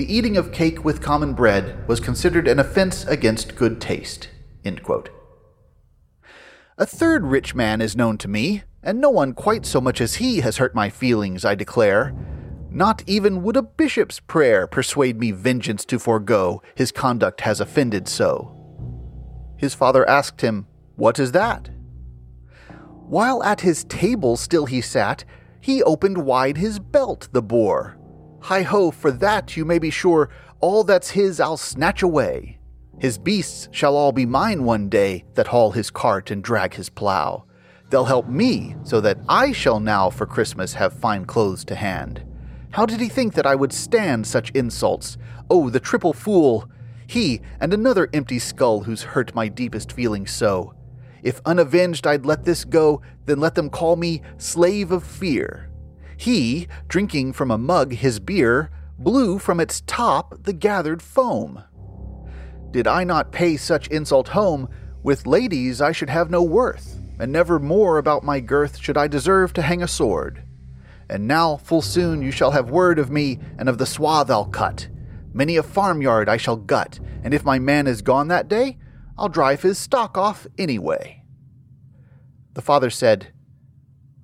the 0.00 0.10
eating 0.10 0.38
of 0.38 0.50
cake 0.50 0.82
with 0.82 1.02
common 1.02 1.34
bread 1.34 1.86
was 1.86 2.00
considered 2.00 2.48
an 2.48 2.58
offense 2.58 3.04
against 3.04 3.54
good 3.54 3.82
taste. 3.82 4.30
A 6.78 6.86
third 6.86 7.26
rich 7.26 7.54
man 7.54 7.82
is 7.82 7.94
known 7.94 8.16
to 8.16 8.26
me, 8.26 8.62
and 8.82 8.98
no 8.98 9.10
one 9.10 9.34
quite 9.34 9.66
so 9.66 9.78
much 9.78 10.00
as 10.00 10.14
he 10.14 10.40
has 10.40 10.56
hurt 10.56 10.74
my 10.74 10.88
feelings, 10.88 11.44
I 11.44 11.54
declare. 11.54 12.14
Not 12.70 13.04
even 13.06 13.42
would 13.42 13.58
a 13.58 13.62
bishop's 13.62 14.20
prayer 14.20 14.66
persuade 14.66 15.20
me 15.20 15.32
vengeance 15.32 15.84
to 15.84 15.98
forego, 15.98 16.62
his 16.74 16.92
conduct 16.92 17.42
has 17.42 17.60
offended 17.60 18.08
so. 18.08 18.56
His 19.58 19.74
father 19.74 20.08
asked 20.08 20.40
him, 20.40 20.66
What 20.96 21.18
is 21.18 21.32
that? 21.32 21.68
While 23.06 23.42
at 23.42 23.60
his 23.60 23.84
table 23.84 24.38
still 24.38 24.64
he 24.64 24.80
sat, 24.80 25.26
he 25.60 25.82
opened 25.82 26.24
wide 26.24 26.56
his 26.56 26.78
belt, 26.78 27.28
the 27.32 27.42
boor. 27.42 27.99
Hi 28.44 28.62
ho, 28.62 28.90
for 28.90 29.10
that 29.12 29.56
you 29.56 29.64
may 29.64 29.78
be 29.78 29.90
sure, 29.90 30.30
all 30.60 30.82
that's 30.82 31.10
his 31.10 31.40
I'll 31.40 31.56
snatch 31.56 32.02
away. 32.02 32.58
His 32.98 33.18
beasts 33.18 33.68
shall 33.70 33.96
all 33.96 34.12
be 34.12 34.26
mine 34.26 34.64
one 34.64 34.88
day 34.88 35.24
that 35.34 35.48
haul 35.48 35.72
his 35.72 35.90
cart 35.90 36.30
and 36.30 36.42
drag 36.42 36.74
his 36.74 36.88
plough. 36.88 37.44
They'll 37.90 38.04
help 38.04 38.28
me 38.28 38.76
so 38.82 39.00
that 39.02 39.18
I 39.28 39.52
shall 39.52 39.78
now 39.78 40.10
for 40.10 40.26
Christmas 40.26 40.74
have 40.74 40.92
fine 40.92 41.26
clothes 41.26 41.64
to 41.66 41.74
hand. 41.74 42.24
How 42.70 42.86
did 42.86 43.00
he 43.00 43.08
think 43.08 43.34
that 43.34 43.46
I 43.46 43.54
would 43.54 43.72
stand 43.72 44.26
such 44.26 44.50
insults? 44.50 45.18
Oh, 45.50 45.70
the 45.70 45.80
triple 45.80 46.12
fool! 46.12 46.68
He 47.06 47.40
and 47.60 47.74
another 47.74 48.08
empty 48.12 48.38
skull 48.38 48.80
who's 48.84 49.02
hurt 49.02 49.34
my 49.34 49.48
deepest 49.48 49.92
feelings 49.92 50.30
so. 50.30 50.74
If 51.22 51.40
unavenged 51.44 52.06
I'd 52.06 52.24
let 52.24 52.44
this 52.44 52.64
go, 52.64 53.02
then 53.26 53.38
let 53.38 53.54
them 53.54 53.70
call 53.70 53.96
me 53.96 54.22
slave 54.38 54.92
of 54.92 55.04
fear. 55.04 55.69
He, 56.20 56.68
drinking 56.86 57.32
from 57.32 57.50
a 57.50 57.56
mug 57.56 57.94
his 57.94 58.20
beer, 58.20 58.70
blew 58.98 59.38
from 59.38 59.58
its 59.58 59.80
top 59.86 60.44
the 60.44 60.52
gathered 60.52 61.00
foam. 61.00 61.64
Did 62.70 62.86
I 62.86 63.04
not 63.04 63.32
pay 63.32 63.56
such 63.56 63.88
insult 63.88 64.28
home, 64.28 64.68
with 65.02 65.26
ladies 65.26 65.80
I 65.80 65.92
should 65.92 66.10
have 66.10 66.28
no 66.30 66.42
worth, 66.42 66.98
and 67.18 67.32
never 67.32 67.58
more 67.58 67.96
about 67.96 68.22
my 68.22 68.38
girth 68.38 68.76
should 68.76 68.98
I 68.98 69.08
deserve 69.08 69.54
to 69.54 69.62
hang 69.62 69.82
a 69.82 69.88
sword. 69.88 70.42
And 71.08 71.26
now, 71.26 71.56
full 71.56 71.80
soon, 71.80 72.20
you 72.20 72.32
shall 72.32 72.50
have 72.50 72.68
word 72.68 72.98
of 72.98 73.10
me 73.10 73.38
and 73.56 73.66
of 73.66 73.78
the 73.78 73.86
swath 73.86 74.30
I'll 74.30 74.44
cut. 74.44 74.90
Many 75.32 75.56
a 75.56 75.62
farmyard 75.62 76.28
I 76.28 76.36
shall 76.36 76.56
gut, 76.56 77.00
and 77.24 77.32
if 77.32 77.46
my 77.46 77.58
man 77.58 77.86
is 77.86 78.02
gone 78.02 78.28
that 78.28 78.46
day, 78.46 78.76
I'll 79.16 79.30
drive 79.30 79.62
his 79.62 79.78
stock 79.78 80.18
off 80.18 80.46
anyway. 80.58 81.24
The 82.52 82.62
father 82.62 82.90
said, 82.90 83.32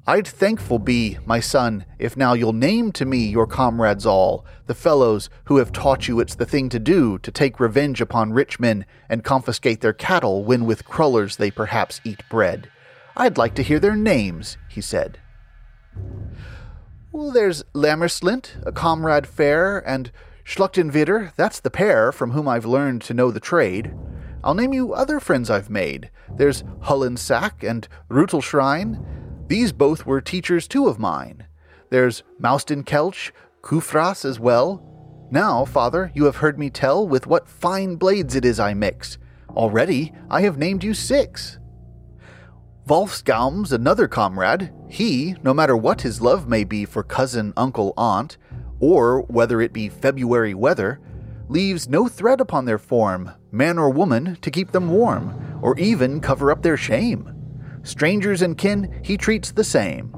I'd 0.08 0.28
thankful 0.28 0.78
be, 0.78 1.18
my 1.26 1.40
son, 1.40 1.84
if 1.98 2.16
now 2.16 2.32
you'll 2.34 2.52
name 2.52 2.92
to 2.92 3.04
me 3.04 3.26
your 3.26 3.48
comrades 3.48 4.06
all, 4.06 4.46
the 4.66 4.74
fellows 4.74 5.28
who 5.46 5.56
have 5.56 5.72
taught 5.72 6.06
you 6.06 6.20
it's 6.20 6.36
the 6.36 6.46
thing 6.46 6.68
to 6.68 6.78
do 6.78 7.18
to 7.18 7.32
take 7.32 7.58
revenge 7.58 8.00
upon 8.00 8.32
rich 8.32 8.60
men 8.60 8.86
and 9.08 9.24
confiscate 9.24 9.80
their 9.80 9.92
cattle 9.92 10.44
when 10.44 10.64
with 10.64 10.84
crullers 10.84 11.38
they 11.38 11.50
perhaps 11.50 12.00
eat 12.04 12.22
bread. 12.30 12.70
I'd 13.16 13.36
like 13.36 13.56
to 13.56 13.64
hear 13.64 13.80
their 13.80 13.96
names, 13.96 14.56
he 14.68 14.80
said. 14.80 15.18
Well, 17.10 17.32
there's 17.32 17.64
Lammerslint, 17.74 18.64
a 18.64 18.70
comrade 18.70 19.26
fair, 19.26 19.78
and 19.88 20.12
Schluchtenwitter, 20.44 21.34
that's 21.34 21.58
the 21.58 21.70
pair 21.70 22.12
from 22.12 22.30
whom 22.30 22.46
I've 22.46 22.64
learned 22.64 23.02
to 23.02 23.14
know 23.14 23.32
the 23.32 23.40
trade. 23.40 23.92
I'll 24.44 24.54
name 24.54 24.72
you 24.72 24.94
other 24.94 25.18
friends 25.18 25.50
I've 25.50 25.68
made. 25.68 26.10
There's 26.30 26.62
Hullensack 26.82 27.68
and 27.68 27.88
Rutelschrein. 28.08 29.04
These 29.48 29.72
both 29.72 30.06
were 30.06 30.20
teachers 30.20 30.66
too 30.66 30.88
of 30.88 30.98
mine. 30.98 31.46
There's 31.90 32.22
Maustenkelch, 32.40 33.30
Kufras 33.62 34.24
as 34.24 34.40
well. 34.40 34.82
Now, 35.30 35.64
father, 35.64 36.10
you 36.14 36.24
have 36.24 36.36
heard 36.36 36.58
me 36.58 36.70
tell 36.70 37.06
with 37.06 37.26
what 37.26 37.48
fine 37.48 37.96
blades 37.96 38.34
it 38.34 38.44
is 38.44 38.58
I 38.58 38.74
mix. 38.74 39.18
Already 39.50 40.12
I 40.28 40.42
have 40.42 40.58
named 40.58 40.84
you 40.84 40.94
six. 40.94 41.58
Wolfsgaum's 42.86 43.72
another 43.72 44.06
comrade. 44.06 44.72
He, 44.88 45.34
no 45.42 45.52
matter 45.52 45.76
what 45.76 46.02
his 46.02 46.20
love 46.20 46.48
may 46.48 46.62
be 46.62 46.84
for 46.84 47.02
cousin, 47.02 47.52
uncle, 47.56 47.92
aunt, 47.96 48.36
or 48.78 49.22
whether 49.22 49.60
it 49.60 49.72
be 49.72 49.88
February 49.88 50.54
weather, 50.54 51.00
leaves 51.48 51.88
no 51.88 52.06
thread 52.06 52.40
upon 52.40 52.64
their 52.64 52.78
form, 52.78 53.32
man 53.50 53.78
or 53.78 53.90
woman, 53.90 54.36
to 54.42 54.50
keep 54.50 54.70
them 54.70 54.90
warm, 54.90 55.58
or 55.62 55.76
even 55.78 56.20
cover 56.20 56.50
up 56.52 56.62
their 56.62 56.76
shame. 56.76 57.35
Strangers 57.86 58.42
and 58.42 58.58
kin 58.58 59.00
he 59.04 59.16
treats 59.16 59.52
the 59.52 59.62
same. 59.62 60.10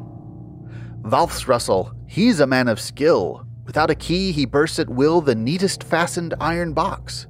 Valfsrussel, 1.03 1.95
he's 2.07 2.41
a 2.41 2.47
man 2.47 2.66
of 2.66 2.81
skill. 2.81 3.47
Without 3.66 3.91
a 3.91 3.95
key, 3.95 4.33
he 4.33 4.47
bursts 4.47 4.79
at 4.79 4.89
will 4.89 5.21
the 5.21 5.35
neatest 5.35 5.85
fastened 5.85 6.33
iron 6.41 6.73
box. 6.73 7.27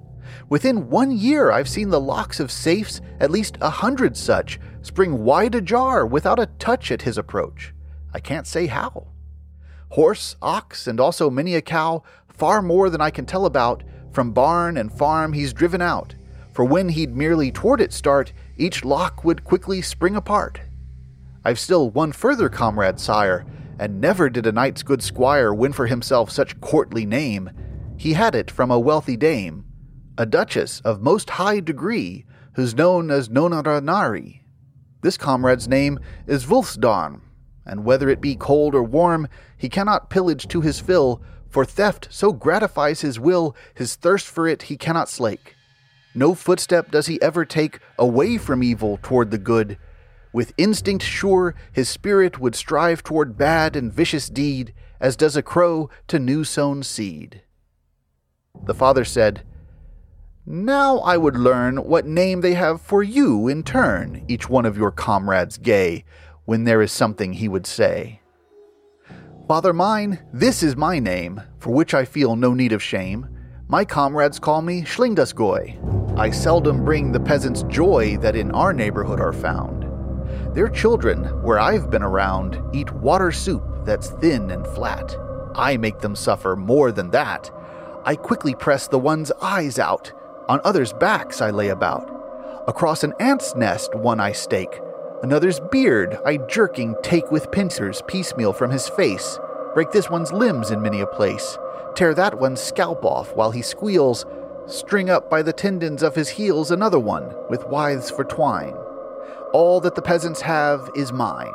Within 0.49 0.89
one 0.89 1.11
year, 1.11 1.51
I've 1.51 1.69
seen 1.69 1.91
the 1.91 2.01
locks 2.01 2.39
of 2.39 2.53
safes, 2.53 3.01
at 3.19 3.33
least 3.33 3.59
a 3.61 3.69
hundred 3.69 4.17
such, 4.17 4.61
spring 4.81 5.25
wide 5.25 5.57
ajar 5.57 6.07
without 6.07 6.39
a 6.39 6.47
touch 6.61 6.93
at 6.93 7.03
his 7.03 7.19
approach. 7.19 7.75
I 8.15 8.21
can't 8.21 8.47
say 8.47 8.67
how 8.67 9.09
horse, 9.91 10.37
ox, 10.41 10.87
and 10.87 11.01
also 11.01 11.31
many 11.31 11.57
a 11.57 11.63
cow, 11.63 12.03
far 12.29 12.63
more 12.63 12.91
than 12.91 13.01
I 13.01 13.11
can 13.11 13.27
tell 13.27 13.47
about, 13.47 13.83
from 14.13 14.33
barn 14.33 14.77
and 14.77 14.93
farm 14.93 15.33
he's 15.33 15.53
driven 15.53 15.83
out. 15.83 16.15
For 16.53 16.65
when 16.65 16.91
he'd 16.91 17.17
merely 17.17 17.51
toward 17.51 17.81
it 17.81 17.93
start, 17.93 18.33
each 18.59 18.85
lock 18.85 19.25
would 19.25 19.45
quickly 19.45 19.81
spring 19.81 20.17
apart. 20.17 20.61
I've 21.45 21.59
still 21.59 21.91
one 21.91 22.13
further 22.13 22.49
comrade, 22.49 23.01
sire, 23.01 23.47
and 23.79 24.01
never 24.01 24.29
did 24.29 24.47
a 24.47 24.53
knight's 24.53 24.83
good 24.83 25.03
squire 25.03 25.55
win 25.55 25.73
for 25.73 25.87
himself 25.87 26.31
such 26.31 26.61
courtly 26.61 27.07
name. 27.07 27.51
He 27.97 28.15
had 28.15 28.35
it 28.35 28.51
from 28.51 28.71
a 28.71 28.79
wealthy 28.79 29.17
dame, 29.17 29.65
a 30.19 30.27
duchess 30.27 30.81
of 30.81 31.01
most 31.01 31.31
high 31.31 31.61
degree, 31.61 32.25
who's 32.55 32.75
known 32.75 33.11
as 33.11 33.29
Nonaranari. 33.29 34.41
This 35.01 35.17
comrade's 35.17 35.69
name 35.69 36.01
is 36.27 36.47
Wulfsdarn, 36.47 37.21
and 37.65 37.85
whether 37.85 38.09
it 38.09 38.21
be 38.21 38.35
cold 38.35 38.75
or 38.75 38.83
warm, 38.83 39.29
he 39.57 39.69
cannot 39.69 40.11
pillage 40.11 40.49
to 40.49 40.61
his 40.61 40.81
fill, 40.81 41.23
for 41.49 41.65
theft 41.65 42.09
so 42.11 42.33
gratifies 42.33 43.03
his 43.03 43.21
will, 43.21 43.55
his 43.75 43.95
thirst 43.95 44.27
for 44.27 44.49
it 44.49 44.63
he 44.63 44.77
cannot 44.77 45.09
slake. 45.09 45.55
No 46.19 46.35
footstep 46.35 46.91
does 46.91 47.07
he 47.07 47.23
ever 47.23 47.45
take 47.45 47.79
away 47.97 48.39
from 48.39 48.61
evil 48.61 48.99
toward 49.01 49.31
the 49.31 49.39
good. 49.39 49.79
With 50.33 50.53
instinct 50.59 51.05
sure, 51.05 51.55
his 51.71 51.89
spirit 51.89 52.41
would 52.41 52.57
strive 52.57 53.05
toward 53.05 53.39
bad 53.39 53.77
and 53.77 53.93
vicious 53.93 54.29
deed, 54.29 54.75
as 54.99 55.15
does 55.15 55.37
a 55.37 55.45
crow 55.45 55.91
to 56.09 56.19
new 56.19 56.43
sown 56.43 56.83
seed. 56.83 57.43
The 58.65 58.75
father 58.75 59.05
said, 59.05 59.45
Now 60.45 60.99
I 60.99 61.17
would 61.17 61.37
learn 61.37 61.85
what 61.85 62.05
name 62.05 62.41
they 62.41 62.55
have 62.55 62.81
for 62.81 63.05
you 63.05 63.47
in 63.47 63.63
turn, 63.63 64.25
each 64.27 64.51
one 64.51 64.67
of 64.67 64.77
your 64.77 64.91
comrades 64.91 65.57
gay, 65.57 66.05
when 66.47 66.65
there 66.65 66.83
is 66.83 66.91
something 66.91 67.35
he 67.35 67.47
would 67.47 67.65
say. 67.65 68.23
Father 69.47 69.73
mine, 69.73 70.19
this 70.33 70.65
is 70.65 70.75
my 70.75 70.99
name, 70.99 71.41
for 71.61 71.73
which 71.73 71.95
I 71.95 72.05
feel 72.05 72.35
no 72.35 72.55
need 72.55 72.73
of 72.73 72.83
shame. 72.83 73.38
My 73.71 73.85
comrades 73.85 74.39
call 74.39 74.63
me 74.63 74.81
Schlingdusgoy. 74.81 76.19
I 76.19 76.31
seldom 76.31 76.87
bring 76.87 77.13
the 77.13 77.21
peasants 77.21 77.65
joy 77.65 78.17
that 78.23 78.35
in 78.35 78.51
our 78.53 78.73
neighborhood 78.73 79.21
are 79.21 79.35
found. 79.35 79.85
Their 80.55 80.71
children, 80.71 81.25
where 81.43 81.59
I've 81.59 81.91
been 81.91 82.03
around, 82.03 82.59
eat 82.73 82.91
water 82.95 83.31
soup 83.31 83.63
that's 83.85 84.09
thin 84.09 84.51
and 84.51 84.67
flat. 84.69 85.15
I 85.55 85.77
make 85.77 85.99
them 85.99 86.17
suffer 86.17 86.57
more 86.57 86.91
than 86.93 87.11
that. 87.11 87.51
I 88.07 88.17
quickly 88.17 88.55
press 88.55 88.89
the 88.89 88.99
one's 88.99 89.33
eyes 89.43 89.79
out, 89.79 90.13
on 90.49 90.63
others' 90.65 90.95
backs 90.95 91.43
I 91.43 91.51
lay 91.51 91.69
about. 91.69 92.09
Across 92.69 93.05
an 93.05 93.13
ant's 93.21 93.55
nest 93.55 93.95
one 93.95 94.19
I 94.19 94.33
stake, 94.33 94.81
another's 95.23 95.61
beard 95.71 96.19
I 96.25 96.39
jerking 96.39 96.97
take 97.03 97.31
with 97.31 97.53
pincers 97.53 98.03
piecemeal 98.07 98.55
from 98.55 98.71
his 98.71 98.89
face, 98.89 99.39
break 99.75 99.91
this 99.91 100.09
one's 100.09 100.33
limbs 100.33 100.71
in 100.71 100.81
many 100.81 101.03
a 101.03 101.07
place, 101.07 101.59
tear 101.99 102.15
that 102.15 102.39
one's 102.39 102.61
scalp 102.61 103.05
off 103.05 103.35
while 103.35 103.51
he 103.51 103.61
squeals, 103.61 104.25
string 104.69 105.11
up 105.11 105.29
by 105.29 105.43
the 105.43 105.53
tendons 105.53 106.01
of 106.01 106.15
his 106.15 106.29
heels 106.29 106.71
another 106.71 107.01
one 107.01 107.35
with 107.51 107.67
withes 107.67 108.09
for 108.09 108.23
twine. 108.23 108.77
All 109.53 109.81
that 109.81 109.97
the 109.97 110.03
peasants 110.03 110.41
have 110.43 110.89
is 110.95 111.13
mine. 111.13 111.55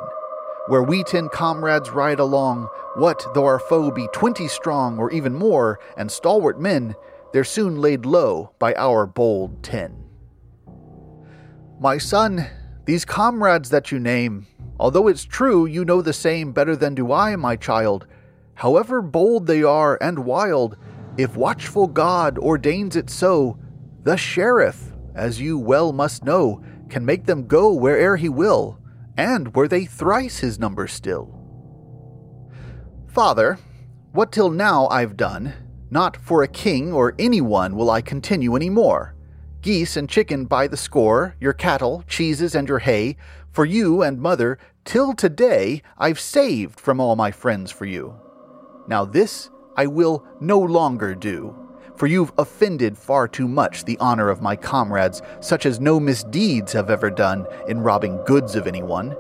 Where 0.68 0.84
we 0.84 1.06
ten 1.06 1.30
comrades 1.30 1.92
ride 1.92 2.20
along, 2.20 2.68
what 2.96 3.26
though 3.34 3.46
our 3.46 3.58
foe 3.58 3.90
be 3.90 4.10
twenty 4.12 4.50
strong 4.50 4.98
or 5.00 5.10
even 5.12 5.34
more, 5.34 5.80
and 5.96 6.12
stalwart 6.12 6.60
men, 6.60 6.96
they're 7.32 7.46
soon 7.46 7.80
laid 7.80 8.06
low 8.06 8.52
by 8.60 8.74
our 8.74 9.06
bold 9.06 9.64
ten. 9.64 10.04
My 11.80 11.98
son, 11.98 12.46
these 12.84 13.06
comrades 13.06 13.70
that 13.70 13.94
you 13.94 14.00
name, 14.00 14.48
although 14.78 15.08
it's 15.08 15.24
true 15.24 15.66
you 15.66 15.86
know 15.86 16.02
the 16.02 16.12
same 16.12 16.52
better 16.52 16.76
than 16.76 16.96
do 16.96 17.14
I, 17.14 17.34
my 17.38 17.56
child, 17.56 18.08
however 18.56 19.02
bold 19.02 19.48
they 19.48 19.64
are 19.64 19.98
and 20.02 20.26
wild, 20.26 20.78
if 21.18 21.36
watchful 21.36 21.88
God 21.88 22.38
ordains 22.38 22.96
it 22.96 23.10
so, 23.10 23.58
the 24.04 24.18
sheriff, 24.18 24.92
as 25.16 25.40
you 25.40 25.58
well 25.58 25.94
must 25.94 26.24
know, 26.24 26.64
can 26.90 27.06
make 27.06 27.26
them 27.26 27.48
go 27.48 27.74
where'er 27.74 28.18
he 28.18 28.30
will, 28.30 28.80
and 29.16 29.54
were 29.56 29.68
they 29.68 29.86
thrice 29.86 30.40
his 30.40 30.60
number 30.60 30.88
still. 30.88 31.40
Father, 33.08 33.60
what 34.12 34.32
till 34.32 34.50
now 34.50 34.88
I've 34.88 35.16
done, 35.18 35.54
not 35.90 36.18
for 36.18 36.42
a 36.42 36.48
king 36.48 36.92
or 36.92 37.14
anyone 37.20 37.76
will 37.76 37.92
I 37.92 38.02
continue 38.02 38.56
any 38.56 38.70
more. 38.70 39.16
Geese 39.62 39.96
and 39.96 40.10
chicken 40.10 40.46
by 40.46 40.68
the 40.68 40.76
score, 40.76 41.36
your 41.40 41.54
cattle, 41.54 42.04
cheeses, 42.08 42.56
and 42.56 42.68
your 42.68 42.80
hay, 42.80 43.16
for 43.52 43.66
you 43.66 44.02
and 44.02 44.20
mother, 44.20 44.58
till 44.84 45.14
today 45.14 45.82
I've 45.98 46.20
saved 46.20 46.80
from 46.80 47.00
all 47.00 47.16
my 47.16 47.32
friends 47.32 47.72
for 47.72 47.86
you. 47.86 48.20
Now 48.88 49.06
this 49.06 49.50
I 49.76 49.88
will 49.88 50.24
no 50.40 50.60
longer 50.60 51.16
do, 51.16 51.56
for 51.96 52.08
you've 52.08 52.34
offended 52.38 52.98
far 52.98 53.28
too 53.28 53.48
much 53.48 53.86
the 53.86 53.98
honor 54.00 54.30
of 54.30 54.42
my 54.42 54.56
comrades, 54.56 55.22
such 55.40 55.66
as 55.66 55.80
no 55.80 56.00
misdeeds 56.00 56.74
have 56.74 56.90
ever 56.90 57.10
done 57.10 57.48
in 57.68 57.82
robbing 57.82 58.20
goods 58.26 58.56
of 58.56 58.68
anyone. 58.68 59.16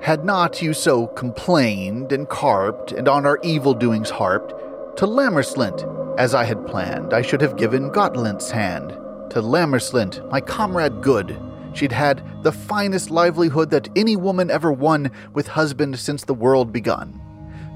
Had 0.00 0.24
not 0.24 0.60
you 0.60 0.74
so 0.74 1.06
complained 1.06 2.10
and 2.10 2.28
carped, 2.28 2.92
and 2.92 3.08
on 3.08 3.24
our 3.24 3.38
evil 3.44 3.74
doings 3.74 4.10
harped, 4.10 4.50
to 4.98 5.06
Lammerslint, 5.06 6.18
as 6.18 6.34
I 6.34 6.44
had 6.44 6.66
planned, 6.66 7.14
I 7.14 7.22
should 7.22 7.40
have 7.40 7.56
given 7.56 7.90
Gotelind's 7.90 8.50
hand. 8.50 8.90
To 9.30 9.40
Lammerslint, 9.40 10.28
my 10.30 10.40
comrade 10.40 11.00
good, 11.00 11.40
she'd 11.72 11.92
had 11.92 12.42
the 12.42 12.52
finest 12.52 13.10
livelihood 13.10 13.70
that 13.70 13.88
any 13.96 14.16
woman 14.16 14.50
ever 14.50 14.72
won 14.72 15.10
with 15.32 15.46
husband 15.46 15.98
since 15.98 16.24
the 16.24 16.34
world 16.34 16.72
begun. 16.72 17.21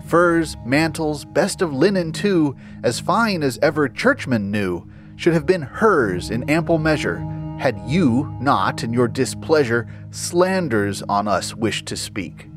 Furs, 0.07 0.57
mantles, 0.65 1.25
best 1.25 1.63
of 1.63 1.73
linen 1.73 2.13
too, 2.13 2.57
as 2.83 3.01
fine 3.01 3.43
as 3.43 3.59
ever 3.63 3.89
churchman 3.89 4.51
knew, 4.51 4.89
should 5.17 5.35
have 5.35 5.47
been 5.47 5.63
hers 5.63 6.31
in 6.31 6.49
ample 6.49 6.79
measure, 6.79 7.19
had 7.59 7.81
you 7.87 8.37
not, 8.41 8.85
in 8.85 8.93
your 8.93 9.09
displeasure, 9.09 9.89
slanders 10.11 11.03
on 11.03 11.27
us 11.27 11.55
wished 11.55 11.87
to 11.87 11.97
speak 11.97 12.49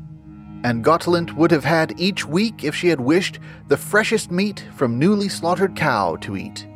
and 0.62 0.84
Gotelind 0.84 1.32
would 1.36 1.50
have 1.50 1.64
had 1.64 1.98
each 1.98 2.26
week, 2.26 2.64
if 2.64 2.74
she 2.74 2.88
had 2.88 3.00
wished, 3.00 3.38
the 3.68 3.76
freshest 3.76 4.30
meat 4.30 4.66
from 4.74 4.98
newly 4.98 5.28
slaughtered 5.28 5.74
cow 5.74 6.16
to 6.16 6.36
eat. 6.36 6.66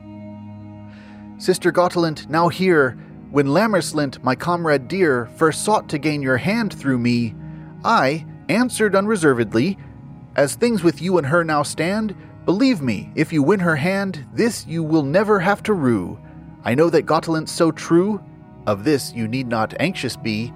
Sister 1.38 1.70
Gotelind, 1.70 2.28
now 2.28 2.48
here, 2.48 2.98
when 3.30 3.48
Lammerslint, 3.48 4.22
my 4.22 4.34
comrade 4.34 4.88
dear, 4.88 5.26
first 5.36 5.64
sought 5.64 5.88
to 5.88 5.98
gain 5.98 6.22
your 6.22 6.36
hand 6.36 6.72
through 6.72 6.98
me, 6.98 7.34
I 7.84 8.24
answered 8.48 8.94
unreservedly, 8.94 9.76
As 10.36 10.56
things 10.56 10.82
with 10.82 11.00
you 11.00 11.16
and 11.16 11.28
her 11.28 11.44
now 11.44 11.62
stand, 11.62 12.14
believe 12.44 12.82
me, 12.82 13.12
if 13.14 13.32
you 13.32 13.40
win 13.40 13.60
her 13.60 13.76
hand, 13.76 14.26
this 14.32 14.66
you 14.66 14.82
will 14.82 15.04
never 15.04 15.38
have 15.38 15.62
to 15.62 15.72
rue. 15.72 16.18
I 16.64 16.74
know 16.74 16.90
that 16.90 17.06
Gotelind's 17.06 17.52
so 17.52 17.70
true, 17.70 18.20
of 18.66 18.82
this 18.82 19.12
you 19.12 19.28
need 19.28 19.46
not 19.46 19.74
anxious 19.78 20.16
be, 20.16 20.52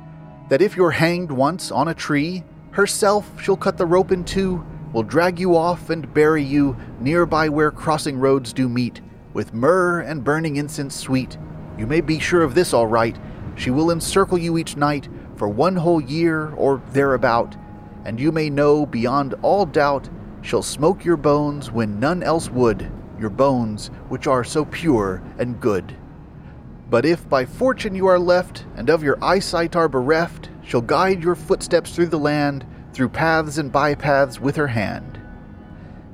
that 0.48 0.62
if 0.62 0.76
you're 0.76 0.90
hanged 0.90 1.30
once 1.30 1.70
on 1.70 1.88
a 1.88 1.94
tree, 1.94 2.42
Herself 2.72 3.30
she'll 3.40 3.56
cut 3.56 3.76
the 3.76 3.86
rope 3.86 4.10
in 4.10 4.24
two, 4.24 4.64
will 4.92 5.04
drag 5.04 5.38
you 5.38 5.56
off 5.56 5.90
and 5.90 6.12
bury 6.12 6.42
you 6.42 6.76
near 6.98 7.24
by 7.24 7.48
where 7.48 7.70
crossing 7.70 8.18
roads 8.18 8.52
do 8.52 8.68
meet, 8.68 9.00
with 9.32 9.54
myrrh 9.54 10.00
and 10.00 10.24
burning 10.24 10.56
incense 10.56 10.96
sweet. 10.96 11.38
You 11.76 11.86
may 11.86 12.00
be 12.00 12.18
sure 12.18 12.42
of 12.42 12.56
this 12.56 12.72
all 12.72 12.88
right, 12.88 13.16
she 13.54 13.70
will 13.70 13.92
encircle 13.92 14.38
you 14.38 14.58
each 14.58 14.76
night 14.76 15.08
for 15.36 15.48
one 15.48 15.76
whole 15.76 16.00
year 16.00 16.50
or 16.54 16.82
thereabout, 16.92 17.56
and 18.08 18.18
you 18.18 18.32
may 18.32 18.48
know 18.48 18.86
beyond 18.86 19.34
all 19.42 19.66
doubt 19.66 20.08
she'll 20.40 20.62
smoke 20.62 21.04
your 21.04 21.18
bones 21.18 21.70
when 21.70 22.00
none 22.00 22.22
else 22.22 22.48
would, 22.48 22.90
your 23.20 23.28
bones 23.28 23.88
which 24.08 24.26
are 24.26 24.42
so 24.42 24.64
pure 24.64 25.22
and 25.38 25.60
good. 25.60 25.94
But 26.88 27.04
if 27.04 27.28
by 27.28 27.44
fortune 27.44 27.94
you 27.94 28.06
are 28.06 28.18
left, 28.18 28.64
and 28.76 28.88
of 28.88 29.02
your 29.02 29.22
eyesight 29.22 29.76
are 29.76 29.90
bereft, 29.90 30.48
she'll 30.64 30.80
guide 30.80 31.22
your 31.22 31.34
footsteps 31.34 31.94
through 31.94 32.06
the 32.06 32.18
land, 32.18 32.64
through 32.94 33.10
paths 33.10 33.58
and 33.58 33.70
bypaths 33.70 34.40
with 34.40 34.56
her 34.56 34.68
hand. 34.68 35.20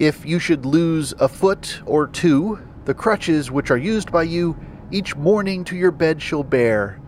If 0.01 0.27
you 0.27 0.41
should 0.41 0.67
lose 0.67 1.15
a 1.21 1.29
foot 1.29 1.81
or 1.87 2.09
two, 2.09 2.59
the 2.87 2.95
crutches 2.95 3.53
which 3.53 3.71
are 3.71 3.79
used 3.79 4.11
by 4.11 4.25
you 4.25 4.57
each 4.91 5.15
morning 5.15 5.63
to 5.67 5.77
your 5.77 5.93
bed 5.93 6.21
she'll 6.21 6.43
bear. 6.43 7.01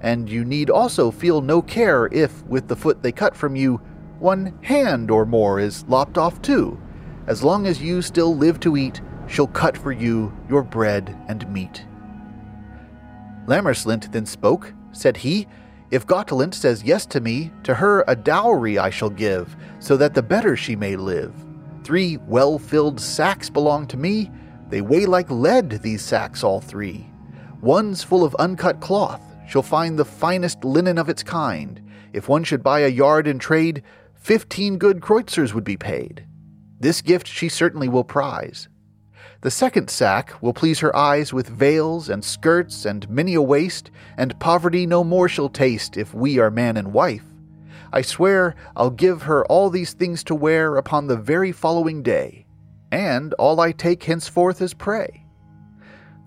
And 0.00 0.26
you 0.26 0.42
need 0.42 0.70
also 0.70 1.10
feel 1.10 1.42
no 1.42 1.60
care 1.60 2.08
if, 2.10 2.42
with 2.46 2.68
the 2.68 2.76
foot 2.76 3.02
they 3.02 3.12
cut 3.12 3.36
from 3.36 3.56
you, 3.56 3.82
one 4.22 4.56
hand 4.62 5.10
or 5.10 5.26
more 5.26 5.58
is 5.58 5.84
lopped 5.88 6.16
off 6.16 6.40
too. 6.40 6.80
As 7.26 7.42
long 7.42 7.66
as 7.66 7.82
you 7.82 8.00
still 8.00 8.36
live 8.36 8.60
to 8.60 8.76
eat, 8.76 9.00
she'll 9.26 9.48
cut 9.48 9.76
for 9.76 9.92
you 9.92 10.32
your 10.48 10.62
bread 10.62 11.16
and 11.28 11.50
meat. 11.52 11.84
Lammerslint 13.46 14.12
then 14.12 14.26
spoke. 14.26 14.72
Said 14.92 15.16
he, 15.16 15.46
If 15.90 16.06
Gotelind 16.06 16.54
says 16.54 16.84
yes 16.84 17.06
to 17.06 17.20
me, 17.20 17.50
to 17.64 17.74
her 17.74 18.04
a 18.06 18.14
dowry 18.14 18.78
I 18.78 18.90
shall 18.90 19.10
give, 19.10 19.56
so 19.78 19.96
that 19.96 20.14
the 20.14 20.22
better 20.22 20.56
she 20.56 20.76
may 20.76 20.96
live. 20.96 21.34
Three 21.82 22.18
well 22.28 22.58
filled 22.58 23.00
sacks 23.00 23.50
belong 23.50 23.86
to 23.88 23.96
me. 23.96 24.30
They 24.68 24.82
weigh 24.82 25.06
like 25.06 25.30
lead, 25.30 25.70
these 25.82 26.02
sacks, 26.02 26.44
all 26.44 26.60
three. 26.60 27.10
One's 27.60 28.04
full 28.04 28.24
of 28.24 28.34
uncut 28.36 28.80
cloth. 28.80 29.22
She'll 29.48 29.62
find 29.62 29.98
the 29.98 30.04
finest 30.04 30.64
linen 30.64 30.98
of 30.98 31.08
its 31.08 31.22
kind. 31.22 31.80
If 32.12 32.28
one 32.28 32.44
should 32.44 32.62
buy 32.62 32.80
a 32.80 32.88
yard 32.88 33.26
in 33.26 33.38
trade, 33.38 33.82
fifteen 34.22 34.78
good 34.78 35.00
kreutzers 35.00 35.52
would 35.52 35.64
be 35.64 35.76
paid. 35.76 36.24
This 36.78 37.02
gift 37.02 37.26
she 37.26 37.48
certainly 37.48 37.88
will 37.88 38.04
prize. 38.04 38.68
The 39.40 39.50
second 39.50 39.90
sack 39.90 40.40
will 40.40 40.52
please 40.52 40.78
her 40.78 40.94
eyes 40.94 41.32
with 41.32 41.48
veils 41.48 42.08
and 42.08 42.24
skirts 42.24 42.84
and 42.84 43.10
many 43.10 43.34
a 43.34 43.42
waist, 43.42 43.90
and 44.16 44.38
poverty 44.38 44.86
no 44.86 45.02
more 45.02 45.28
she'll 45.28 45.48
taste 45.48 45.96
if 45.96 46.14
we 46.14 46.38
are 46.38 46.52
man 46.52 46.76
and 46.76 46.92
wife. 46.92 47.24
I 47.92 48.02
swear 48.02 48.54
I'll 48.76 48.90
give 48.90 49.22
her 49.22 49.44
all 49.46 49.70
these 49.70 49.92
things 49.92 50.22
to 50.24 50.36
wear 50.36 50.76
upon 50.76 51.08
the 51.08 51.16
very 51.16 51.50
following 51.50 52.04
day, 52.04 52.46
and 52.92 53.34
all 53.34 53.58
I 53.58 53.72
take 53.72 54.04
henceforth 54.04 54.62
as 54.62 54.72
prey. 54.72 55.26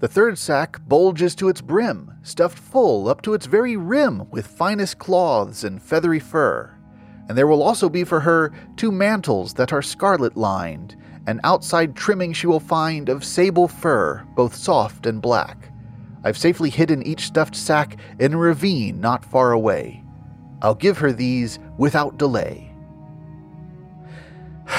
The 0.01 0.09
third 0.09 0.37
sack 0.37 0.81
bulges 0.85 1.33
to 1.35 1.47
its 1.47 1.61
brim, 1.61 2.11
stuffed 2.23 2.59
full 2.59 3.07
up 3.07 3.21
to 3.21 3.33
its 3.33 3.45
very 3.45 3.77
rim 3.77 4.29
with 4.31 4.45
finest 4.47 4.99
cloths 4.99 5.63
and 5.63 5.81
feathery 5.81 6.19
fur. 6.19 6.73
And 7.27 7.37
there 7.37 7.47
will 7.47 7.63
also 7.63 7.89
be 7.89 8.03
for 8.03 8.19
her 8.19 8.51
two 8.75 8.91
mantles 8.91 9.53
that 9.55 9.73
are 9.73 9.81
scarlet 9.81 10.37
lined, 10.37 10.95
an 11.27 11.39
outside 11.43 11.95
trimming 11.95 12.33
she 12.33 12.47
will 12.47 12.59
find 12.59 13.09
of 13.09 13.23
sable 13.23 13.67
fur, 13.67 14.23
both 14.35 14.55
soft 14.55 15.05
and 15.05 15.21
black. 15.21 15.71
I've 16.23 16.37
safely 16.37 16.69
hidden 16.69 17.03
each 17.03 17.25
stuffed 17.25 17.55
sack 17.55 17.97
in 18.19 18.33
a 18.33 18.37
ravine 18.37 18.99
not 18.99 19.25
far 19.25 19.51
away. 19.51 20.03
I'll 20.61 20.75
give 20.75 20.97
her 20.99 21.11
these 21.11 21.59
without 21.77 22.17
delay. 22.17 22.73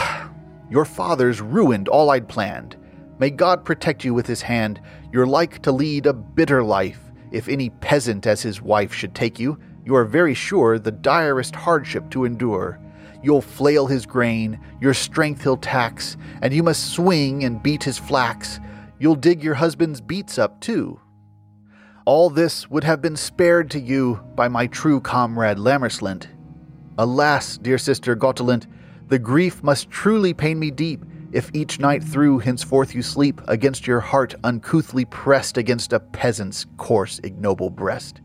Your 0.70 0.84
father's 0.84 1.40
ruined 1.40 1.88
all 1.88 2.10
I'd 2.10 2.28
planned. 2.28 2.76
May 3.18 3.30
God 3.30 3.64
protect 3.64 4.04
you 4.04 4.12
with 4.12 4.26
his 4.26 4.42
hand. 4.42 4.80
You're 5.12 5.26
like 5.26 5.62
to 5.62 5.72
lead 5.72 6.06
a 6.06 6.12
bitter 6.12 6.62
life. 6.62 7.00
If 7.30 7.48
any 7.48 7.70
peasant 7.70 8.26
as 8.26 8.42
his 8.42 8.60
wife 8.60 8.92
should 8.92 9.14
take 9.14 9.38
you, 9.38 9.58
you 9.86 9.94
are 9.94 10.04
very 10.04 10.34
sure 10.34 10.80
the 10.80 10.90
direst 10.90 11.54
hardship 11.54 12.10
to 12.10 12.24
endure. 12.24 12.80
You'll 13.22 13.40
flail 13.40 13.86
his 13.86 14.04
grain, 14.04 14.58
your 14.80 14.92
strength 14.92 15.44
he'll 15.44 15.56
tax, 15.56 16.16
and 16.42 16.52
you 16.52 16.64
must 16.64 16.90
swing 16.92 17.44
and 17.44 17.62
beat 17.62 17.84
his 17.84 17.96
flax. 17.96 18.58
You'll 18.98 19.14
dig 19.14 19.44
your 19.44 19.54
husband's 19.54 20.00
beets 20.00 20.38
up 20.38 20.60
too. 20.60 21.00
All 22.04 22.30
this 22.30 22.68
would 22.68 22.82
have 22.82 23.00
been 23.00 23.14
spared 23.14 23.70
to 23.70 23.80
you 23.80 24.20
by 24.34 24.48
my 24.48 24.66
true 24.66 25.00
comrade 25.00 25.56
Lammerslint. 25.56 26.26
Alas, 26.98 27.56
dear 27.56 27.78
sister 27.78 28.16
Gotelind, 28.16 28.66
the 29.06 29.20
grief 29.20 29.62
must 29.62 29.88
truly 29.88 30.34
pain 30.34 30.58
me 30.58 30.72
deep 30.72 31.04
if 31.30 31.50
each 31.54 31.78
night 31.78 32.02
through 32.02 32.40
henceforth 32.40 32.92
you 32.92 33.02
sleep 33.02 33.40
against 33.46 33.86
your 33.86 34.00
heart 34.00 34.34
uncouthly 34.42 35.04
pressed 35.04 35.56
against 35.56 35.92
a 35.92 36.00
peasant's 36.00 36.66
coarse, 36.76 37.20
ignoble 37.20 37.70
breast. 37.70 38.20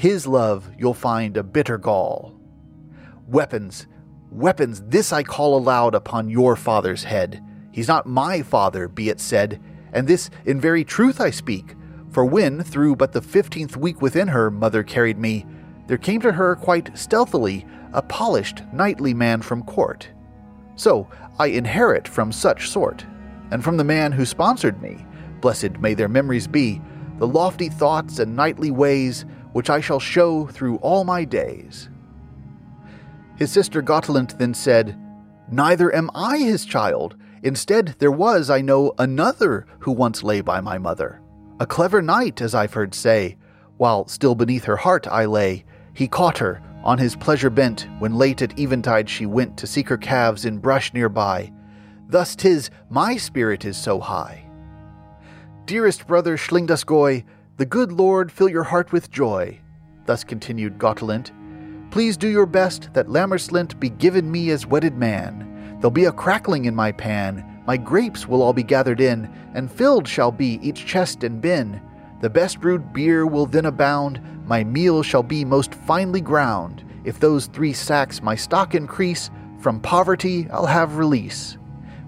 His 0.00 0.26
love 0.26 0.70
you'll 0.78 0.94
find 0.94 1.36
a 1.36 1.42
bitter 1.42 1.76
gall. 1.76 2.32
Weapons, 3.28 3.86
weapons, 4.30 4.82
this 4.86 5.12
I 5.12 5.22
call 5.22 5.58
aloud 5.58 5.94
upon 5.94 6.30
your 6.30 6.56
father's 6.56 7.04
head. 7.04 7.44
He's 7.70 7.86
not 7.86 8.06
my 8.06 8.40
father, 8.40 8.88
be 8.88 9.10
it 9.10 9.20
said, 9.20 9.60
and 9.92 10.08
this 10.08 10.30
in 10.46 10.58
very 10.58 10.84
truth 10.84 11.20
I 11.20 11.28
speak. 11.28 11.74
For 12.12 12.24
when, 12.24 12.62
through 12.62 12.96
but 12.96 13.12
the 13.12 13.20
fifteenth 13.20 13.76
week 13.76 14.00
within 14.00 14.28
her, 14.28 14.50
mother 14.50 14.82
carried 14.82 15.18
me, 15.18 15.44
there 15.86 15.98
came 15.98 16.22
to 16.22 16.32
her 16.32 16.56
quite 16.56 16.96
stealthily 16.96 17.66
a 17.92 18.00
polished, 18.00 18.62
knightly 18.72 19.12
man 19.12 19.42
from 19.42 19.64
court. 19.64 20.08
So 20.76 21.10
I 21.38 21.48
inherit 21.48 22.08
from 22.08 22.32
such 22.32 22.70
sort, 22.70 23.04
and 23.50 23.62
from 23.62 23.76
the 23.76 23.84
man 23.84 24.12
who 24.12 24.24
sponsored 24.24 24.80
me, 24.80 25.04
blessed 25.42 25.78
may 25.78 25.92
their 25.92 26.08
memories 26.08 26.46
be, 26.46 26.80
the 27.18 27.28
lofty 27.28 27.68
thoughts 27.68 28.18
and 28.18 28.34
knightly 28.34 28.70
ways 28.70 29.26
which 29.52 29.70
I 29.70 29.80
shall 29.80 30.00
show 30.00 30.46
through 30.46 30.76
all 30.76 31.04
my 31.04 31.24
days. 31.24 31.88
His 33.36 33.50
sister 33.50 33.82
Gotelind 33.82 34.38
then 34.38 34.54
said, 34.54 34.98
Neither 35.50 35.94
am 35.94 36.10
I 36.14 36.38
his 36.38 36.64
child. 36.64 37.16
Instead, 37.42 37.96
there 37.98 38.12
was, 38.12 38.50
I 38.50 38.60
know, 38.60 38.92
another 38.98 39.66
who 39.80 39.92
once 39.92 40.22
lay 40.22 40.42
by 40.42 40.60
my 40.60 40.78
mother. 40.78 41.20
A 41.58 41.66
clever 41.66 42.02
knight, 42.02 42.40
as 42.40 42.54
I've 42.54 42.74
heard 42.74 42.94
say, 42.94 43.36
while 43.78 44.06
still 44.06 44.34
beneath 44.34 44.64
her 44.64 44.76
heart 44.76 45.08
I 45.08 45.24
lay, 45.24 45.64
he 45.94 46.06
caught 46.06 46.38
her, 46.38 46.62
on 46.84 46.98
his 46.98 47.16
pleasure 47.16 47.50
bent, 47.50 47.86
when 47.98 48.14
late 48.14 48.42
at 48.42 48.58
eventide 48.58 49.08
she 49.08 49.26
went 49.26 49.56
to 49.56 49.66
seek 49.66 49.88
her 49.88 49.96
calves 49.96 50.44
in 50.44 50.58
brush 50.58 50.92
near 50.94 51.08
by. 51.08 51.52
Thus 52.08 52.36
'tis 52.36 52.70
my 52.88 53.16
spirit 53.16 53.64
is 53.64 53.76
so 53.76 54.00
high. 54.00 54.44
Dearest 55.64 56.06
brother 56.06 56.36
Schlingdasgoy, 56.36 57.24
the 57.60 57.66
good 57.66 57.92
Lord 57.92 58.32
fill 58.32 58.48
your 58.48 58.62
heart 58.62 58.90
with 58.90 59.10
joy. 59.10 59.58
Thus 60.06 60.24
continued 60.24 60.78
Gotelind. 60.78 61.30
Please 61.90 62.16
do 62.16 62.26
your 62.26 62.46
best 62.46 62.88
that 62.94 63.08
Lammerslint 63.08 63.78
be 63.78 63.90
given 63.90 64.32
me 64.32 64.48
as 64.48 64.64
wedded 64.64 64.96
man. 64.96 65.76
There'll 65.76 65.90
be 65.90 66.06
a 66.06 66.12
crackling 66.12 66.64
in 66.64 66.74
my 66.74 66.90
pan, 66.90 67.62
my 67.66 67.76
grapes 67.76 68.26
will 68.26 68.40
all 68.40 68.54
be 68.54 68.62
gathered 68.62 68.98
in, 68.98 69.30
and 69.52 69.70
filled 69.70 70.08
shall 70.08 70.32
be 70.32 70.58
each 70.62 70.86
chest 70.86 71.22
and 71.22 71.42
bin. 71.42 71.82
The 72.22 72.30
best 72.30 72.62
brewed 72.62 72.94
beer 72.94 73.26
will 73.26 73.44
then 73.44 73.66
abound, 73.66 74.22
my 74.46 74.64
meal 74.64 75.02
shall 75.02 75.22
be 75.22 75.44
most 75.44 75.74
finely 75.74 76.22
ground. 76.22 76.82
If 77.04 77.20
those 77.20 77.44
three 77.44 77.74
sacks 77.74 78.22
my 78.22 78.36
stock 78.36 78.74
increase, 78.74 79.28
from 79.58 79.80
poverty 79.80 80.48
I'll 80.50 80.64
have 80.64 80.96
release. 80.96 81.58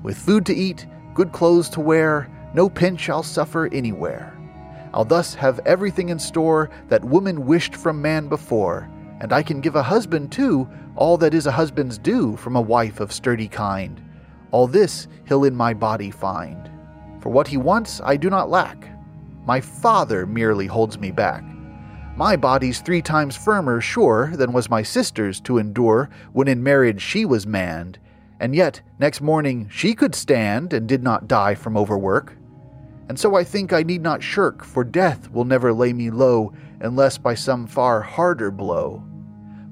With 0.03 0.17
food 0.17 0.47
to 0.47 0.55
eat, 0.55 0.87
good 1.13 1.31
clothes 1.33 1.69
to 1.71 1.81
wear, 1.81 2.31
no 2.55 2.71
pinch 2.71 3.11
I'll 3.11 3.23
suffer 3.23 3.69
anywhere. 3.71 4.32
I'll 4.95 5.05
thus 5.05 5.34
have 5.34 5.61
everything 5.64 6.11
in 6.11 6.18
store 6.18 6.70
that 6.88 7.05
woman 7.05 7.47
wished 7.47 7.74
from 7.74 8.03
man 8.03 8.28
before, 8.28 8.90
and 9.20 9.32
I 9.32 9.43
can 9.43 9.61
give 9.61 9.76
a 9.76 9.82
husband, 9.82 10.32
too, 10.32 10.68
all 10.97 11.16
that 11.18 11.34
is 11.34 11.47
a 11.47 11.53
husband's 11.53 11.97
due 11.97 12.36
from 12.36 12.57
a 12.57 12.61
wife 12.61 13.01
of 13.01 13.12
sturdy 13.12 13.49
kind. 13.49 14.03
All 14.51 14.66
this 14.66 15.09
he'll 15.26 15.45
in 15.45 15.57
my 15.57 15.72
body 15.72 16.11
find. 16.11 16.70
For 17.20 17.30
what 17.30 17.49
he 17.49 17.57
wants 17.57 18.01
I 18.05 18.16
do 18.16 18.28
not 18.28 18.51
lack. 18.51 18.88
My 19.47 19.61
father 19.61 20.26
merely 20.26 20.66
holds 20.66 20.99
me 20.99 21.11
back. 21.11 21.45
My 22.14 22.36
body's 22.36 22.80
three 22.80 23.01
times 23.01 23.36
firmer, 23.36 23.80
sure, 23.80 24.32
than 24.34 24.53
was 24.53 24.68
my 24.68 24.82
sister's 24.82 25.40
to 25.40 25.57
endure 25.57 26.11
when 26.32 26.47
in 26.47 26.62
marriage 26.62 27.01
she 27.01 27.24
was 27.24 27.47
manned, 27.47 27.99
and 28.38 28.55
yet 28.55 28.82
next 28.99 29.22
morning 29.22 29.68
she 29.70 29.95
could 29.95 30.14
stand 30.14 30.74
and 30.74 30.86
did 30.86 31.03
not 31.03 31.26
die 31.26 31.55
from 31.55 31.76
overwork. 31.76 32.36
And 33.09 33.19
so 33.19 33.35
I 33.35 33.45
think 33.45 33.73
I 33.73 33.83
need 33.83 34.03
not 34.03 34.23
shirk, 34.23 34.65
for 34.65 34.85
death 34.85 35.31
will 35.31 35.45
never 35.45 35.73
lay 35.73 35.93
me 35.93 36.11
low 36.11 36.53
unless 36.81 37.19
by 37.19 37.35
some 37.35 37.67
far 37.67 38.01
harder 38.01 38.51
blow. 38.51 39.03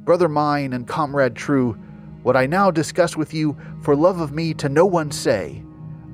Brother 0.04 0.28
mine 0.28 0.72
and 0.72 0.86
comrade 0.86 1.36
true, 1.36 1.78
what 2.22 2.36
I 2.36 2.46
now 2.46 2.70
discuss 2.70 3.16
with 3.16 3.32
you, 3.32 3.56
for 3.82 3.96
love 3.96 4.20
of 4.20 4.32
me 4.32 4.52
to 4.54 4.68
no 4.68 4.84
one 4.84 5.10
say. 5.10 5.62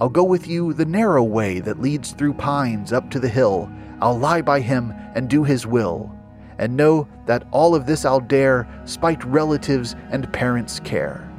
I'll 0.01 0.09
go 0.09 0.25
with 0.25 0.47
you 0.47 0.73
the 0.73 0.85
narrow 0.85 1.25
way 1.25 1.61
that 1.61 1.81
leads 1.81 2.13
through 2.13 2.35
pines 2.35 2.93
up 2.93 3.11
to 3.11 3.19
the 3.19 3.29
hill. 3.29 3.71
I'll 4.01 4.19
lie 4.19 4.43
by 4.43 4.61
him 4.61 4.93
and 5.15 5.29
do 5.29 5.43
his 5.43 5.67
will 5.67 6.17
and 6.59 6.77
know 6.77 7.09
that 7.27 7.47
all 7.51 7.75
of 7.75 7.87
this 7.87 8.05
I'll 8.05 8.21
dare, 8.21 8.69
spite 8.85 9.23
relatives 9.25 9.95
and 10.11 10.33
parents' 10.33 10.81
care. 10.81 11.31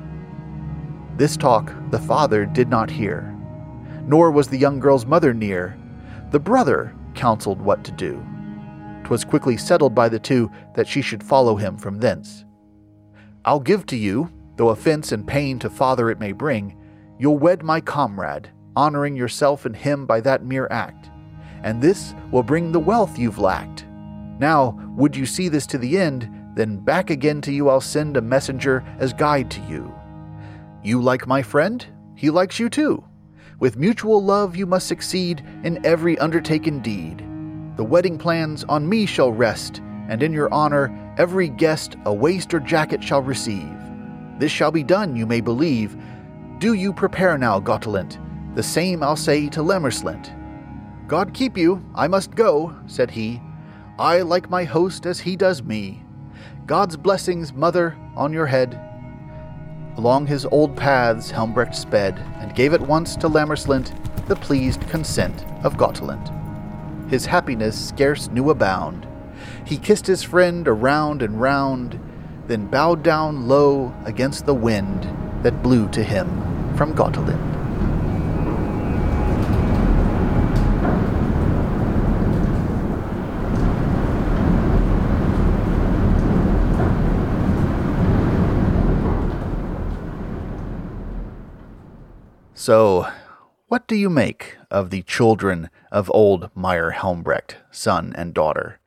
This 1.18 1.38
talk 1.38 1.74
the 1.90 2.00
father 2.00 2.46
did 2.46 2.70
not 2.70 2.90
hear, 2.90 3.36
nor 4.08 4.32
was 4.32 4.48
the 4.48 4.58
young 4.58 4.80
girl's 4.80 5.06
mother 5.06 5.34
near. 5.34 5.78
The 6.32 6.40
brother 6.40 6.96
counseled 7.14 7.62
what 7.62 7.84
to 7.84 7.92
do. 7.92 8.24
'Twas 9.04 9.24
quickly 9.24 9.58
settled 9.58 9.94
by 9.94 10.10
the 10.10 10.20
two 10.20 10.50
that 10.74 10.88
she 10.88 11.02
should 11.02 11.24
follow 11.24 11.56
him 11.56 11.78
from 11.78 12.00
thence. 12.00 12.46
I'll 13.46 13.60
give 13.60 13.86
to 13.88 13.96
you, 13.96 14.30
though 14.56 14.70
offense 14.70 15.12
and 15.12 15.28
pain 15.28 15.60
to 15.60 15.70
father 15.70 16.10
it 16.10 16.20
may 16.20 16.32
bring, 16.32 16.76
you'll 17.20 17.38
wed 17.38 17.64
my 17.64 17.80
comrade, 17.80 18.50
honoring 18.76 19.16
yourself 19.16 19.66
and 19.66 19.76
him 19.76 20.06
by 20.06 20.22
that 20.22 20.44
mere 20.44 20.68
act, 20.72 21.10
and 21.64 21.82
this 21.82 22.14
will 22.32 22.44
bring 22.44 22.72
the 22.72 22.80
wealth 22.80 23.18
you've 23.20 23.40
lacked 23.40 23.86
now, 24.40 24.78
would 24.96 25.16
you 25.16 25.26
see 25.26 25.50
this 25.50 25.66
to 25.68 25.78
the 25.78 25.98
end, 25.98 26.30
then 26.56 26.78
back 26.78 27.10
again 27.10 27.42
to 27.42 27.52
you 27.52 27.70
I'll 27.70 27.82
send 27.82 28.18
a 28.18 28.22
messenger 28.22 28.84
as 29.00 29.14
guide 29.14 29.50
to 29.52 29.62
you. 29.62 29.94
You 30.84 31.02
like 31.02 31.28
my 31.28 31.42
friend, 31.42 31.86
he 32.16 32.30
likes 32.30 32.60
you 32.60 32.70
too. 32.70 33.04
With 33.60 33.76
mutual 33.76 34.24
love 34.24 34.56
you 34.56 34.68
must 34.68 34.86
succeed 34.88 35.44
in 35.64 35.84
every 35.84 36.16
undertaken 36.20 36.80
deed. 36.80 37.26
The 37.76 37.84
wedding 37.84 38.20
plans 38.20 38.64
on 38.66 38.88
me 38.88 39.08
shall 39.08 39.32
rest, 39.32 39.82
and 40.10 40.22
in 40.22 40.32
your 40.32 40.54
honor 40.54 41.16
every 41.18 41.50
guest 41.50 41.96
a 42.06 42.14
waist 42.14 42.54
or 42.54 42.60
jacket 42.60 43.04
shall 43.04 43.24
receive. 43.24 43.74
This 44.38 44.52
shall 44.52 44.70
be 44.70 44.84
done, 44.84 45.16
you 45.16 45.26
may 45.26 45.42
believe. 45.42 45.98
Do 46.60 46.74
you 46.74 46.94
prepare 46.94 47.36
now, 47.36 47.60
Gotelind. 47.60 48.24
The 48.54 48.62
same 48.62 49.02
I'll 49.02 49.16
say 49.16 49.50
to 49.50 49.62
Lammerslint. 49.62 50.36
God 51.08 51.34
keep 51.34 51.58
you, 51.58 51.84
I 51.96 52.08
must 52.08 52.36
go, 52.36 52.76
said 52.86 53.10
he, 53.10 53.42
I 53.98 54.22
like 54.22 54.52
my 54.52 54.66
host 54.66 55.08
as 55.08 55.20
he 55.20 55.36
does 55.36 55.64
me. 55.64 56.04
God's 56.68 56.96
blessings, 56.96 57.54
mother, 57.54 57.98
on 58.16 58.34
your 58.34 58.46
head. 58.46 58.80
Along 59.98 60.28
his 60.28 60.46
old 60.46 60.76
paths 60.76 61.32
Helmbrecht 61.32 61.74
sped, 61.74 62.20
and 62.40 62.54
gave 62.54 62.72
at 62.74 62.82
once 62.82 63.16
to 63.16 63.28
Lammerslint 63.28 63.92
the 64.28 64.36
pleased 64.36 64.88
consent 64.90 65.44
of 65.64 65.76
Gotelind. 65.76 66.32
His 67.10 67.26
happiness 67.26 67.88
scarce 67.88 68.30
knew 68.30 68.52
a 68.52 68.56
bound. 68.56 69.08
He 69.66 69.78
kissed 69.78 70.06
his 70.06 70.22
friend 70.22 70.68
around 70.68 71.24
and 71.24 71.42
round, 71.42 72.00
then 72.46 72.68
bowed 72.68 73.02
down 73.02 73.48
low 73.48 73.92
against 74.06 74.46
the 74.46 74.54
wind 74.54 75.08
that 75.42 75.64
blew 75.64 75.90
to 75.90 76.04
him 76.04 76.28
from 76.78 76.94
Gotelind. 76.94 77.67
So, 92.68 93.08
what 93.70 93.88
do 93.88 93.96
you 93.96 94.10
make 94.10 94.58
of 94.70 94.90
the 94.90 95.02
children 95.04 95.70
of 95.90 96.12
old 96.14 96.50
Meier 96.54 96.92
Helmbrecht, 96.92 97.56
son 97.72 98.14
and 98.18 98.34
daughter? 98.34 98.82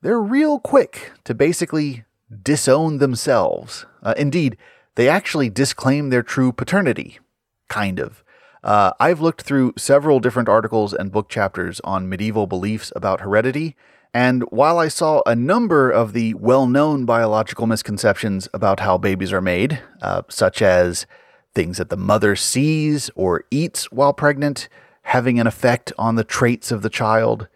They're 0.00 0.20
real 0.20 0.58
quick 0.58 1.12
to 1.22 1.32
basically 1.32 2.02
disown 2.42 2.98
themselves. 2.98 3.86
Uh, 4.02 4.14
indeed, 4.16 4.56
they 4.96 5.08
actually 5.08 5.48
disclaim 5.48 6.10
their 6.10 6.24
true 6.24 6.50
paternity. 6.50 7.20
Kind 7.68 8.00
of. 8.00 8.24
Uh, 8.64 8.94
I've 8.98 9.20
looked 9.20 9.42
through 9.42 9.74
several 9.78 10.18
different 10.18 10.48
articles 10.48 10.92
and 10.92 11.12
book 11.12 11.28
chapters 11.28 11.80
on 11.84 12.08
medieval 12.08 12.48
beliefs 12.48 12.92
about 12.96 13.20
heredity, 13.20 13.76
and 14.12 14.42
while 14.50 14.80
I 14.80 14.88
saw 14.88 15.22
a 15.24 15.36
number 15.36 15.88
of 15.88 16.14
the 16.14 16.34
well 16.34 16.66
known 16.66 17.04
biological 17.04 17.68
misconceptions 17.68 18.48
about 18.52 18.80
how 18.80 18.98
babies 18.98 19.32
are 19.32 19.40
made, 19.40 19.80
uh, 20.00 20.22
such 20.28 20.60
as 20.60 21.06
things 21.54 21.78
that 21.78 21.90
the 21.90 21.96
mother 21.96 22.36
sees 22.36 23.10
or 23.14 23.44
eats 23.50 23.90
while 23.92 24.12
pregnant 24.12 24.68
having 25.02 25.38
an 25.38 25.46
effect 25.46 25.92
on 25.98 26.14
the 26.14 26.24
traits 26.24 26.70
of 26.70 26.82
the 26.82 26.90
child. 26.90 27.48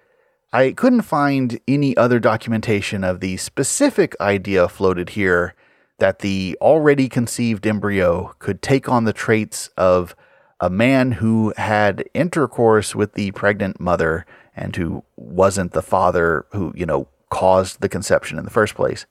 I 0.52 0.72
couldn't 0.72 1.02
find 1.02 1.60
any 1.68 1.96
other 1.96 2.18
documentation 2.18 3.04
of 3.04 3.20
the 3.20 3.36
specific 3.36 4.14
idea 4.20 4.68
floated 4.68 5.10
here 5.10 5.54
that 5.98 6.20
the 6.20 6.56
already 6.60 7.08
conceived 7.08 7.66
embryo 7.66 8.34
could 8.38 8.62
take 8.62 8.88
on 8.88 9.04
the 9.04 9.12
traits 9.12 9.70
of 9.76 10.14
a 10.60 10.70
man 10.70 11.12
who 11.12 11.52
had 11.56 12.08
intercourse 12.14 12.94
with 12.94 13.14
the 13.14 13.30
pregnant 13.32 13.80
mother 13.80 14.24
and 14.54 14.76
who 14.76 15.04
wasn't 15.16 15.72
the 15.72 15.82
father 15.82 16.46
who, 16.52 16.72
you 16.74 16.86
know, 16.86 17.08
caused 17.30 17.80
the 17.80 17.88
conception 17.88 18.38
in 18.38 18.44
the 18.44 18.50
first 18.50 18.74
place. 18.74 19.06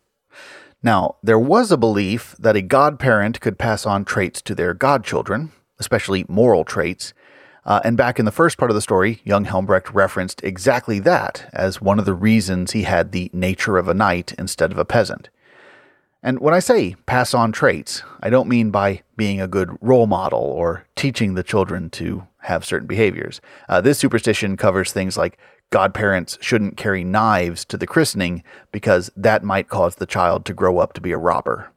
Now, 0.86 1.16
there 1.24 1.40
was 1.40 1.72
a 1.72 1.78
belief 1.78 2.36
that 2.38 2.56
a 2.56 2.62
godparent 2.62 3.42
could 3.42 3.58
pass 3.58 3.88
on 3.88 4.06
traits 4.06 4.40
to 4.44 4.54
their 4.54 4.76
godchildren, 4.76 5.52
especially 5.80 6.26
moral 6.28 6.64
traits. 6.64 7.12
Uh, 7.66 7.82
and 7.84 7.98
back 7.98 8.20
in 8.20 8.26
the 8.26 8.32
first 8.32 8.60
part 8.60 8.70
of 8.70 8.76
the 8.76 8.82
story, 8.82 9.20
young 9.24 9.46
Helmbrecht 9.46 9.92
referenced 9.96 10.44
exactly 10.44 11.00
that 11.00 11.50
as 11.54 11.82
one 11.82 11.98
of 11.98 12.06
the 12.06 12.14
reasons 12.14 12.74
he 12.74 12.84
had 12.84 13.12
the 13.12 13.32
nature 13.34 13.80
of 13.80 13.88
a 13.88 13.96
knight 13.96 14.34
instead 14.38 14.72
of 14.72 14.78
a 14.78 14.86
peasant. 14.86 15.30
And 16.22 16.40
when 16.40 16.54
I 16.54 16.60
say 16.60 16.96
pass 17.08 17.34
on 17.34 17.52
traits, 17.52 18.04
I 18.22 18.30
don't 18.30 18.48
mean 18.48 18.70
by 18.70 19.02
being 19.18 19.42
a 19.42 19.48
good 19.48 19.76
role 19.82 20.06
model 20.06 20.40
or 20.40 20.86
teaching 20.96 21.34
the 21.34 21.42
children 21.42 21.90
to 21.92 22.28
have 22.42 22.64
certain 22.64 22.88
behaviors. 22.88 23.42
Uh, 23.68 23.82
this 23.82 23.98
superstition 23.98 24.56
covers 24.56 24.92
things 24.92 25.18
like 25.18 25.40
godparents 25.70 26.38
shouldn't 26.42 26.78
carry 26.78 27.04
knives 27.04 27.66
to 27.66 27.78
the 27.78 27.88
christening 27.88 28.44
because 28.72 29.12
that 29.16 29.44
might 29.44 29.68
cause 29.68 29.96
the 29.96 30.06
child 30.06 30.46
to 30.46 30.54
grow 30.54 30.78
up 30.78 30.94
to 30.94 31.02
be 31.02 31.12
a 31.12 31.18
robber. 31.18 31.72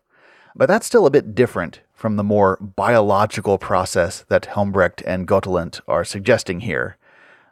But 0.54 0.66
that's 0.66 0.86
still 0.86 1.06
a 1.06 1.10
bit 1.10 1.34
different 1.34 1.80
from 1.94 2.16
the 2.16 2.24
more 2.24 2.56
biological 2.60 3.58
process 3.58 4.24
that 4.28 4.46
Helmbrecht 4.46 5.02
and 5.06 5.26
Gotelind 5.26 5.80
are 5.88 6.04
suggesting 6.04 6.60
here. 6.60 6.96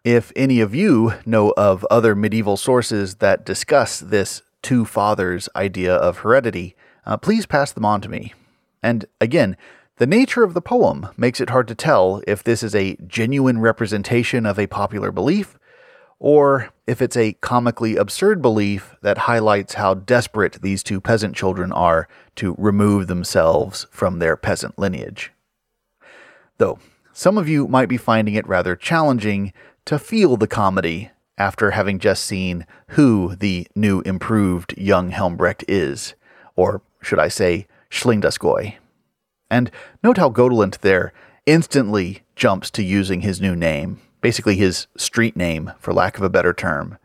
If 0.05 0.32
any 0.37 0.61
of 0.61 0.74
you 0.74 1.14
know 1.24 1.53
of 1.57 1.84
other 1.91 2.14
medieval 2.14 2.57
sources 2.57 3.16
that 3.16 3.45
discuss 3.45 3.99
this 3.99 4.43
two 4.62 4.84
fathers 4.84 5.49
idea 5.57 5.95
of 5.95 6.18
heredity, 6.18 6.76
uh, 7.05 7.16
please 7.16 7.47
pass 7.47 7.72
them 7.72 7.84
on 7.84 8.01
to 8.03 8.09
me. 8.09 8.34
And 8.82 9.07
again, 9.20 9.57
the 9.97 10.07
nature 10.07 10.45
of 10.45 10.55
the 10.55 10.61
poem 10.61 11.09
makes 11.16 11.41
it 11.41 11.51
hard 11.51 11.66
to 11.68 11.74
tell 11.74 12.22
if 12.26 12.45
this 12.45 12.62
is 12.62 12.74
a 12.74 12.97
genuine 13.07 13.59
representation 13.59 14.47
of 14.47 14.59
a 14.59 14.66
popular 14.66 15.11
belief 15.11 15.59
or 16.19 16.71
if 16.87 17.03
it's 17.03 17.17
a 17.17 17.35
comically 17.35 17.97
absurd 17.97 18.41
belief 18.41 18.95
that 19.03 19.19
highlights 19.19 19.75
how 19.75 19.95
desperate 19.95 20.61
these 20.62 20.83
two 20.83 21.01
peasant 21.01 21.35
children 21.35 21.73
are 21.73 22.09
to 22.37 22.55
remove 22.59 23.07
themselves 23.07 23.87
from 23.91 24.19
their 24.19 24.37
peasant 24.37 24.79
lineage. 24.79 25.33
Though, 26.59 26.79
some 27.12 27.39
of 27.39 27.49
you 27.49 27.67
might 27.67 27.89
be 27.89 27.97
finding 27.97 28.35
it 28.35 28.47
rather 28.47 28.77
challenging 28.77 29.53
to 29.85 29.99
feel 29.99 30.37
the 30.37 30.47
comedy 30.47 31.11
after 31.39 31.73
having 31.73 31.99
just 31.99 32.25
seen 32.25 32.67
who 32.89 33.35
the 33.37 33.67
new 33.75 34.01
improved 34.03 34.77
young 34.79 35.11
Helmbrecht 35.11 35.64
is, 35.69 36.14
or 36.55 36.83
should 37.03 37.19
I 37.19 37.29
say, 37.29 37.67
Schlingasgoy. 37.91 38.77
And 39.51 39.71
note 40.03 40.17
how 40.19 40.31
Gotelind 40.31 40.79
there 40.81 41.12
instantly 41.45 42.23
jumps 42.35 42.71
to 42.73 42.83
using 42.83 43.21
his 43.21 43.41
new 43.41 43.55
name, 43.55 44.01
basically 44.27 44.57
his 44.57 44.89
street 44.97 45.37
name, 45.37 45.72
for 45.79 45.95
lack 45.95 46.16
of 46.16 46.22
a 46.24 46.29
better 46.29 46.53
term. 46.53 46.99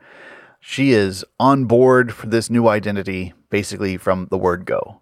She 0.60 0.92
is 0.92 1.24
on 1.40 1.66
board 1.66 2.12
for 2.12 2.26
this 2.26 2.50
new 2.50 2.68
identity, 2.68 3.34
basically 3.52 3.96
from 3.96 4.28
the 4.32 4.40
word 4.40 4.66
go. 4.66 5.02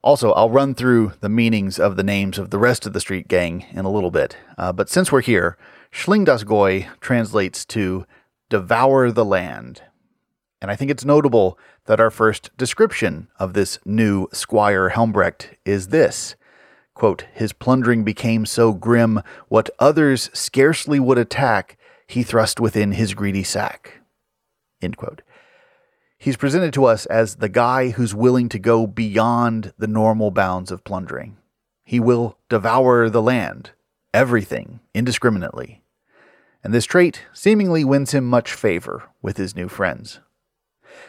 Also, 0.00 0.32
I'll 0.32 0.48
run 0.48 0.74
through 0.74 1.12
the 1.20 1.28
meanings 1.28 1.78
of 1.78 1.96
the 1.96 2.02
names 2.02 2.38
of 2.38 2.48
the 2.48 2.56
rest 2.56 2.86
of 2.86 2.94
the 2.94 3.00
street 3.00 3.28
gang 3.28 3.66
in 3.72 3.84
a 3.84 3.90
little 3.90 4.10
bit, 4.10 4.38
uh, 4.56 4.72
but 4.72 4.88
since 4.88 5.12
we're 5.12 5.20
here, 5.20 5.58
Schlingasgoy 5.92 6.88
translates 6.98 7.66
to 7.66 8.06
devour 8.48 9.12
the 9.12 9.22
land. 9.22 9.82
And 10.62 10.70
I 10.70 10.76
think 10.76 10.90
it's 10.90 11.04
notable 11.04 11.58
that 11.84 12.00
our 12.00 12.10
first 12.10 12.56
description 12.56 13.28
of 13.38 13.52
this 13.52 13.78
new 13.84 14.28
Squire 14.32 14.88
Helmbrecht 14.88 15.58
is 15.66 15.88
this 15.88 16.36
quote, 16.98 17.26
His 17.32 17.52
plundering 17.52 18.02
became 18.02 18.44
so 18.44 18.72
grim, 18.72 19.22
what 19.46 19.70
others 19.78 20.30
scarcely 20.34 20.98
would 20.98 21.16
attack, 21.16 21.78
he 22.08 22.24
thrust 22.24 22.58
within 22.58 22.92
his 22.92 23.14
greedy 23.14 23.44
sack. 23.44 24.00
End 24.82 24.96
quote. 24.96 25.22
He's 26.18 26.36
presented 26.36 26.72
to 26.74 26.86
us 26.86 27.06
as 27.06 27.36
the 27.36 27.48
guy 27.48 27.90
who's 27.90 28.16
willing 28.16 28.48
to 28.48 28.58
go 28.58 28.88
beyond 28.88 29.72
the 29.78 29.86
normal 29.86 30.32
bounds 30.32 30.72
of 30.72 30.82
plundering. 30.82 31.36
He 31.84 32.00
will 32.00 32.36
devour 32.48 33.08
the 33.08 33.22
land, 33.22 33.70
everything, 34.12 34.80
indiscriminately. 34.92 35.84
And 36.64 36.74
this 36.74 36.84
trait 36.84 37.22
seemingly 37.32 37.84
wins 37.84 38.10
him 38.10 38.24
much 38.24 38.52
favor 38.52 39.04
with 39.22 39.36
his 39.36 39.54
new 39.54 39.68
friends. 39.68 40.18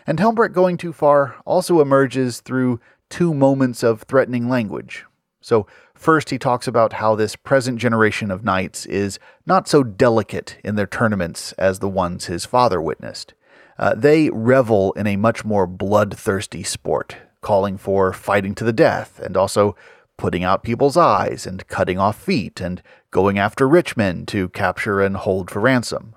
And 0.05 0.19
Helmbrecht 0.19 0.53
going 0.53 0.77
too 0.77 0.93
far 0.93 1.37
also 1.45 1.81
emerges 1.81 2.41
through 2.41 2.79
two 3.09 3.33
moments 3.33 3.81
of 3.81 4.03
threatening 4.03 4.47
language. 4.47 5.05
So, 5.41 5.67
first, 5.93 6.29
he 6.29 6.37
talks 6.37 6.67
about 6.67 6.93
how 6.93 7.15
this 7.15 7.35
present 7.35 7.79
generation 7.79 8.29
of 8.29 8.43
knights 8.43 8.85
is 8.85 9.19
not 9.45 9.67
so 9.67 9.83
delicate 9.83 10.57
in 10.63 10.75
their 10.75 10.87
tournaments 10.87 11.53
as 11.53 11.79
the 11.79 11.87
ones 11.87 12.25
his 12.25 12.45
father 12.45 12.81
witnessed. 12.81 13.33
Uh, 13.77 13.95
they 13.95 14.29
revel 14.31 14.91
in 14.93 15.07
a 15.07 15.15
much 15.15 15.45
more 15.45 15.65
bloodthirsty 15.65 16.63
sport, 16.63 17.15
calling 17.41 17.77
for 17.77 18.11
fighting 18.11 18.53
to 18.55 18.65
the 18.65 18.73
death 18.73 19.19
and 19.19 19.37
also 19.37 19.75
putting 20.17 20.43
out 20.43 20.63
people's 20.63 20.97
eyes 20.97 21.47
and 21.47 21.65
cutting 21.67 21.97
off 21.97 22.21
feet 22.21 22.59
and 22.59 22.83
going 23.09 23.39
after 23.39 23.67
rich 23.67 23.95
men 23.95 24.25
to 24.25 24.49
capture 24.49 24.99
and 25.01 25.15
hold 25.15 25.49
for 25.49 25.61
ransom. 25.61 26.13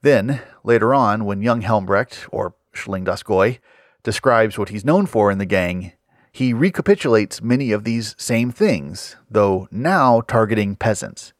Then, 0.00 0.40
later 0.64 0.94
on, 0.94 1.26
when 1.26 1.42
young 1.42 1.60
Helmbrecht, 1.60 2.26
or 2.32 2.54
Schlingasgoy, 2.74 3.58
describes 4.02 4.58
what 4.58 4.70
he's 4.70 4.84
known 4.84 5.06
for 5.06 5.30
in 5.30 5.38
the 5.38 5.46
gang, 5.46 5.92
he 6.32 6.54
recapitulates 6.54 7.42
many 7.42 7.72
of 7.72 7.84
these 7.84 8.14
same 8.18 8.50
things, 8.50 9.16
though 9.30 9.68
now 9.70 10.22
targeting 10.22 10.74
peasants. 10.74 11.34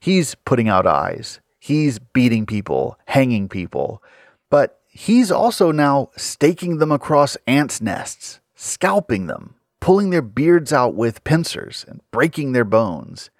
He's 0.00 0.34
putting 0.34 0.68
out 0.68 0.86
eyes, 0.86 1.40
he's 1.58 1.98
beating 1.98 2.46
people, 2.46 2.98
hanging 3.06 3.48
people, 3.48 4.02
but 4.50 4.80
he's 4.88 5.30
also 5.30 5.70
now 5.70 6.10
staking 6.16 6.78
them 6.78 6.90
across 6.90 7.36
ants' 7.46 7.82
nests, 7.82 8.40
scalping 8.54 9.26
them, 9.26 9.54
pulling 9.80 10.10
their 10.10 10.22
beards 10.22 10.72
out 10.72 10.94
with 10.94 11.24
pincers, 11.24 11.84
and 11.86 12.00
breaking 12.10 12.52
their 12.52 12.64
bones. 12.64 13.30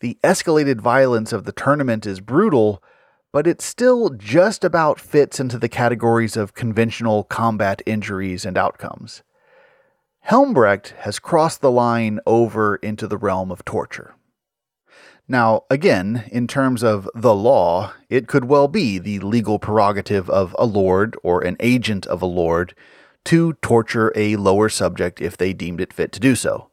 The 0.00 0.16
escalated 0.24 0.80
violence 0.80 1.34
of 1.34 1.44
the 1.44 1.52
tournament 1.52 2.06
is 2.06 2.20
brutal, 2.20 2.82
but 3.30 3.46
it 3.46 3.60
still 3.60 4.08
just 4.08 4.64
about 4.64 4.98
fits 4.98 5.38
into 5.38 5.58
the 5.58 5.68
categories 5.68 6.36
of 6.36 6.54
conventional 6.54 7.24
combat 7.24 7.82
injuries 7.84 8.46
and 8.46 8.56
outcomes. 8.56 9.22
Helmbrecht 10.22 10.94
has 10.98 11.18
crossed 11.18 11.60
the 11.60 11.70
line 11.70 12.20
over 12.26 12.76
into 12.76 13.06
the 13.06 13.16
realm 13.16 13.50
of 13.50 13.64
torture. 13.64 14.14
Now, 15.26 15.62
again, 15.70 16.24
in 16.32 16.48
terms 16.48 16.82
of 16.82 17.08
the 17.14 17.34
law, 17.34 17.92
it 18.08 18.26
could 18.26 18.46
well 18.46 18.66
be 18.66 18.98
the 18.98 19.20
legal 19.20 19.58
prerogative 19.58 20.28
of 20.28 20.56
a 20.58 20.66
lord 20.66 21.16
or 21.22 21.42
an 21.42 21.56
agent 21.60 22.06
of 22.06 22.20
a 22.20 22.26
lord 22.26 22.74
to 23.26 23.52
torture 23.54 24.12
a 24.16 24.36
lower 24.36 24.68
subject 24.68 25.20
if 25.20 25.36
they 25.36 25.52
deemed 25.52 25.80
it 25.80 25.92
fit 25.92 26.10
to 26.12 26.20
do 26.20 26.34
so. 26.34 26.70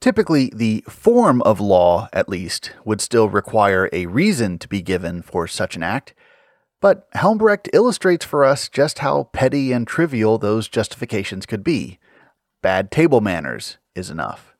Typically, 0.00 0.50
the 0.54 0.82
form 0.88 1.42
of 1.42 1.60
law, 1.60 2.08
at 2.12 2.28
least, 2.28 2.72
would 2.84 3.00
still 3.00 3.28
require 3.28 3.88
a 3.92 4.06
reason 4.06 4.58
to 4.58 4.66
be 4.66 4.82
given 4.82 5.22
for 5.22 5.46
such 5.46 5.76
an 5.76 5.82
act, 5.82 6.14
but 6.80 7.08
Helmbrecht 7.12 7.68
illustrates 7.72 8.24
for 8.24 8.44
us 8.44 8.68
just 8.68 8.98
how 8.98 9.24
petty 9.32 9.72
and 9.72 9.86
trivial 9.86 10.38
those 10.38 10.68
justifications 10.68 11.46
could 11.46 11.62
be. 11.62 12.00
Bad 12.62 12.90
table 12.90 13.20
manners 13.20 13.78
is 13.94 14.08
enough. 14.08 14.54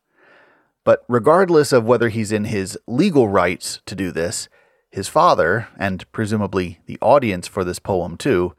But 0.85 1.05
regardless 1.09 1.73
of 1.73 1.85
whether 1.85 2.09
he's 2.09 2.33
in 2.33 2.45
his 2.45 2.77
legal 2.87 3.29
rights 3.29 3.81
to 3.87 3.95
do 3.95 4.11
this, 4.11 4.49
his 4.91 5.09
father, 5.09 5.69
and 5.79 6.11
presumably 6.13 6.81
the 6.87 6.99
audience 7.01 7.47
for 7.47 7.65
this 7.65 7.79
poem 7.79 8.17
too, 8.17 8.55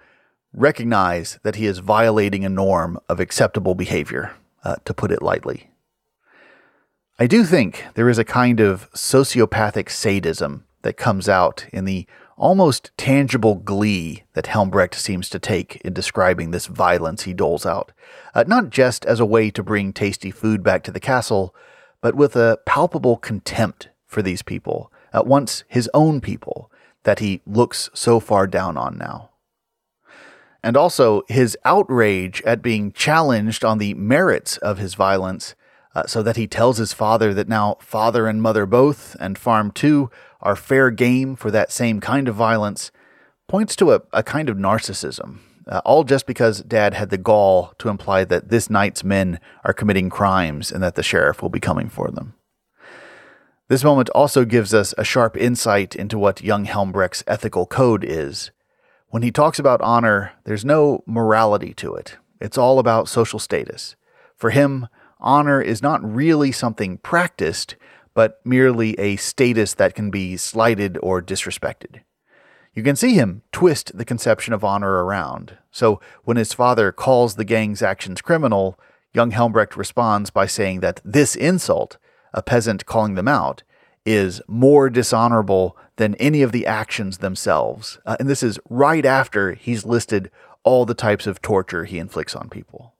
recognize 0.53 1.39
that 1.43 1.57
he 1.57 1.65
is 1.65 1.79
violating 1.79 2.45
a 2.45 2.49
norm 2.49 2.97
of 3.09 3.19
acceptable 3.19 3.75
behavior, 3.75 4.31
uh, 4.63 4.77
to 4.85 4.93
put 4.93 5.11
it 5.11 5.21
lightly. 5.21 5.69
I 7.19 7.27
do 7.27 7.43
think 7.43 7.85
there 7.95 8.09
is 8.09 8.17
a 8.17 8.23
kind 8.23 8.59
of 8.59 8.89
sociopathic 8.93 9.89
sadism 9.89 10.65
that 10.81 10.97
comes 10.97 11.27
out 11.29 11.67
in 11.71 11.85
the 11.85 12.07
almost 12.37 12.91
tangible 12.97 13.55
glee 13.55 14.23
that 14.33 14.47
Helmbrecht 14.47 14.95
seems 14.95 15.29
to 15.29 15.39
take 15.39 15.77
in 15.77 15.93
describing 15.93 16.51
this 16.51 16.67
violence 16.67 17.23
he 17.23 17.33
doles 17.33 17.65
out, 17.65 17.91
uh, 18.33 18.43
not 18.47 18.69
just 18.69 19.05
as 19.05 19.19
a 19.19 19.25
way 19.25 19.51
to 19.51 19.63
bring 19.63 19.93
tasty 19.93 20.31
food 20.31 20.63
back 20.63 20.83
to 20.83 20.91
the 20.91 20.99
castle, 20.99 21.55
but 22.01 22.15
with 22.15 22.35
a 22.35 22.59
palpable 22.65 23.17
contempt 23.17 23.89
for 24.05 24.21
these 24.21 24.41
people, 24.41 24.91
at 25.13 25.27
once 25.27 25.63
his 25.67 25.89
own 25.93 26.19
people, 26.19 26.71
that 27.03 27.19
he 27.19 27.41
looks 27.45 27.89
so 27.93 28.19
far 28.19 28.47
down 28.47 28.77
on 28.77 28.97
now. 28.97 29.29
And 30.63 30.77
also 30.77 31.23
his 31.27 31.57
outrage 31.65 32.41
at 32.43 32.61
being 32.61 32.93
challenged 32.93 33.65
on 33.65 33.77
the 33.77 33.93
merits 33.95 34.57
of 34.57 34.77
his 34.77 34.95
violence 34.95 35.55
uh, 35.95 36.07
so 36.07 36.23
that 36.23 36.37
he 36.37 36.47
tells 36.47 36.77
his 36.77 36.93
father 36.93 37.33
that 37.33 37.49
now 37.49 37.77
father 37.79 38.27
and 38.27 38.41
mother 38.41 38.65
both, 38.65 39.15
and 39.19 39.37
farm 39.37 39.71
too, 39.71 40.09
are 40.43 40.55
fair 40.55 40.91
game 40.91 41.35
for 41.35 41.49
that 41.49 41.71
same 41.71 41.99
kind 41.99 42.27
of 42.27 42.35
violence, 42.35 42.91
points 43.47 43.75
to 43.77 43.93
a, 43.93 44.01
a 44.13 44.21
kind 44.21 44.49
of 44.49 44.57
narcissism. 44.57 45.39
Uh, 45.67 45.81
all 45.85 46.03
just 46.03 46.27
because 46.27 46.61
dad 46.61 46.93
had 46.93 47.09
the 47.09 47.17
gall 47.17 47.73
to 47.79 47.89
imply 47.89 48.25
that 48.25 48.49
this 48.49 48.69
knight's 48.69 49.03
men 49.03 49.39
are 49.63 49.73
committing 49.73 50.09
crimes 50.09 50.71
and 50.71 50.83
that 50.83 50.95
the 50.95 51.03
sheriff 51.03 51.41
will 51.41 51.49
be 51.49 51.59
coming 51.59 51.89
for 51.89 52.11
them. 52.11 52.35
This 53.69 53.83
moment 53.83 54.09
also 54.09 54.43
gives 54.43 54.73
us 54.73 54.93
a 54.97 55.05
sharp 55.05 55.37
insight 55.37 55.95
into 55.95 56.19
what 56.19 56.43
young 56.43 56.65
Helmbrecht's 56.65 57.23
ethical 57.25 57.65
code 57.65 58.03
is. 58.03 58.51
When 59.07 59.23
he 59.23 59.31
talks 59.31 59.57
about 59.57 59.81
honor, 59.81 60.33
there's 60.43 60.65
no 60.65 61.01
morality 61.07 61.73
to 61.75 61.95
it. 61.95 62.17
It's 62.41 62.57
all 62.57 62.77
about 62.77 63.07
social 63.07 63.39
status. 63.39 63.95
For 64.35 64.49
him, 64.49 64.89
honor 65.19 65.61
is 65.61 65.81
not 65.81 66.03
really 66.03 66.51
something 66.51 66.97
practiced, 66.97 67.77
but 68.13 68.39
merely 68.45 68.97
a 68.99 69.15
status 69.15 69.73
that 69.73 69.95
can 69.95 70.09
be 70.09 70.37
slighted 70.37 70.97
or 71.01 71.21
disrespected. 71.21 72.01
You 72.73 72.83
can 72.83 72.95
see 72.95 73.13
him 73.13 73.43
twist 73.51 73.95
the 73.97 74.05
conception 74.05 74.53
of 74.53 74.63
honor 74.63 75.03
around. 75.03 75.57
So 75.71 76.01
when 76.23 76.37
his 76.37 76.53
father 76.53 76.91
calls 76.91 77.35
the 77.35 77.45
gang's 77.45 77.81
actions 77.81 78.21
criminal, 78.21 78.79
young 79.13 79.31
Helmbrecht 79.31 79.75
responds 79.75 80.31
by 80.31 80.47
saying 80.47 80.79
that 80.79 80.99
this 81.05 81.35
insult, 81.35 81.97
a 82.33 82.41
peasant 82.41 82.85
calling 82.85 83.13
them 83.13 83.27
out, 83.27 83.63
is 84.05 84.41
more 84.47 84.89
dishonorable 84.89 85.77
than 85.95 86.15
any 86.15 86.41
of 86.41 86.51
the 86.51 86.65
actions 86.65 87.19
themselves. 87.19 87.99
Uh, 88.05 88.17
and 88.19 88.27
this 88.27 88.43
is 88.43 88.59
right 88.69 89.05
after 89.05 89.53
he's 89.53 89.85
listed 89.85 90.31
all 90.63 90.85
the 90.85 90.93
types 90.93 91.27
of 91.27 91.41
torture 91.41 91.85
he 91.85 91.99
inflicts 91.99 92.35
on 92.35 92.49
people. 92.49 92.92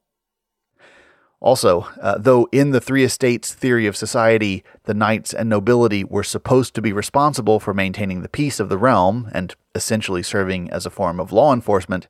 Also, 1.43 1.81
uh, 2.01 2.17
though 2.17 2.47
in 2.53 2.71
the 2.71 2.79
Three 2.79 3.03
Estates 3.03 3.53
theory 3.53 3.85
of 3.85 3.97
society, 3.97 4.63
the 4.85 4.93
knights 4.93 5.33
and 5.33 5.49
nobility 5.49 6.05
were 6.05 6.23
supposed 6.23 6.73
to 6.73 6.81
be 6.81 6.93
responsible 6.93 7.59
for 7.59 7.73
maintaining 7.73 8.21
the 8.21 8.29
peace 8.29 8.61
of 8.61 8.69
the 8.69 8.77
realm 8.77 9.29
and 9.33 9.53
essentially 9.75 10.23
serving 10.23 10.71
as 10.71 10.85
a 10.85 10.89
form 10.89 11.19
of 11.19 11.33
law 11.33 11.53
enforcement, 11.53 12.07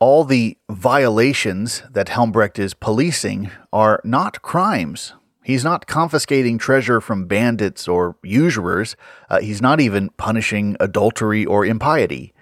all 0.00 0.24
the 0.24 0.58
violations 0.68 1.84
that 1.92 2.08
Helmbrecht 2.08 2.58
is 2.58 2.74
policing 2.74 3.52
are 3.72 4.00
not 4.02 4.42
crimes. 4.42 5.14
He's 5.44 5.62
not 5.62 5.86
confiscating 5.86 6.58
treasure 6.58 7.00
from 7.00 7.26
bandits 7.26 7.86
or 7.86 8.16
usurers. 8.24 8.96
Uh, 9.30 9.38
he's 9.40 9.62
not 9.62 9.80
even 9.80 10.08
punishing 10.16 10.76
adultery 10.80 11.46
or 11.46 11.64
impiety. 11.64 12.34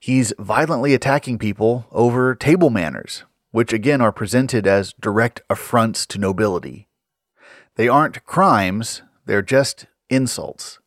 He's 0.00 0.32
violently 0.36 0.94
attacking 0.94 1.38
people 1.38 1.86
over 1.92 2.34
table 2.34 2.70
manners, 2.70 3.22
which 3.50 3.72
again 3.72 4.00
are 4.00 4.12
presented 4.12 4.66
as 4.66 4.94
direct 5.00 5.42
affronts 5.50 6.06
to 6.06 6.18
nobility. 6.18 6.88
They 7.76 7.88
aren't 7.88 8.24
crimes, 8.24 9.02
they're 9.26 9.42
just 9.42 9.86
insults. 10.08 10.78